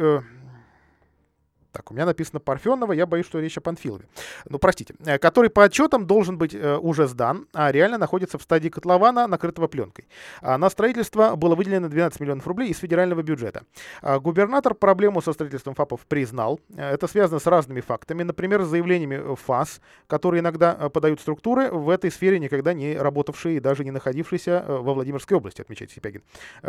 Так, 1.77 1.91
у 1.91 1.95
меня 1.95 2.07
написано 2.07 2.41
Парфенова, 2.41 2.95
я 2.95 3.05
боюсь, 3.05 3.27
что 3.27 3.39
речь 3.39 3.59
о 3.59 3.61
Панфилове. 3.61 4.07
Ну, 4.49 4.59
простите. 4.59 4.95
Э, 5.05 5.19
который 5.19 5.51
по 5.51 5.63
отчетам 5.65 6.07
должен 6.07 6.39
быть 6.39 6.55
э, 6.55 6.79
уже 6.79 7.07
сдан, 7.07 7.49
а 7.53 7.71
реально 7.71 7.99
находится 7.99 8.39
в 8.39 8.43
стадии 8.43 8.71
котлована, 8.71 9.27
накрытого 9.27 9.69
пленкой. 9.69 10.09
А 10.41 10.57
на 10.57 10.71
строительство 10.71 11.37
было 11.37 11.55
выделено 11.55 11.91
12 11.91 12.19
миллионов 12.21 12.47
рублей 12.47 12.71
из 12.71 12.79
федерального 12.79 13.23
бюджета. 13.23 13.65
А 14.01 14.19
губернатор 14.19 14.73
проблему 14.75 15.21
со 15.21 15.35
строительством 15.35 15.75
ФАПов 15.75 16.07
признал. 16.07 16.61
Э, 16.75 16.95
это 16.95 17.09
связано 17.09 17.41
с 17.41 17.47
разными 17.47 17.83
фактами. 17.83 18.23
Например, 18.23 18.63
с 18.63 18.69
заявлениями 18.69 19.35
ФАС, 19.35 19.83
которые 20.07 20.41
иногда 20.41 20.89
подают 20.89 21.21
структуры 21.21 21.71
в 21.71 21.91
этой 21.91 22.11
сфере, 22.11 22.39
никогда 22.39 22.73
не 22.73 22.97
работавшие 22.97 23.59
и 23.59 23.61
даже 23.61 23.85
не 23.85 23.91
находившиеся 23.91 24.65
во 24.67 24.95
Владимирской 24.95 25.37
области, 25.37 25.61
отмечает 25.61 25.91
Сипягин. 25.91 26.23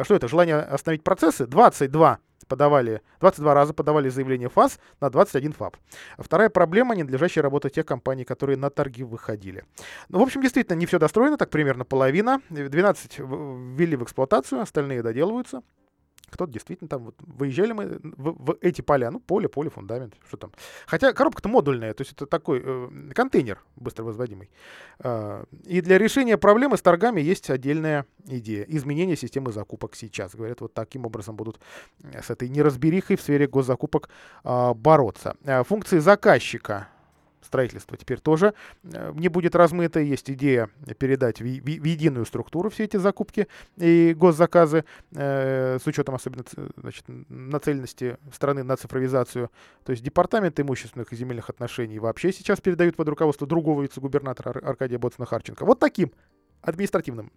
Что 0.03 0.16
это? 0.16 0.28
Желание 0.28 0.58
остановить 0.58 1.05
процессы? 1.05 1.45
22 1.45 2.20
подавали, 2.48 3.02
22 3.20 3.54
раза 3.54 3.74
подавали 3.74 4.10
заявление 4.10 4.50
ФАС 4.50 4.80
на 5.02 5.10
21 5.10 5.54
ФАП. 5.54 5.78
Вторая 6.18 6.50
проблема– 6.50 6.95
ненадлежащая 6.98 7.43
работа 7.43 7.70
тех 7.70 7.86
компаний, 7.86 8.24
которые 8.24 8.58
на 8.58 8.70
торги 8.70 9.04
выходили. 9.04 9.64
Ну, 10.10 10.20
в 10.20 10.22
общем, 10.22 10.41
действительно, 10.41 10.76
не 10.76 10.86
все 10.86 11.00
достроено, 11.00 11.38
так 11.38 11.50
примерно 11.50 11.86
половина. 11.86 12.41
12 12.50 13.20
ввели 13.20 13.95
в 13.95 14.04
эксплуатацию, 14.04 14.62
остальные 14.62 15.04
доделываются. 15.04 15.62
Кто-то 16.30 16.51
действительно 16.51 16.88
там 16.89 17.05
вот 17.05 17.15
выезжали 17.19 17.71
мы 17.71 17.99
в, 18.01 18.51
в 18.51 18.57
эти 18.61 18.82
поля, 18.82 19.11
ну 19.11 19.19
поле, 19.19 19.47
поле, 19.47 19.69
фундамент, 19.69 20.15
что 20.28 20.38
там. 20.38 20.51
Хотя 20.86 21.13
коробка-то 21.13 21.49
модульная, 21.49 21.93
то 21.93 22.01
есть 22.01 22.13
это 22.13 22.25
такой 22.25 22.61
э, 22.63 23.11
контейнер 23.13 23.59
быстро 23.75 24.03
возводимый. 24.03 24.49
Э, 24.99 25.45
и 25.65 25.82
для 25.82 25.97
решения 25.97 26.38
проблемы 26.38 26.78
с 26.78 26.82
торгами 26.82 27.21
есть 27.21 27.49
отдельная 27.49 28.05
идея. 28.25 28.63
Изменение 28.63 29.15
системы 29.15 29.51
закупок 29.51 29.95
сейчас. 29.95 30.36
Говорят, 30.36 30.61
вот 30.61 30.73
таким 30.73 31.05
образом 31.05 31.36
будут 31.36 31.59
э, 32.03 32.21
с 32.21 32.30
этой 32.30 32.49
неразберихой 32.49 33.15
в 33.15 33.21
сфере 33.21 33.47
госзакупок 33.47 34.09
э, 34.43 34.73
бороться. 34.73 35.36
Э, 35.43 35.63
функции 35.63 35.99
заказчика 35.99 36.89
строительства 37.42 37.98
теперь 37.98 38.20
тоже 38.20 38.54
э, 38.84 39.12
не 39.16 39.30
будет 39.30 39.56
размыто. 39.56 40.00
Есть 40.00 40.30
идея 40.30 40.70
передать 40.98 41.42
в 41.42 41.46
единую 41.46 42.26
структуру 42.26 42.70
все 42.70 42.86
эти 42.86 42.98
закупки 42.98 43.48
и 43.78 44.14
госзаказы 44.18 44.86
э, 45.14 45.78
с 45.82 45.88
учетом 45.88 46.16
особенно 46.16 46.44
значит, 46.78 47.06
нацеленности 47.08 48.18
страны 48.34 48.64
на 48.64 48.78
цифровизацию. 48.78 49.52
То 49.84 49.92
есть 49.92 50.04
департамент 50.04 50.60
имущественных 50.60 51.12
и 51.14 51.16
земельных 51.16 51.50
отношений 51.50 52.00
вообще 52.00 52.32
сейчас 52.32 52.62
передают 52.62 52.96
под 52.96 53.10
руководство 53.10 53.48
другого 53.48 53.82
вице-губернатора 53.82 54.60
Аркадия 54.60 55.00
Боцина-Харченко. 55.00 55.66
Вот 55.66 55.80
таким 55.80 56.12
административным 56.62 57.32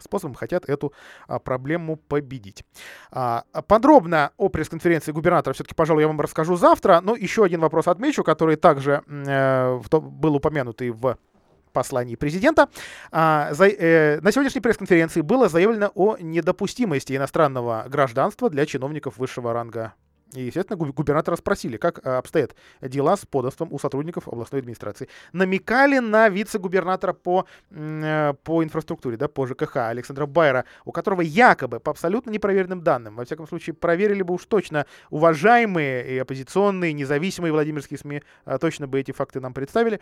способом 0.00 0.34
хотят 0.34 0.68
эту 0.68 0.92
а, 1.26 1.38
проблему 1.38 1.96
победить. 1.96 2.64
А, 3.10 3.44
подробно 3.66 4.32
о 4.36 4.48
пресс-конференции 4.48 5.12
губернатора 5.12 5.54
все-таки, 5.54 5.74
пожалуй, 5.74 6.02
я 6.02 6.08
вам 6.08 6.20
расскажу 6.20 6.56
завтра. 6.56 7.00
Но 7.02 7.14
еще 7.16 7.44
один 7.44 7.60
вопрос 7.60 7.88
отмечу, 7.88 8.24
который 8.24 8.56
также 8.56 9.02
э, 9.06 9.80
был 9.90 10.36
упомянутый 10.36 10.90
в 10.90 11.18
послании 11.76 12.16
президента. 12.16 12.68
А, 13.12 13.52
э, 13.52 14.20
на 14.22 14.32
сегодняшней 14.32 14.62
пресс-конференции 14.62 15.20
было 15.20 15.48
заявлено 15.48 15.92
о 15.94 16.16
недопустимости 16.18 17.14
иностранного 17.14 17.84
гражданства 17.88 18.48
для 18.48 18.64
чиновников 18.64 19.18
высшего 19.18 19.52
ранга 19.52 19.92
И, 20.34 20.42
естественно, 20.42 20.76
губ- 20.76 20.92
губернатора 20.92 21.36
спросили, 21.36 21.76
как 21.76 22.04
а, 22.04 22.18
обстоят 22.18 22.54
дела 22.80 23.16
с 23.16 23.24
подостом 23.24 23.68
у 23.70 23.78
сотрудников 23.78 24.26
областной 24.28 24.60
администрации. 24.60 25.08
Намекали 25.32 25.98
на 25.98 26.28
вице-губернатора 26.28 27.12
по, 27.12 27.46
э, 27.70 28.34
по 28.42 28.64
инфраструктуре, 28.64 29.16
да, 29.16 29.28
по 29.28 29.46
ЖКХ 29.46 29.76
Александра 29.76 30.26
Байера, 30.26 30.64
у 30.84 30.92
которого 30.92 31.20
якобы, 31.20 31.78
по 31.78 31.92
абсолютно 31.92 32.30
непроверенным 32.30 32.82
данным, 32.82 33.14
во 33.16 33.24
всяком 33.24 33.46
случае, 33.46 33.74
проверили 33.74 34.22
бы 34.22 34.34
уж 34.34 34.44
точно 34.46 34.86
уважаемые 35.10 36.16
и 36.16 36.18
оппозиционные, 36.18 36.92
независимые 36.92 37.52
Владимирские 37.52 37.98
СМИ, 37.98 38.22
а, 38.44 38.58
точно 38.58 38.88
бы 38.88 38.98
эти 38.98 39.12
факты 39.12 39.40
нам 39.40 39.54
представили. 39.54 40.00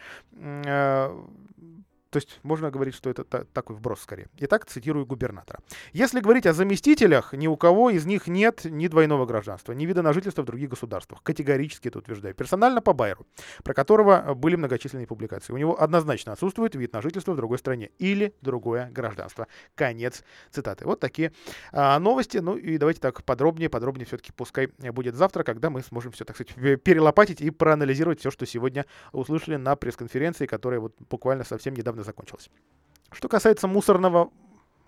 То 2.14 2.18
есть 2.18 2.38
можно 2.44 2.70
говорить, 2.70 2.94
что 2.94 3.10
это 3.10 3.24
та- 3.24 3.42
такой 3.52 3.74
вброс 3.74 4.00
скорее. 4.00 4.28
Итак, 4.38 4.66
цитирую 4.66 5.04
губернатора. 5.04 5.58
Если 5.92 6.20
говорить 6.20 6.46
о 6.46 6.52
заместителях, 6.52 7.32
ни 7.32 7.48
у 7.48 7.56
кого 7.56 7.90
из 7.90 8.06
них 8.06 8.28
нет 8.28 8.64
ни 8.64 8.86
двойного 8.86 9.26
гражданства, 9.26 9.72
ни 9.72 9.84
вида 9.84 10.02
на 10.02 10.12
жительство 10.12 10.42
в 10.42 10.44
других 10.44 10.70
государствах. 10.70 11.24
Категорически 11.24 11.88
это 11.88 11.98
утверждаю. 11.98 12.32
Персонально 12.32 12.80
по 12.80 12.92
Байеру, 12.92 13.26
про 13.64 13.74
которого 13.74 14.22
э, 14.28 14.34
были 14.34 14.54
многочисленные 14.54 15.08
публикации. 15.08 15.52
У 15.52 15.56
него 15.56 15.82
однозначно 15.82 16.30
отсутствует 16.30 16.76
вид 16.76 16.92
на 16.92 17.02
жительство 17.02 17.32
в 17.32 17.36
другой 17.36 17.58
стране 17.58 17.90
или 17.98 18.32
другое 18.42 18.90
гражданство. 18.92 19.48
Конец 19.74 20.22
цитаты. 20.52 20.84
Вот 20.84 21.00
такие 21.00 21.32
а, 21.72 21.98
новости. 21.98 22.38
Ну 22.38 22.56
и 22.56 22.78
давайте 22.78 23.00
так 23.00 23.24
подробнее, 23.24 23.68
подробнее 23.68 24.06
все-таки 24.06 24.30
пускай 24.30 24.68
будет 24.92 25.16
завтра, 25.16 25.42
когда 25.42 25.68
мы 25.68 25.82
сможем 25.82 26.12
все, 26.12 26.24
так 26.24 26.36
сказать, 26.36 26.54
пе- 26.54 26.76
перелопатить 26.76 27.40
и 27.40 27.50
проанализировать 27.50 28.20
все, 28.20 28.30
что 28.30 28.46
сегодня 28.46 28.86
услышали 29.10 29.56
на 29.56 29.74
пресс-конференции, 29.74 30.46
которая 30.46 30.78
вот 30.78 30.94
буквально 31.10 31.42
совсем 31.42 31.74
недавно 31.74 32.03
закончилась. 32.04 32.50
Что 33.12 33.28
касается 33.28 33.68
мусорного 33.68 34.30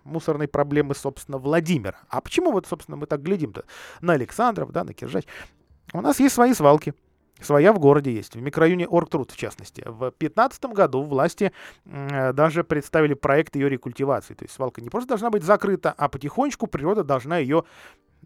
мусорной 0.06 0.48
проблемы, 0.48 0.94
собственно, 0.94 1.38
Владимира. 1.38 1.98
А 2.08 2.20
почему 2.20 2.52
вот, 2.52 2.66
собственно, 2.66 2.96
мы 2.96 3.06
так 3.06 3.22
глядим-то 3.22 3.64
на 4.00 4.14
Александров, 4.14 4.70
да, 4.72 4.84
на 4.84 4.94
Киржач? 4.94 5.24
У 5.92 6.00
нас 6.00 6.20
есть 6.20 6.34
свои 6.34 6.54
свалки. 6.54 6.94
Своя 7.38 7.74
в 7.74 7.78
городе 7.78 8.14
есть, 8.14 8.34
в 8.34 8.40
микрорайоне 8.40 8.86
Оргтруд, 8.86 9.30
в 9.30 9.36
частности. 9.36 9.82
В 9.84 9.98
2015 9.98 10.64
году 10.66 11.02
власти 11.02 11.52
э, 11.84 12.32
даже 12.32 12.64
представили 12.64 13.12
проект 13.12 13.56
ее 13.56 13.68
рекультивации. 13.68 14.32
То 14.32 14.44
есть 14.44 14.54
свалка 14.54 14.80
не 14.80 14.88
просто 14.88 15.08
должна 15.08 15.28
быть 15.28 15.42
закрыта, 15.42 15.92
а 15.92 16.08
потихонечку 16.08 16.66
природа 16.66 17.04
должна 17.04 17.36
ее 17.36 17.64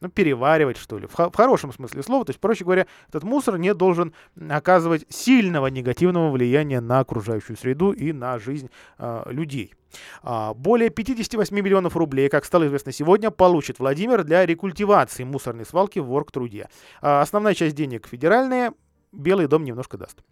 ну, 0.00 0.08
переваривать, 0.08 0.76
что 0.76 0.98
ли, 0.98 1.06
в, 1.06 1.14
в 1.14 1.34
хорошем 1.34 1.72
смысле 1.72 2.02
слова. 2.02 2.24
То 2.24 2.30
есть, 2.30 2.40
проще 2.40 2.64
говоря, 2.64 2.86
этот 3.08 3.22
мусор 3.22 3.58
не 3.58 3.74
должен 3.74 4.14
оказывать 4.48 5.06
сильного 5.08 5.68
негативного 5.68 6.30
влияния 6.30 6.80
на 6.80 7.00
окружающую 7.00 7.56
среду 7.56 7.92
и 7.92 8.12
на 8.12 8.38
жизнь 8.38 8.70
э, 8.98 9.22
людей. 9.26 9.74
А, 10.22 10.54
Более 10.54 10.90
58 10.90 11.54
миллионов 11.56 11.96
рублей, 11.96 12.28
как 12.28 12.44
стало 12.44 12.66
известно 12.66 12.92
сегодня, 12.92 13.30
получит 13.30 13.78
Владимир 13.78 14.24
для 14.24 14.46
рекультивации 14.46 15.24
мусорной 15.24 15.66
свалки 15.66 15.98
в 15.98 16.10
Оргтруде. 16.12 16.68
А, 17.00 17.20
Основная 17.20 17.54
часть 17.54 17.76
денег 17.76 18.06
федеральная, 18.06 18.72
Белый 19.12 19.48
дом 19.48 19.64
немножко 19.64 19.98
даст. 19.98 20.22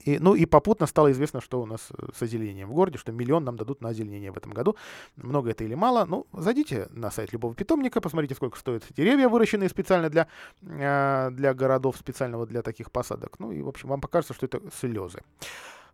И, 0.00 0.18
ну 0.18 0.34
и 0.34 0.46
попутно 0.46 0.86
стало 0.86 1.12
известно, 1.12 1.40
что 1.40 1.62
у 1.62 1.66
нас 1.66 1.88
э, 1.90 2.06
с 2.14 2.22
озеленением 2.22 2.68
в 2.68 2.74
городе, 2.74 2.98
что 2.98 3.12
миллион 3.12 3.44
нам 3.44 3.56
дадут 3.56 3.80
на 3.80 3.90
озеленение 3.90 4.32
в 4.32 4.36
этом 4.36 4.52
году. 4.52 4.76
Много 5.16 5.50
это 5.50 5.64
или 5.64 5.74
мало? 5.74 6.04
Ну, 6.04 6.26
зайдите 6.32 6.88
на 6.90 7.10
сайт 7.10 7.32
любого 7.32 7.54
питомника, 7.54 8.00
посмотрите, 8.00 8.34
сколько 8.34 8.58
стоят 8.58 8.84
деревья, 8.96 9.28
выращенные 9.28 9.68
специально 9.68 10.08
для, 10.10 10.28
э, 10.62 11.30
для 11.32 11.54
городов, 11.54 11.96
специального 11.96 12.46
для 12.46 12.62
таких 12.62 12.90
посадок. 12.90 13.38
Ну 13.38 13.52
и, 13.52 13.62
в 13.62 13.68
общем, 13.68 13.88
вам 13.88 14.00
покажется, 14.00 14.34
что 14.34 14.46
это 14.46 14.60
слезы. 14.80 15.22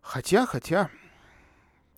Хотя, 0.01 0.45
хотя, 0.45 0.89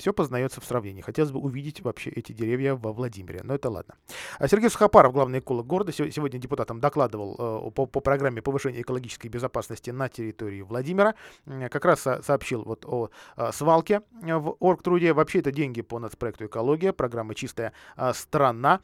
все 0.02 0.14
познается 0.14 0.60
в 0.60 0.66
сравнении. 0.66 1.02
Хотелось 1.02 1.32
бы 1.32 1.39
увидеть 1.39 1.82
вообще 1.82 2.10
эти 2.10 2.34
деревья 2.34 2.76
во 2.76 2.91
Владимире, 2.91 3.41
но 3.43 3.56
это 3.56 3.70
ладно. 3.70 3.95
А 4.39 4.47
Сергей 4.47 4.70
Сухопаров, 4.70 5.14
главный 5.14 5.39
эколог 5.39 5.66
города, 5.66 5.91
сего- 5.91 6.10
сегодня 6.12 6.39
депутатам 6.39 6.80
докладывал 6.80 7.68
э, 7.68 7.72
по, 7.72 7.86
по 7.86 7.99
программе 8.02 8.41
повышения 8.41 8.82
экологической 8.82 9.30
безопасности 9.30 9.91
на 9.91 10.10
территории 10.10 10.62
Владимира. 10.62 11.16
Как 11.45 11.86
раз 11.86 12.02
со- 12.02 12.22
сообщил 12.22 12.64
вот 12.64 12.86
о 12.86 13.10
э, 13.38 13.52
свалке 13.54 14.02
э, 14.24 14.36
в 14.36 14.58
Оргтруде. 14.60 15.14
Вообще 15.14 15.39
это 15.39 15.52
деньги 15.52 15.82
по 15.82 15.99
нацпроекту 15.99 16.45
«Экология», 16.45 16.93
программа 16.93 17.36
«Чистая 17.36 17.74
страна». 18.14 18.82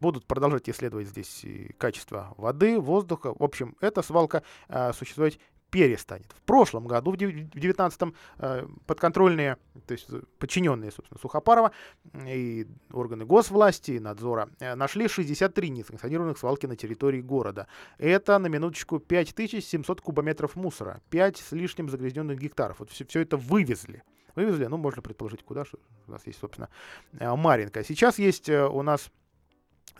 Будут 0.00 0.26
продолжать 0.26 0.68
исследовать 0.68 1.08
здесь 1.08 1.44
качество 1.78 2.34
воды, 2.36 2.78
воздуха. 2.78 3.34
В 3.36 3.42
общем, 3.42 3.76
эта 3.80 4.02
свалка 4.02 4.42
существовать 4.92 5.38
перестанет. 5.70 6.32
В 6.32 6.42
прошлом 6.42 6.86
году, 6.86 7.12
в 7.12 7.14
2019-м, 7.14 8.14
подконтрольные, 8.86 9.56
то 9.86 9.92
есть 9.92 10.06
э, 10.10 10.20
подчиненные, 10.38 10.90
собственно, 10.90 11.18
Сухопарова 11.20 11.72
и 12.26 12.66
органы 12.92 13.24
госвласти, 13.24 13.92
и 13.92 14.00
надзора 14.00 14.48
э, 14.60 14.74
нашли 14.74 15.08
63 15.08 15.70
несанкционированных 15.70 16.38
свалки 16.38 16.66
на 16.66 16.76
территории 16.76 17.20
города. 17.20 17.66
Это, 17.98 18.38
на 18.38 18.46
минуточку, 18.46 18.98
5700 18.98 20.00
кубометров 20.00 20.56
мусора, 20.56 21.00
5 21.10 21.36
с 21.36 21.52
лишним 21.52 21.88
загрязненных 21.88 22.38
гектаров. 22.38 22.80
Вот 22.80 22.90
все, 22.90 23.04
все 23.04 23.20
это 23.20 23.36
вывезли. 23.36 24.02
Вывезли, 24.34 24.66
ну, 24.66 24.76
можно 24.76 25.02
предположить, 25.02 25.42
куда, 25.42 25.64
что 25.64 25.78
у 26.06 26.12
нас 26.12 26.26
есть, 26.26 26.38
собственно, 26.38 26.68
э, 27.18 27.34
Маринка. 27.34 27.84
Сейчас 27.84 28.18
есть 28.18 28.48
э, 28.48 28.66
у 28.66 28.82
нас 28.82 29.10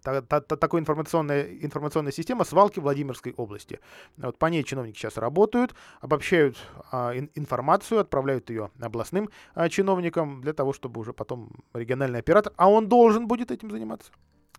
та- 0.03 0.23
та- 0.23 0.41
та- 0.41 0.57
такой 0.57 0.81
информационная, 0.81 1.45
информационная 1.65 2.13
система 2.13 2.45
свалки 2.45 2.81
Владимирской 2.81 3.33
области. 3.37 3.81
Вот 4.17 4.39
по 4.39 4.47
ней 4.47 4.65
чиновники 4.65 4.97
сейчас 4.99 5.17
работают, 5.17 5.75
обобщают 6.01 6.57
а, 6.93 7.13
ин- 7.15 7.31
информацию, 7.35 8.01
отправляют 8.01 8.51
ее 8.51 8.71
областным 8.81 9.29
а, 9.55 9.69
чиновникам 9.69 10.41
для 10.41 10.53
того, 10.53 10.73
чтобы 10.73 11.01
уже 11.01 11.13
потом 11.13 11.51
региональный 11.75 12.19
оператор, 12.21 12.53
а 12.57 12.69
он 12.71 12.89
должен 12.89 13.27
будет 13.29 13.51
этим 13.51 13.71
заниматься, 13.71 14.11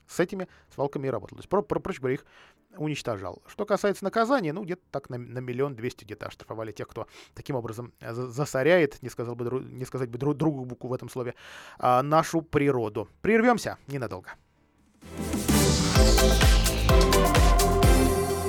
с 0.07 0.19
этими 0.19 0.47
свалками 0.73 1.07
и 1.07 1.09
работал. 1.11 1.35
То 1.37 1.41
есть, 1.41 1.49
про, 1.49 1.61
про- 1.61 1.79
проще 1.79 1.99
говоря, 1.99 2.15
их 2.15 2.25
уничтожал. 2.77 3.41
Что 3.47 3.65
касается 3.65 4.03
наказания, 4.03 4.53
ну, 4.53 4.63
где-то 4.63 4.81
так 4.91 5.09
на, 5.09 5.17
на 5.17 5.39
миллион 5.39 5.75
двести 5.75 6.03
где-то 6.05 6.27
оштрафовали 6.27 6.71
тех, 6.71 6.87
кто 6.87 7.07
таким 7.33 7.55
образом 7.55 7.93
э, 7.99 8.13
за- 8.13 8.27
засоряет, 8.27 9.01
не, 9.03 9.09
сказал 9.09 9.35
бы, 9.35 9.63
не 9.63 9.85
сказать 9.85 10.09
бы 10.09 10.17
дру- 10.17 10.33
другую 10.33 10.65
букву 10.65 10.89
в 10.89 10.93
этом 10.93 11.09
слове, 11.09 11.33
а, 11.77 12.01
нашу 12.03 12.41
природу. 12.41 13.07
Прервемся 13.21 13.77
ненадолго. 13.87 14.29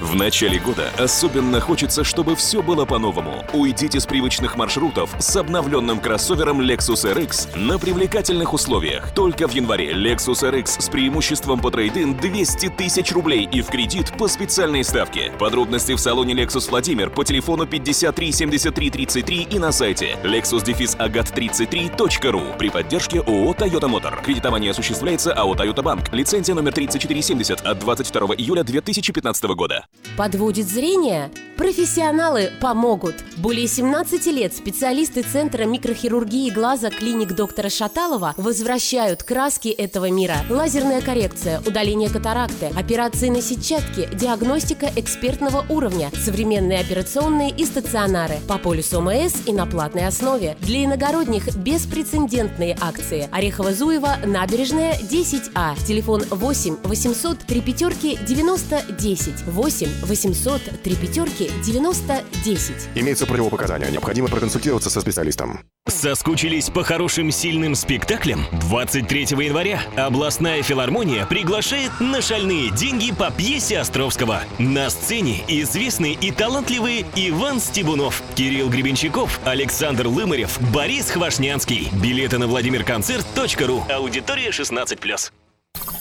В 0.00 0.16
начале 0.16 0.58
года 0.58 0.90
особенно 0.98 1.60
хочется, 1.60 2.02
чтобы 2.04 2.36
все 2.36 2.62
было 2.62 2.84
по-новому. 2.84 3.42
Уйдите 3.52 4.00
с 4.00 4.06
привычных 4.06 4.56
маршрутов 4.56 5.14
с 5.18 5.36
обновленным 5.36 6.00
кроссовером 6.00 6.60
Lexus 6.60 7.14
RX 7.14 7.56
на 7.58 7.78
привлекательных 7.78 8.52
условиях. 8.52 9.14
Только 9.14 9.46
в 9.46 9.52
январе 9.52 9.92
Lexus 9.92 10.42
RX 10.42 10.82
с 10.82 10.88
преимуществом 10.88 11.60
по 11.60 11.70
трейдин 11.70 12.16
200 12.16 12.70
тысяч 12.70 13.12
рублей 13.12 13.48
и 13.50 13.62
в 13.62 13.68
кредит 13.68 14.12
по 14.18 14.26
специальной 14.28 14.82
ставке. 14.82 15.30
Подробности 15.38 15.92
в 15.92 15.98
салоне 15.98 16.34
Lexus 16.34 16.70
Владимир 16.70 17.10
по 17.10 17.24
телефону 17.24 17.66
53 17.66 18.32
73 18.32 18.90
33 18.90 19.48
и 19.50 19.58
на 19.58 19.72
сайте 19.72 20.16
lexus-agat33.ru 20.24 22.58
при 22.58 22.68
поддержке 22.68 23.20
ООО 23.20 23.54
Toyota 23.54 23.88
Motor. 23.88 24.22
Кредитование 24.22 24.72
осуществляется 24.72 25.32
АО 25.32 25.54
Toyota 25.54 25.82
Bank. 25.82 26.08
Лицензия 26.12 26.54
номер 26.54 26.72
3470 26.72 27.60
от 27.60 27.78
22 27.78 28.34
июля 28.36 28.64
2015 28.64 29.44
года. 29.44 29.83
Подводит 30.16 30.68
зрение? 30.68 31.30
Профессионалы 31.56 32.50
помогут. 32.60 33.14
Более 33.36 33.68
17 33.68 34.26
лет 34.26 34.54
специалисты 34.54 35.22
Центра 35.22 35.64
микрохирургии 35.64 36.50
глаза 36.50 36.90
клиник 36.90 37.34
доктора 37.34 37.68
Шаталова 37.68 38.34
возвращают 38.36 39.22
краски 39.22 39.68
этого 39.68 40.10
мира. 40.10 40.36
Лазерная 40.50 41.00
коррекция, 41.00 41.60
удаление 41.64 42.10
катаракты, 42.10 42.66
операции 42.76 43.28
на 43.28 43.40
сетчатке, 43.40 44.08
диагностика 44.12 44.90
экспертного 44.96 45.64
уровня, 45.68 46.10
современные 46.24 46.80
операционные 46.80 47.50
и 47.50 47.64
стационары 47.64 48.36
по 48.48 48.58
полюсу 48.58 48.98
ОМС 48.98 49.34
и 49.46 49.52
на 49.52 49.66
платной 49.66 50.06
основе. 50.06 50.56
Для 50.60 50.84
иногородних 50.84 51.54
беспрецедентные 51.56 52.76
акции. 52.80 53.28
Орехово-Зуево, 53.32 54.26
набережная 54.26 54.94
10А. 54.94 55.76
Телефон 55.86 56.22
8 56.30 56.78
800 56.82 57.38
3 57.38 57.60
пятерки 57.60 58.18
90 58.26 58.82
10. 58.98 59.46
8 59.46 59.73
800 59.82 60.82
3 60.82 60.96
пятерки 60.96 61.50
90 61.64 62.24
10. 62.44 62.74
Имеются 62.94 63.26
противопоказания. 63.26 63.90
Необходимо 63.90 64.28
проконсультироваться 64.28 64.90
со 64.90 65.00
специалистом. 65.00 65.60
Соскучились 65.88 66.70
по 66.70 66.82
хорошим 66.82 67.30
сильным 67.30 67.74
спектаклям? 67.74 68.46
23 68.68 69.22
января 69.44 69.82
областная 69.96 70.62
филармония 70.62 71.26
приглашает 71.26 71.90
на 72.00 72.22
шальные 72.22 72.70
деньги 72.70 73.12
по 73.12 73.30
пьесе 73.30 73.78
Островского. 73.78 74.42
На 74.58 74.90
сцене 74.90 75.44
известные 75.48 76.14
и 76.14 76.30
талантливые 76.30 77.04
Иван 77.16 77.60
Стебунов, 77.60 78.22
Кирилл 78.34 78.68
Гребенщиков, 78.70 79.40
Александр 79.44 80.06
Лымарев, 80.06 80.58
Борис 80.72 81.10
Хвашнянский. 81.10 81.88
Билеты 82.02 82.38
на 82.38 82.46
владимирконцерт.ру. 82.46 83.84
Аудитория 83.90 84.50
16+. 84.50 85.32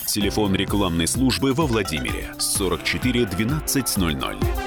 Телефон 0.07 0.53
рекламной 0.55 1.07
службы 1.07 1.53
во 1.53 1.65
Владимире 1.65 2.33
44 2.37 3.23
1200. 3.25 4.63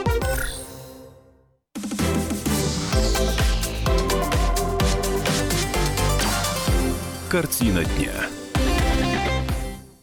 Картина 7.29 7.85
дня. 7.85 8.13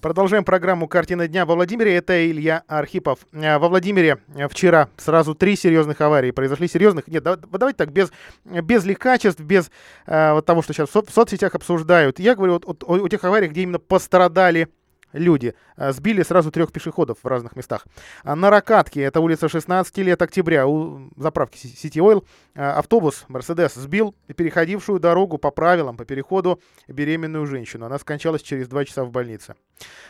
Продолжаем 0.02 0.44
программу 0.44 0.90
«Картина 0.90 1.30
дня» 1.30 1.46
во 1.46 1.56
Владимире. 1.56 1.96
Это 1.96 2.30
Илья 2.30 2.64
Архипов. 2.68 3.20
Э, 3.32 3.58
Во 3.58 3.70
Владимире 3.70 4.18
э, 4.36 4.50
вчера 4.50 4.90
сразу 4.98 5.34
три 5.34 5.56
серьезных 5.56 6.02
аварии 6.02 6.32
произошли. 6.32 6.68
Серьезных, 6.68 7.08
нет, 7.08 7.24
да- 7.24 7.38
давайте 7.38 7.78
так, 7.78 7.94
без, 7.94 8.12
без 8.44 8.84
легкачеств, 8.84 9.40
без 9.40 9.72
э, 10.06 10.34
вот 10.34 10.46
того, 10.46 10.62
что 10.62 10.74
сейчас 10.74 10.90
в, 10.90 10.92
со- 10.92 11.04
в 11.04 11.10
соцсетях 11.10 11.56
обсуждают. 11.56 12.20
Я 12.20 12.36
говорю 12.36 12.54
вот, 12.54 12.66
вот 12.66 12.84
о, 12.86 12.96
о 13.06 13.08
тех 13.08 13.24
авариях, 13.24 13.52
где 13.54 13.62
именно 13.62 13.80
пострадали 13.80 14.68
люди. 15.14 15.56
Э, 15.78 15.92
Сбили 15.92 16.24
сразу 16.24 16.52
трех 16.52 16.72
пешеходов 16.72 17.20
в 17.24 17.28
разных 17.28 17.56
местах. 17.56 17.88
А 18.24 18.36
На 18.36 18.50
Ракатке, 18.50 19.02
это 19.02 19.20
улица 19.22 19.48
16 19.48 19.98
лет 20.00 20.22
октября, 20.22 20.68
у 20.68 21.10
заправки 21.16 21.58
City 21.58 22.02
Oil, 22.02 22.26
э, 22.56 22.62
автобус 22.62 23.26
Мерседес 23.28 23.74
сбил 23.76 24.16
переходившую 24.36 25.00
дорогу 25.00 25.38
по 25.38 25.52
правилам, 25.52 25.98
по 25.98 26.06
переходу 26.06 26.60
беременную 26.88 27.46
женщину. 27.46 27.86
Она 27.86 28.00
скончалась 28.00 28.42
через 28.42 28.68
два 28.68 28.84
часа 28.86 29.06
в 29.06 29.12
больнице. 29.12 29.56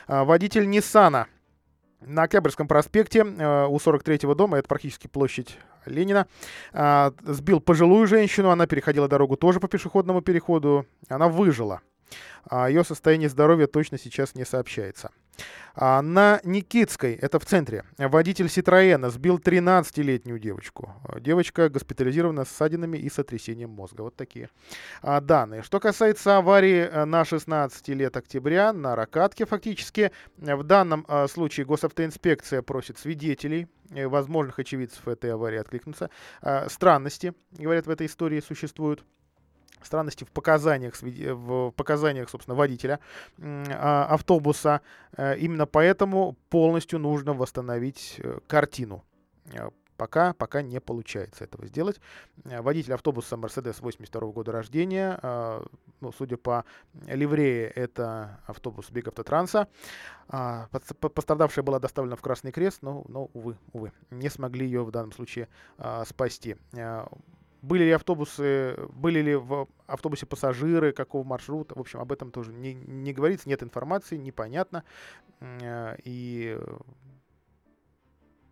А, 0.08 0.24
Водитель 0.24 0.68
Ниссана 0.70 1.28
на 2.01 2.24
Октябрьском 2.24 2.68
проспекте 2.68 3.24
у 3.24 3.78
43-го 3.78 4.36
дома, 4.36 4.58
это 4.58 4.68
практически 4.68 5.08
площадь 5.08 5.58
Ленина, 5.86 6.28
а, 6.72 7.14
сбил 7.22 7.60
пожилую 7.60 8.08
женщину, 8.08 8.49
она 8.49 8.68
переходила 8.68 9.08
дорогу 9.08 9.38
тоже 9.38 9.60
по 9.60 9.68
пешеходному 9.68 10.22
переходу, 10.22 10.86
она 11.08 11.28
выжила. 11.28 11.82
А 12.45 12.70
Ее 12.70 12.84
состояние 12.84 13.30
здоровья 13.30 13.68
точно 13.68 13.97
сейчас 13.97 14.36
не 14.36 14.45
сообщается. 14.45 15.11
А 15.76 16.01
На 16.03 16.39
Никитской, 16.43 17.16
это 17.16 17.39
в 17.39 17.45
центре, 17.45 17.84
водитель 17.97 18.47
Ситроена 18.47 19.09
сбил 19.09 19.39
13-летнюю 19.39 20.38
девочку. 20.38 20.93
Девочка 21.20 21.68
госпитализирована 21.68 22.45
с 22.45 22.49
ссадинами 22.49 22.97
и 22.99 23.09
сотрясением 23.09 23.72
мозга. 23.72 24.01
Вот 24.01 24.16
такие 24.16 24.49
а, 25.01 25.20
данные. 25.20 25.64
Что 25.64 25.80
касается 25.80 26.38
аварии 26.38 26.82
э, 26.82 27.05
на 27.05 27.26
16 27.26 27.88
лет 27.89 28.16
октября, 28.16 28.72
на 28.72 28.95
Ракатке 28.95 29.47
фактически, 29.47 30.11
э, 30.38 30.55
в 30.55 30.64
данном 30.64 31.05
а, 31.07 31.28
случае 31.28 31.66
госавтоинспекция 31.66 32.61
просит 32.61 32.99
свидетелей, 32.99 33.68
э, 33.89 34.07
возможных 34.07 34.59
очевидцев 34.59 35.07
этой 35.07 35.34
аварии 35.34 35.57
откликнуться. 35.57 36.11
Странности, 36.68 37.34
говорят, 37.51 37.88
в 37.88 37.89
этой 37.89 38.05
истории 38.05 38.41
существуют 38.41 39.03
странности 39.86 40.23
в 40.23 40.31
показаниях, 40.31 40.95
свиде- 40.95 41.34
в 41.34 41.71
показаниях, 41.71 42.29
собственно, 42.29 42.55
водителя 42.55 42.99
а, 43.39 44.05
автобуса. 44.09 44.81
Э, 45.17 45.38
Именно 45.38 45.65
поэтому 45.65 46.36
полностью 46.49 46.99
нужно 46.99 47.34
восстановить 47.34 48.15
э, 48.19 48.39
картину. 48.47 49.03
Э, 49.53 49.69
Пока, 49.95 50.34
пока 50.34 50.63
не 50.63 50.81
получается 50.81 51.43
этого 51.43 51.67
сделать. 51.67 52.01
Э, 52.45 52.61
Водитель 52.61 52.93
автобуса 52.93 53.36
Mercedes 53.36 53.77
82 53.79 54.31
года 54.31 54.51
рождения, 54.51 55.19
э, 55.21 55.61
ну, 56.01 56.11
судя 56.11 56.36
по 56.36 56.65
ливрее, 57.05 57.67
это 57.69 58.39
автобус 58.47 58.89
Биг-Автотранса. 58.89 59.67
А, 60.27 60.67
подс- 60.71 60.95
по- 60.95 61.09
Пострадавшая 61.09 61.63
была 61.63 61.79
доставлена 61.79 62.15
в 62.15 62.21
Красный 62.21 62.51
Крест, 62.51 62.79
но, 62.81 63.05
но 63.07 63.29
увы, 63.34 63.55
увы, 63.71 63.91
не 64.09 64.29
смогли 64.29 64.65
ее 64.65 64.84
в 64.84 64.89
данном 64.91 65.11
случае 65.11 65.47
а, 65.77 66.03
спасти. 66.05 66.57
Были 67.64 67.86
ли 67.86 67.91
автобусы, 67.91 68.76
были 68.89 69.22
ли 69.22 69.36
в 69.36 69.70
автобусе 69.88 70.26
пассажиры, 70.26 70.91
какого 70.91 71.24
маршрута, 71.24 71.76
в 71.76 71.80
общем, 71.80 72.01
об 72.01 72.11
этом 72.11 72.30
тоже 72.30 72.51
не, 72.51 72.74
не 72.74 73.14
говорится, 73.14 73.47
нет 73.47 73.64
информации, 73.64 74.18
непонятно. 74.18 74.84
Э, 75.39 75.95
И, 76.03 76.59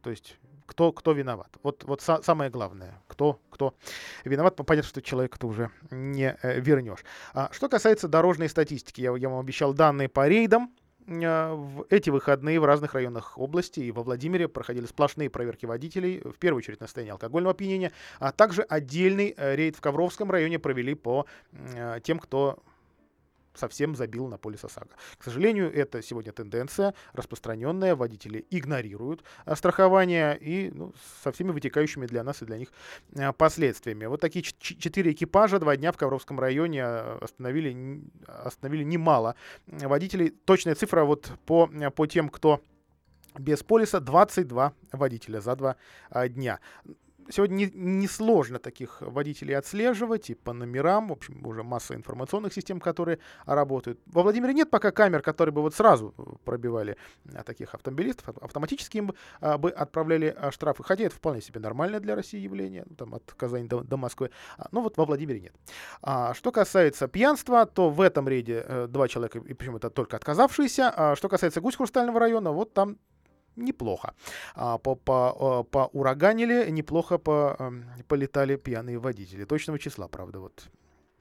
то 0.02 0.10
есть, 0.10 0.38
кто, 0.66 0.94
кто 0.94 1.12
виноват? 1.12 1.50
Вот, 1.62 1.84
вот 1.84 2.00
са- 2.00 2.24
самое 2.24 2.50
главное, 2.50 3.02
кто, 3.08 3.42
кто 3.50 3.76
виноват, 4.24 4.56
понятно, 4.56 4.88
что 4.88 5.02
человека-то 5.02 5.46
уже 5.46 5.70
не 5.90 6.38
э, 6.42 6.62
вернешь. 6.62 7.04
А, 7.34 7.50
что 7.52 7.68
касается 7.68 8.08
дорожной 8.08 8.48
статистики, 8.48 9.02
я, 9.02 9.14
я 9.18 9.28
вам 9.28 9.42
обещал 9.42 9.74
данные 9.74 10.08
по 10.08 10.26
рейдам. 10.26 10.74
Э, 11.08 11.54
В 11.54 11.86
эти 11.90 12.10
выходные 12.10 12.60
в 12.60 12.66
разных 12.66 12.94
районах 12.94 13.38
области 13.38 13.80
и 13.80 13.92
во 13.92 14.04
Владимире 14.04 14.48
проходили 14.48 14.86
сплошные 14.86 15.30
проверки 15.30 15.66
водителей, 15.66 16.22
в 16.22 16.38
первую 16.38 16.60
очередь 16.60 16.80
на 16.80 16.88
состояние 16.88 17.14
алкогольного 17.14 17.52
опьянения, 17.52 17.92
а 18.20 18.32
также 18.32 18.62
отдельный 18.64 19.34
э, 19.36 19.56
рейд 19.56 19.76
в 19.76 19.82
Ковровском 19.82 20.32
районе 20.32 20.60
провели 20.60 20.96
по 20.96 21.26
э, 21.52 22.00
тем, 22.04 22.20
кто 22.20 22.60
совсем 23.54 23.96
забил 23.96 24.28
на 24.28 24.38
полис 24.38 24.64
ОСАГО. 24.64 24.96
К 25.18 25.24
сожалению, 25.24 25.74
это 25.74 26.02
сегодня 26.02 26.32
тенденция 26.32 26.94
распространенная, 27.14 27.96
водители 27.96 28.46
игнорируют 28.50 29.24
а, 29.46 29.56
страхование 29.56 30.38
и 30.38 30.72
ну, 30.72 30.94
со 31.24 31.32
всеми 31.32 31.52
вытекающими 31.52 32.06
для 32.06 32.24
нас 32.24 32.42
и 32.42 32.46
для 32.46 32.58
них 32.58 32.70
а, 33.18 33.34
последствиями. 33.34 34.06
Вот 34.06 34.22
такие 34.22 34.44
четыре 34.44 35.12
экипажа 35.12 35.60
два 35.60 35.76
дня 35.78 35.92
в 35.92 35.98
Ковровском 35.98 36.40
районе 36.40 36.84
а, 36.84 37.20
остановили, 37.22 38.02
остановили 38.28 38.84
немало 38.84 39.36
водителей. 39.68 40.30
Точная 40.30 40.76
цифра 40.76 41.04
вот 41.04 41.32
по, 41.46 41.70
по 41.96 42.06
тем, 42.08 42.30
кто 42.30 42.62
без 43.38 43.64
полиса 43.64 44.00
22 44.00 44.74
водителя 44.92 45.40
за 45.40 45.56
два 45.56 45.76
дня. 46.30 46.60
Сегодня 47.32 47.56
не- 47.56 47.72
несложно 47.74 48.60
таких 48.60 49.02
водителей 49.02 49.56
отслеживать 49.58 50.30
и 50.30 50.36
по 50.36 50.54
номерам, 50.54 51.08
в 51.10 51.14
общем, 51.14 51.46
уже 51.46 51.64
масса 51.64 51.96
информационных 51.96 52.54
систем, 52.54 52.80
которые 52.80 53.20
работают. 53.46 54.00
Во 54.06 54.24
Владимире 54.24 54.54
нет 54.54 54.70
пока 54.70 54.92
камер, 54.92 55.22
которые 55.22 55.54
бы 55.54 55.62
вот 55.62 55.74
сразу 55.74 56.14
э, 56.18 56.24
пробивали 56.44 56.98
а, 57.34 57.44
таких 57.44 57.74
автомобилистов, 57.74 58.30
ав- 58.30 58.38
автоматически 58.38 58.98
им 58.98 59.08
бы, 59.08 59.16
а, 59.40 59.58
бы 59.58 59.72
отправляли 59.72 60.36
штрафы, 60.52 60.84
хотя 60.84 61.06
это 61.06 61.16
вполне 61.16 61.42
себе 61.42 61.60
нормальное 61.60 62.00
для 62.00 62.16
России 62.16 62.40
явление, 62.40 62.86
ну, 62.90 62.96
там 62.96 63.16
от 63.16 63.24
Казани 63.38 63.68
до, 63.68 63.82
до 63.82 63.98
Москвы, 63.98 64.30
А, 64.58 64.68
но 64.72 64.82
вот 64.82 64.98
во 64.98 65.06
Владимире 65.06 65.40
нет. 65.40 65.56
А, 66.02 66.34
что 66.34 66.52
касается 66.52 67.08
пьянства, 67.08 67.66
то 67.66 67.90
в 67.90 68.02
этом 68.02 68.28
рейде 68.28 68.64
э, 68.68 68.88
два 68.88 69.08
человека, 69.08 69.40
и 69.40 69.54
причем 69.54 69.76
это 69.78 69.90
только 69.90 70.18
отказавшиеся. 70.18 70.94
А 70.96 71.16
что 71.16 71.30
касается 71.30 71.62
Гусь-Хрустального 71.62 72.20
района, 72.20 72.52
вот 72.52 72.74
там 72.74 72.98
неплохо. 73.56 74.14
А, 74.56 74.78
по, 74.78 74.96
по, 74.96 75.64
э, 75.68 75.72
по 75.72 75.90
ураганили, 75.94 76.70
неплохо 76.72 77.18
по, 77.18 77.56
эм, 77.60 77.86
полетали 78.08 78.56
пьяные 78.56 78.98
водители. 78.98 79.46
Точного 79.46 79.80
числа, 79.80 80.08
правда, 80.08 80.40
вот 80.40 80.70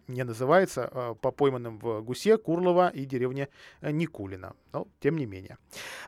не 0.09 0.25
называется, 0.25 0.91
э, 0.93 1.15
по 1.21 1.31
пойманным 1.31 1.79
в 1.79 2.03
Гусе, 2.03 2.37
Курлово 2.37 2.89
и 2.89 3.05
деревне 3.05 3.49
э, 3.81 3.93
Никулина. 3.93 4.55
Но, 4.73 4.87
тем 5.01 5.17
не 5.17 5.27
менее. 5.27 5.57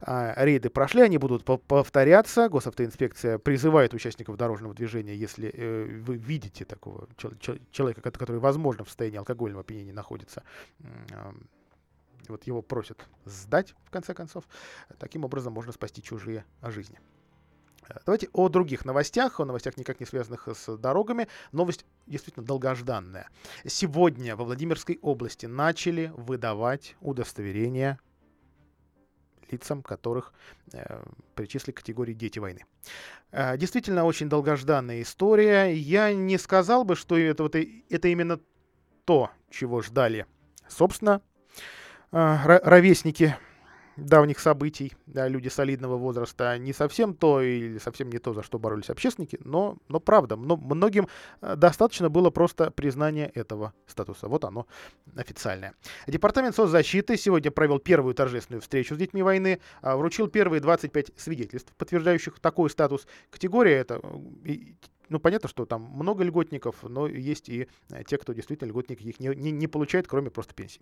А, 0.01 0.35
Рейды 0.45 0.71
прошли, 0.71 1.03
они 1.03 1.19
будут 1.19 1.45
по- 1.45 1.59
повторяться. 1.59 2.49
Госавтоинспекция 2.49 3.39
призывает 3.39 3.95
участников 3.95 4.37
дорожного 4.37 4.75
движения, 4.75 5.15
если 5.15 5.53
вы 6.05 6.17
видите 6.17 6.65
такого 6.65 7.09
чел- 7.17 7.37
чел- 7.39 7.59
человека, 7.71 8.01
кот- 8.01 8.19
который, 8.19 8.41
возможно, 8.41 8.85
в 8.85 8.89
состоянии 8.89 9.19
алкогольного 9.19 9.61
опьянения 9.61 9.93
находится, 9.95 10.43
м, 10.81 11.07
а, 11.13 11.35
вот 12.29 12.45
его 12.45 12.63
просят 12.63 13.09
сдать, 13.25 13.75
в 13.85 13.91
конце 13.91 14.15
концов. 14.15 14.45
Таким 14.99 15.25
образом 15.25 15.53
можно 15.53 15.73
спасти 15.73 16.03
чужие 16.03 16.45
жизни. 16.63 16.99
Э, 17.89 17.99
Давайте 18.07 18.29
о 18.33 18.49
других 18.49 18.85
новостях, 18.85 19.41
о 19.41 19.45
новостях 19.45 19.77
никак 19.77 20.01
не 20.01 20.07
связанных 20.07 20.49
с 20.49 20.77
дорогами. 20.77 21.29
Новость 21.53 21.85
действительно 22.07 22.47
долгожданная. 22.47 23.29
Сегодня 23.65 24.37
во 24.37 24.45
Владимирской 24.45 24.99
области 25.03 25.47
начали 25.47 26.13
выдавать 26.17 26.97
удостоверения 27.01 27.99
лицам, 29.51 29.83
которых 29.83 30.33
э, 30.73 31.03
причислили 31.35 31.73
к 31.73 31.79
категории 31.79 32.15
«дети 32.15 32.39
войны». 32.39 32.65
Э, 33.31 33.57
действительно, 33.57 34.05
очень 34.05 34.29
долгожданная 34.29 35.03
история. 35.03 35.75
Я 35.75 36.13
не 36.15 36.39
сказал 36.39 36.85
бы, 36.85 36.97
что 36.97 37.19
это, 37.19 37.43
вот 37.43 37.55
это 37.55 38.09
именно 38.09 38.41
то, 39.05 39.31
чего 39.51 39.83
ждали, 39.83 40.27
собственно, 40.69 41.21
ровесники 42.13 43.37
давних 43.97 44.39
событий, 44.39 44.93
да, 45.07 45.29
люди 45.29 45.49
солидного 45.49 45.97
возраста, 45.97 46.57
не 46.59 46.73
совсем 46.73 47.15
то 47.15 47.41
или 47.41 47.79
совсем 47.79 48.11
не 48.11 48.19
то, 48.19 48.33
за 48.33 48.43
что 48.43 48.59
боролись 48.59 48.91
общественники, 48.91 49.39
но, 49.45 49.77
но 49.89 50.01
правда, 50.01 50.37
мно- 50.37 50.57
многим 50.57 51.09
э, 51.41 51.57
достаточно 51.57 52.09
было 52.09 52.31
просто 52.31 52.71
признания 52.71 53.31
этого 53.35 53.75
статуса. 53.87 54.29
Вот 54.29 54.45
оно 54.45 54.67
официальное. 55.17 55.75
Департамент 56.07 56.57
соцзащиты 56.57 57.17
сегодня 57.17 57.51
провел 57.51 57.79
первую 57.79 58.15
торжественную 58.15 58.63
встречу 58.63 58.95
с 58.95 58.99
детьми 58.99 59.23
войны, 59.23 59.61
а, 59.83 59.97
вручил 59.97 60.29
первые 60.29 60.61
25 60.61 61.13
свидетельств, 61.17 61.73
подтверждающих 61.77 62.39
такой 62.41 62.71
статус. 62.71 63.07
Категория 63.31 63.77
это 63.77 64.01
э, 64.45 64.57
ну, 65.13 65.21
понятно, 65.21 65.49
что 65.49 65.67
там 65.67 65.83
много 65.83 66.25
льготников, 66.25 66.83
но 66.83 67.07
есть 67.07 67.49
и 67.49 67.69
э, 67.91 68.03
те, 68.05 68.17
кто 68.17 68.33
действительно 68.33 68.69
льготники 68.69 69.03
их 69.03 69.21
не, 69.21 69.29
не, 69.29 69.51
не 69.51 69.67
получает, 69.67 70.09
кроме 70.09 70.31
просто 70.31 70.55
пенсии. 70.55 70.81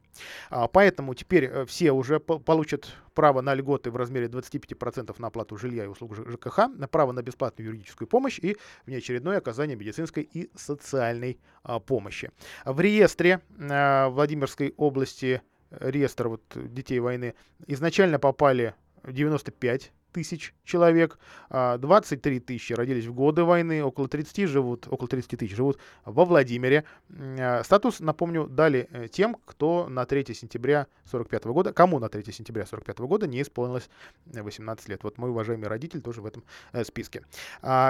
А, 0.50 0.68
поэтому 0.68 1.14
теперь 1.14 1.44
э, 1.44 1.66
все 1.66 1.90
уже 1.90 2.20
по- 2.20 2.38
получат 2.38 2.94
право 3.14 3.40
на 3.40 3.54
льготы 3.54 3.90
в 3.90 3.96
размере 3.96 4.28
25% 4.28 5.14
на 5.18 5.26
оплату 5.26 5.56
жилья 5.56 5.84
и 5.84 5.88
услуг 5.88 6.14
ЖКХ, 6.14 6.68
на 6.68 6.86
право 6.86 7.10
на 7.12 7.22
бесплатную 7.22 7.68
юридическую 7.68 8.06
помощь 8.06 8.38
и 8.38 8.56
внеочередное 8.86 9.38
оказание 9.38 9.76
медицинской 9.76 10.22
и 10.22 10.48
социальной 10.54 11.40
а, 11.64 11.80
помощи. 11.80 12.30
В 12.64 12.80
реестре 12.80 13.40
а, 13.58 14.08
Владимирской 14.10 14.74
области, 14.76 15.42
реестр 15.70 16.28
вот, 16.28 16.42
детей 16.54 17.00
войны, 17.00 17.34
изначально 17.66 18.20
попали 18.20 18.74
95 19.04 19.92
тысяч 20.12 20.54
человек, 20.64 21.18
а, 21.48 21.78
23 21.78 22.40
тысячи 22.40 22.72
родились 22.72 23.06
в 23.06 23.14
годы 23.14 23.44
войны, 23.44 23.82
около 23.82 24.08
30 24.08 24.46
живут, 24.46 24.86
около 24.88 25.08
30 25.08 25.36
тысяч 25.36 25.54
живут 25.54 25.78
во 26.04 26.24
Владимире. 26.24 26.84
А, 27.10 27.62
Статус, 27.64 28.00
напомню, 28.00 28.46
дали 28.46 28.88
э, 28.90 29.08
тем, 29.08 29.36
кто 29.44 29.88
на 29.88 30.04
3 30.06 30.34
сентября 30.34 30.86
45 31.10 31.44
года, 31.46 31.72
кому 31.72 31.98
на 31.98 32.08
3 32.08 32.32
сентября 32.32 32.66
45 32.66 32.98
года 33.00 33.26
не 33.26 33.42
исполнилось 33.42 33.88
э, 34.32 34.42
18 34.42 34.88
лет. 34.88 35.04
Вот 35.04 35.18
мой 35.18 35.30
уважаемый 35.30 35.68
родитель 35.68 36.00
тоже 36.00 36.20
в 36.20 36.26
этом 36.26 36.44
э, 36.72 36.84
списке. 36.84 37.24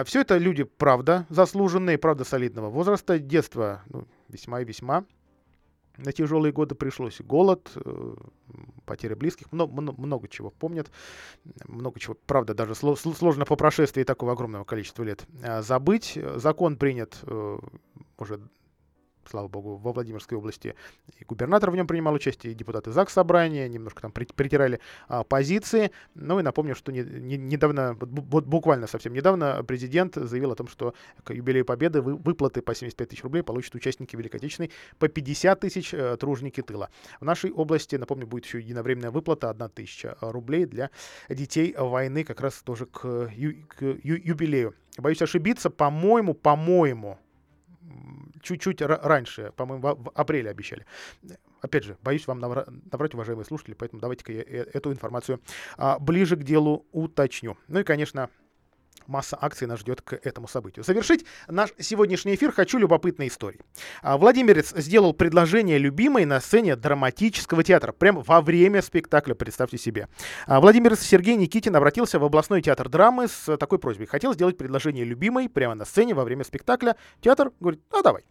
все 0.04 0.20
это 0.20 0.38
люди, 0.38 0.64
правда, 0.64 1.26
заслуженные, 1.28 1.98
правда, 1.98 2.24
солидного 2.24 2.70
возраста, 2.70 3.18
детство 3.18 3.82
ну, 3.88 4.06
весьма 4.28 4.60
и 4.60 4.64
весьма 4.64 5.04
на 5.96 6.12
тяжелые 6.12 6.52
годы 6.52 6.74
пришлось. 6.74 7.20
Голод, 7.20 7.70
э, 7.74 8.14
потеря 8.84 9.16
близких, 9.16 9.52
много, 9.52 9.72
много 9.72 10.28
чего 10.28 10.50
помнят. 10.50 10.90
Много 11.66 12.00
чего, 12.00 12.16
правда, 12.26 12.54
даже 12.54 12.72
сло- 12.72 12.96
сложно 12.96 13.44
по 13.44 13.56
прошествии 13.56 14.02
такого 14.02 14.32
огромного 14.32 14.64
количества 14.64 15.02
лет 15.02 15.26
э, 15.42 15.62
забыть. 15.62 16.18
Закон 16.36 16.76
принят 16.76 17.18
э, 17.22 17.58
уже 18.18 18.40
слава 19.30 19.48
богу, 19.48 19.76
во 19.76 19.92
Владимирской 19.92 20.36
области. 20.36 20.74
И 21.18 21.24
губернатор 21.24 21.70
в 21.70 21.76
нем 21.76 21.86
принимал 21.86 22.14
участие, 22.14 22.52
и 22.52 22.56
депутаты 22.56 22.90
ЗАГС 22.90 23.12
собрания, 23.12 23.68
немножко 23.68 24.02
там 24.02 24.12
притирали 24.12 24.80
а, 25.08 25.24
позиции. 25.24 25.92
Ну 26.14 26.40
и 26.40 26.42
напомню, 26.42 26.74
что 26.74 26.92
не, 26.92 27.02
не, 27.02 27.36
недавно, 27.36 27.96
вот 28.00 28.44
буквально 28.44 28.86
совсем 28.86 29.12
недавно, 29.12 29.62
президент 29.66 30.16
заявил 30.16 30.52
о 30.52 30.56
том, 30.56 30.68
что 30.68 30.94
к 31.24 31.32
юбилею 31.32 31.64
Победы 31.64 32.02
вы, 32.02 32.16
выплаты 32.16 32.62
по 32.62 32.74
75 32.74 33.08
тысяч 33.08 33.22
рублей 33.22 33.42
получат 33.42 33.74
участники 33.74 34.16
Великой 34.16 34.36
Отечественной, 34.36 34.72
по 34.98 35.08
50 35.08 35.60
тысяч 35.60 35.94
э, 35.94 36.16
тружники 36.18 36.60
тыла. 36.62 36.90
В 37.20 37.24
нашей 37.24 37.52
области, 37.52 37.96
напомню, 37.96 38.26
будет 38.26 38.44
еще 38.44 38.58
единовременная 38.58 39.10
выплата 39.10 39.50
1 39.50 39.68
тысяча 39.70 40.16
рублей 40.20 40.66
для 40.66 40.90
детей 41.28 41.74
войны, 41.78 42.24
как 42.24 42.40
раз 42.40 42.62
тоже 42.62 42.86
к, 42.86 43.30
ю, 43.34 43.66
к 43.68 43.82
ю, 43.82 44.16
юбилею. 44.16 44.74
Боюсь 44.98 45.22
ошибиться, 45.22 45.70
по-моему, 45.70 46.34
по-моему, 46.34 47.18
чуть-чуть 48.42 48.82
раньше, 48.82 49.52
по-моему, 49.56 49.94
в 49.94 50.10
апреле 50.14 50.50
обещали. 50.50 50.86
Опять 51.60 51.84
же, 51.84 51.96
боюсь 52.02 52.26
вам 52.26 52.38
набрать, 52.38 53.14
уважаемые 53.14 53.44
слушатели, 53.44 53.74
поэтому 53.74 54.00
давайте-ка 54.00 54.32
я 54.32 54.42
э, 54.42 54.66
эту 54.72 54.92
информацию 54.92 55.40
а, 55.76 55.98
ближе 55.98 56.36
к 56.36 56.42
делу 56.42 56.86
уточню. 56.92 57.58
Ну 57.68 57.80
и, 57.80 57.84
конечно, 57.84 58.30
масса 59.10 59.36
акций 59.40 59.66
нас 59.66 59.80
ждет 59.80 60.00
к 60.00 60.14
этому 60.14 60.48
событию. 60.48 60.84
Завершить 60.84 61.26
наш 61.48 61.70
сегодняшний 61.78 62.34
эфир 62.34 62.52
хочу 62.52 62.78
любопытной 62.78 63.28
историей. 63.28 63.60
А, 64.02 64.16
Владимирец 64.16 64.72
сделал 64.76 65.12
предложение 65.12 65.78
любимой 65.78 66.24
на 66.24 66.40
сцене 66.40 66.76
драматического 66.76 67.62
театра, 67.62 67.92
прямо 67.92 68.22
во 68.22 68.40
время 68.40 68.80
спектакля, 68.82 69.34
представьте 69.34 69.78
себе. 69.78 70.08
А, 70.46 70.60
Владимирец 70.60 71.00
Сергей 71.00 71.36
Никитин 71.36 71.74
обратился 71.76 72.18
в 72.18 72.24
областной 72.24 72.62
театр 72.62 72.88
драмы 72.88 73.28
с 73.28 73.56
такой 73.56 73.78
просьбой. 73.78 74.06
Хотел 74.06 74.32
сделать 74.32 74.56
предложение 74.56 75.04
любимой 75.04 75.48
прямо 75.48 75.74
на 75.74 75.84
сцене 75.84 76.14
во 76.14 76.24
время 76.24 76.44
спектакля. 76.44 76.96
Театр 77.20 77.50
говорит, 77.60 77.80
ну 77.92 78.02
давай. 78.02 78.24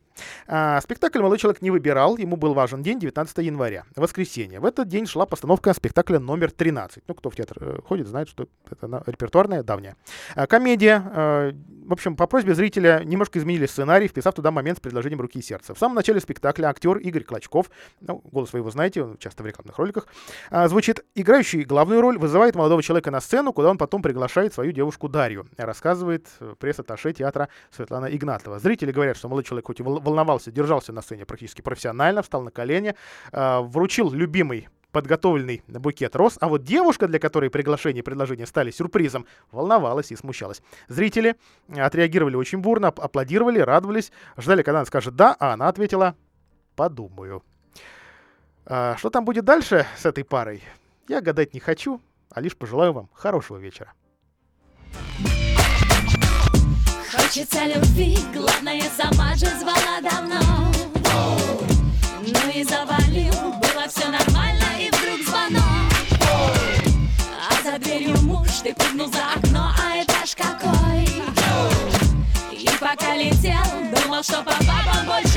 А, 0.47 0.79
спектакль 0.81 1.19
молодой 1.19 1.37
человек 1.37 1.61
не 1.61 1.71
выбирал, 1.71 2.17
ему 2.17 2.35
был 2.35 2.53
важен 2.53 2.81
день 2.83 2.99
19 2.99 3.37
января, 3.39 3.85
воскресенье. 3.95 4.59
В 4.59 4.65
этот 4.65 4.87
день 4.87 5.05
шла 5.05 5.25
постановка 5.25 5.73
спектакля 5.73 6.19
номер 6.19 6.51
13. 6.51 7.03
Ну, 7.07 7.13
кто 7.13 7.29
в 7.29 7.35
театр 7.35 7.57
э, 7.59 7.79
ходит, 7.85 8.07
знает, 8.07 8.29
что 8.29 8.47
это 8.69 9.03
репертуарная, 9.05 9.63
давняя. 9.63 9.95
А, 10.35 10.47
комедия. 10.47 11.03
А, 11.05 11.53
в 11.85 11.93
общем, 11.93 12.15
по 12.15 12.27
просьбе 12.27 12.53
зрителя 12.53 13.01
немножко 13.03 13.39
изменили 13.39 13.65
сценарий, 13.65 14.07
вписав 14.07 14.35
туда 14.35 14.51
момент 14.51 14.77
с 14.77 14.81
предложением 14.81 15.21
руки 15.21 15.39
и 15.39 15.41
сердца. 15.41 15.73
В 15.73 15.79
самом 15.79 15.95
начале 15.95 16.19
спектакля 16.19 16.67
актер 16.67 16.97
Игорь 16.97 17.23
Клочков, 17.23 17.71
ну, 18.01 18.21
голос 18.25 18.53
вы 18.53 18.59
его 18.59 18.69
знаете, 18.69 19.03
он 19.03 19.17
часто 19.17 19.43
в 19.43 19.45
рекламных 19.47 19.77
роликах, 19.77 20.07
а, 20.51 20.67
звучит, 20.67 21.03
играющий 21.15 21.63
главную 21.63 22.01
роль 22.01 22.17
вызывает 22.17 22.55
молодого 22.55 22.83
человека 22.83 23.11
на 23.11 23.21
сцену, 23.21 23.53
куда 23.53 23.71
он 23.71 23.77
потом 23.77 24.01
приглашает 24.01 24.53
свою 24.53 24.71
девушку 24.71 25.09
Дарью, 25.09 25.47
рассказывает 25.57 26.27
э, 26.39 26.53
пресс-атташе 26.59 27.13
театра 27.13 27.49
Светлана 27.71 28.05
Игнатова. 28.05 28.59
Зрители 28.59 28.91
говорят, 28.91 29.17
что 29.17 29.27
молодой 29.27 29.43
человек 29.43 29.67
хоть 29.67 29.79
и 29.79 29.83
волновался, 30.09 30.51
держался 30.51 30.91
на 30.91 31.01
сцене 31.01 31.25
практически 31.25 31.61
профессионально, 31.61 32.21
встал 32.21 32.41
на 32.41 32.51
колени, 32.51 32.95
э, 33.31 33.59
вручил 33.59 34.11
любимый 34.11 34.67
подготовленный 34.91 35.63
букет 35.67 36.15
роз, 36.15 36.37
а 36.41 36.47
вот 36.47 36.63
девушка, 36.63 37.07
для 37.07 37.19
которой 37.19 37.49
приглашение 37.49 38.01
и 38.01 38.03
предложение 38.03 38.47
стали 38.47 38.71
сюрпризом, 38.71 39.25
волновалась 39.51 40.11
и 40.11 40.15
смущалась. 40.15 40.61
Зрители 40.87 41.35
отреагировали 41.69 42.35
очень 42.35 42.59
бурно, 42.59 42.87
аплодировали, 42.87 43.59
радовались, 43.59 44.11
ждали, 44.37 44.63
когда 44.63 44.79
она 44.79 44.85
скажет 44.85 45.15
«да», 45.15 45.35
а 45.39 45.53
она 45.53 45.67
ответила 45.67 46.15
«подумаю». 46.75 47.43
А, 48.65 48.95
что 48.97 49.09
там 49.09 49.25
будет 49.25 49.45
дальше 49.45 49.85
с 49.97 50.05
этой 50.05 50.23
парой, 50.23 50.63
я 51.07 51.21
гадать 51.21 51.53
не 51.53 51.59
хочу, 51.59 52.01
а 52.31 52.41
лишь 52.41 52.57
пожелаю 52.57 52.93
вам 52.93 53.09
хорошего 53.13 53.57
вечера. 53.57 53.93
Хочется 57.29 57.63
любви, 57.65 58.17
главное, 58.33 58.81
сама 58.97 59.35
же 59.35 59.45
звала 59.59 60.01
давно. 60.01 60.39
Ну 62.23 62.51
и 62.51 62.63
завалил, 62.63 63.53
было 63.53 63.87
все 63.87 64.07
нормально, 64.07 64.65
и 64.79 64.89
вдруг 64.89 65.27
звонок. 65.27 65.61
А 67.37 67.63
за 67.63 67.77
дверью 67.77 68.19
муж, 68.23 68.49
ты 68.63 68.73
прыгнул 68.73 69.11
за 69.11 69.33
окно, 69.35 69.71
а 69.77 70.01
этаж 70.01 70.35
какой? 70.35 71.03
И 72.51 72.67
пока 72.79 73.15
летел, 73.15 73.61
думал, 73.93 74.23
что 74.23 74.41
по 74.41 74.55
бабам 74.63 75.05
больше 75.05 75.28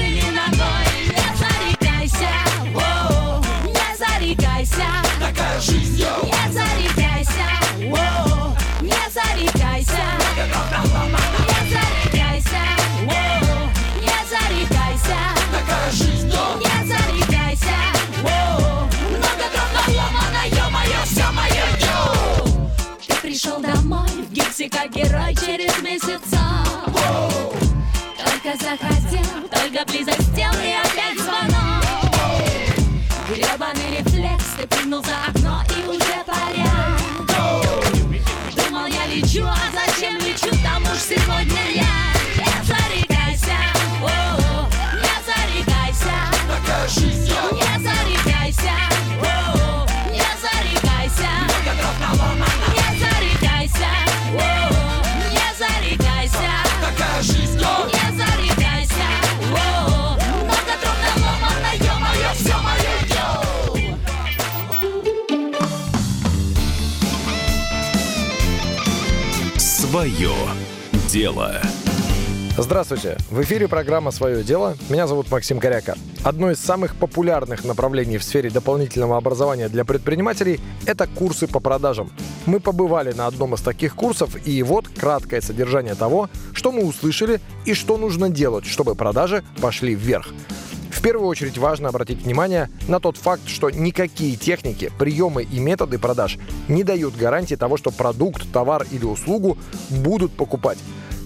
гипсе, 24.63 24.69
как 24.69 24.91
герой 24.91 25.35
через 25.35 25.83
месяца 25.83 26.39
Только 28.19 28.57
захотел, 28.59 29.49
только 29.51 29.85
близость 29.87 30.35
тел 30.35 30.53
и 30.53 30.73
опять 30.73 31.19
звонок. 31.19 31.85
Гребаный 33.29 33.99
рефлекс, 33.99 34.45
ты 34.59 34.67
прыгнул 34.67 35.03
за 35.03 35.17
окно 35.29 35.42
дело. 71.13 71.61
Здравствуйте! 72.57 73.19
В 73.31 73.43
эфире 73.43 73.69
программа 73.69 74.13
«Свое 74.13 74.43
дело». 74.43 74.79
Меня 74.89 75.07
зовут 75.07 75.31
Максим 75.31 75.61
Коряка. 75.61 75.95
Одно 76.25 76.51
из 76.51 76.59
самых 76.59 76.97
популярных 76.97 77.65
направлений 77.65 78.17
в 78.17 78.25
сфере 78.25 78.49
дополнительного 78.49 79.19
образования 79.19 79.69
для 79.69 79.85
предпринимателей– 79.85 80.59
это 80.87 81.07
курсы 81.07 81.47
по 81.47 81.61
продажам. 81.61 82.11
Мы 82.47 82.61
побывали 82.61 83.13
на 83.13 83.27
одном 83.27 83.55
из 83.55 83.61
таких 83.61 83.95
курсов, 83.95 84.37
и 84.47 84.63
вот 84.63 84.89
краткое 84.89 85.43
содержание 85.43 85.95
того, 85.95 86.31
что 86.55 86.73
мы 86.73 86.83
услышали 86.83 87.43
и 87.67 87.75
что 87.75 87.99
нужно 87.99 88.31
делать, 88.31 88.65
чтобы 88.65 88.95
продажи 88.95 89.45
пошли 89.61 89.95
вверх. 89.95 90.29
В 91.03 91.05
первую 91.05 91.27
очередь 91.27 91.59
важно 91.59 91.89
обратить 91.89 92.23
внимание 92.23 92.71
на 92.87 93.01
тот 93.01 93.17
факт, 93.17 93.49
что 93.49 93.71
никакие 93.71 94.37
техники, 94.37 94.89
приемы 95.01 95.43
и 95.43 95.59
методы 95.59 95.99
продаж 95.99 96.39
не 96.69 96.85
дают 96.85 97.17
гарантии 97.17 97.57
того, 97.57 97.77
что 97.77 97.91
продукт, 97.91 98.45
товар 98.53 98.87
или 98.93 99.05
услугу 99.05 99.59
будут 99.91 100.31
покупать. 100.31 100.79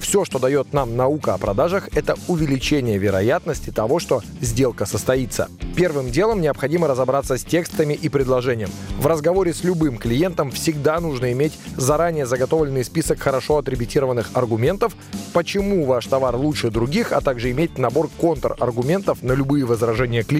Все, 0.06 0.24
что 0.24 0.38
дает 0.38 0.72
нам 0.72 0.96
наука 0.96 1.34
о 1.34 1.38
продажах, 1.38 1.88
это 1.96 2.14
увеличение 2.28 2.96
вероятности 2.96 3.70
того, 3.70 3.98
что 3.98 4.22
сделка 4.40 4.86
состоится. 4.86 5.48
Первым 5.74 6.12
делом 6.12 6.40
необходимо 6.40 6.86
разобраться 6.86 7.36
с 7.36 7.44
текстами 7.44 7.92
и 7.92 8.08
предложением. 8.08 8.70
В 9.00 9.06
разговоре 9.08 9.52
с 9.52 9.64
любым 9.64 9.98
клиентом 9.98 10.52
всегда 10.52 11.00
нужно 11.00 11.32
иметь 11.32 11.54
заранее 11.76 12.24
заготовленный 12.24 12.84
список 12.84 13.18
хорошо 13.18 13.58
отрепетированных 13.58 14.30
аргументов, 14.34 14.94
почему 15.32 15.84
ваш 15.84 16.06
товар 16.06 16.36
лучше 16.36 16.70
других, 16.70 17.10
а 17.10 17.20
также 17.20 17.50
иметь 17.50 17.76
набор 17.76 18.08
контраргументов 18.20 19.24
на 19.24 19.32
любые 19.32 19.64
возражения 19.64 20.22
клиента. 20.22 20.36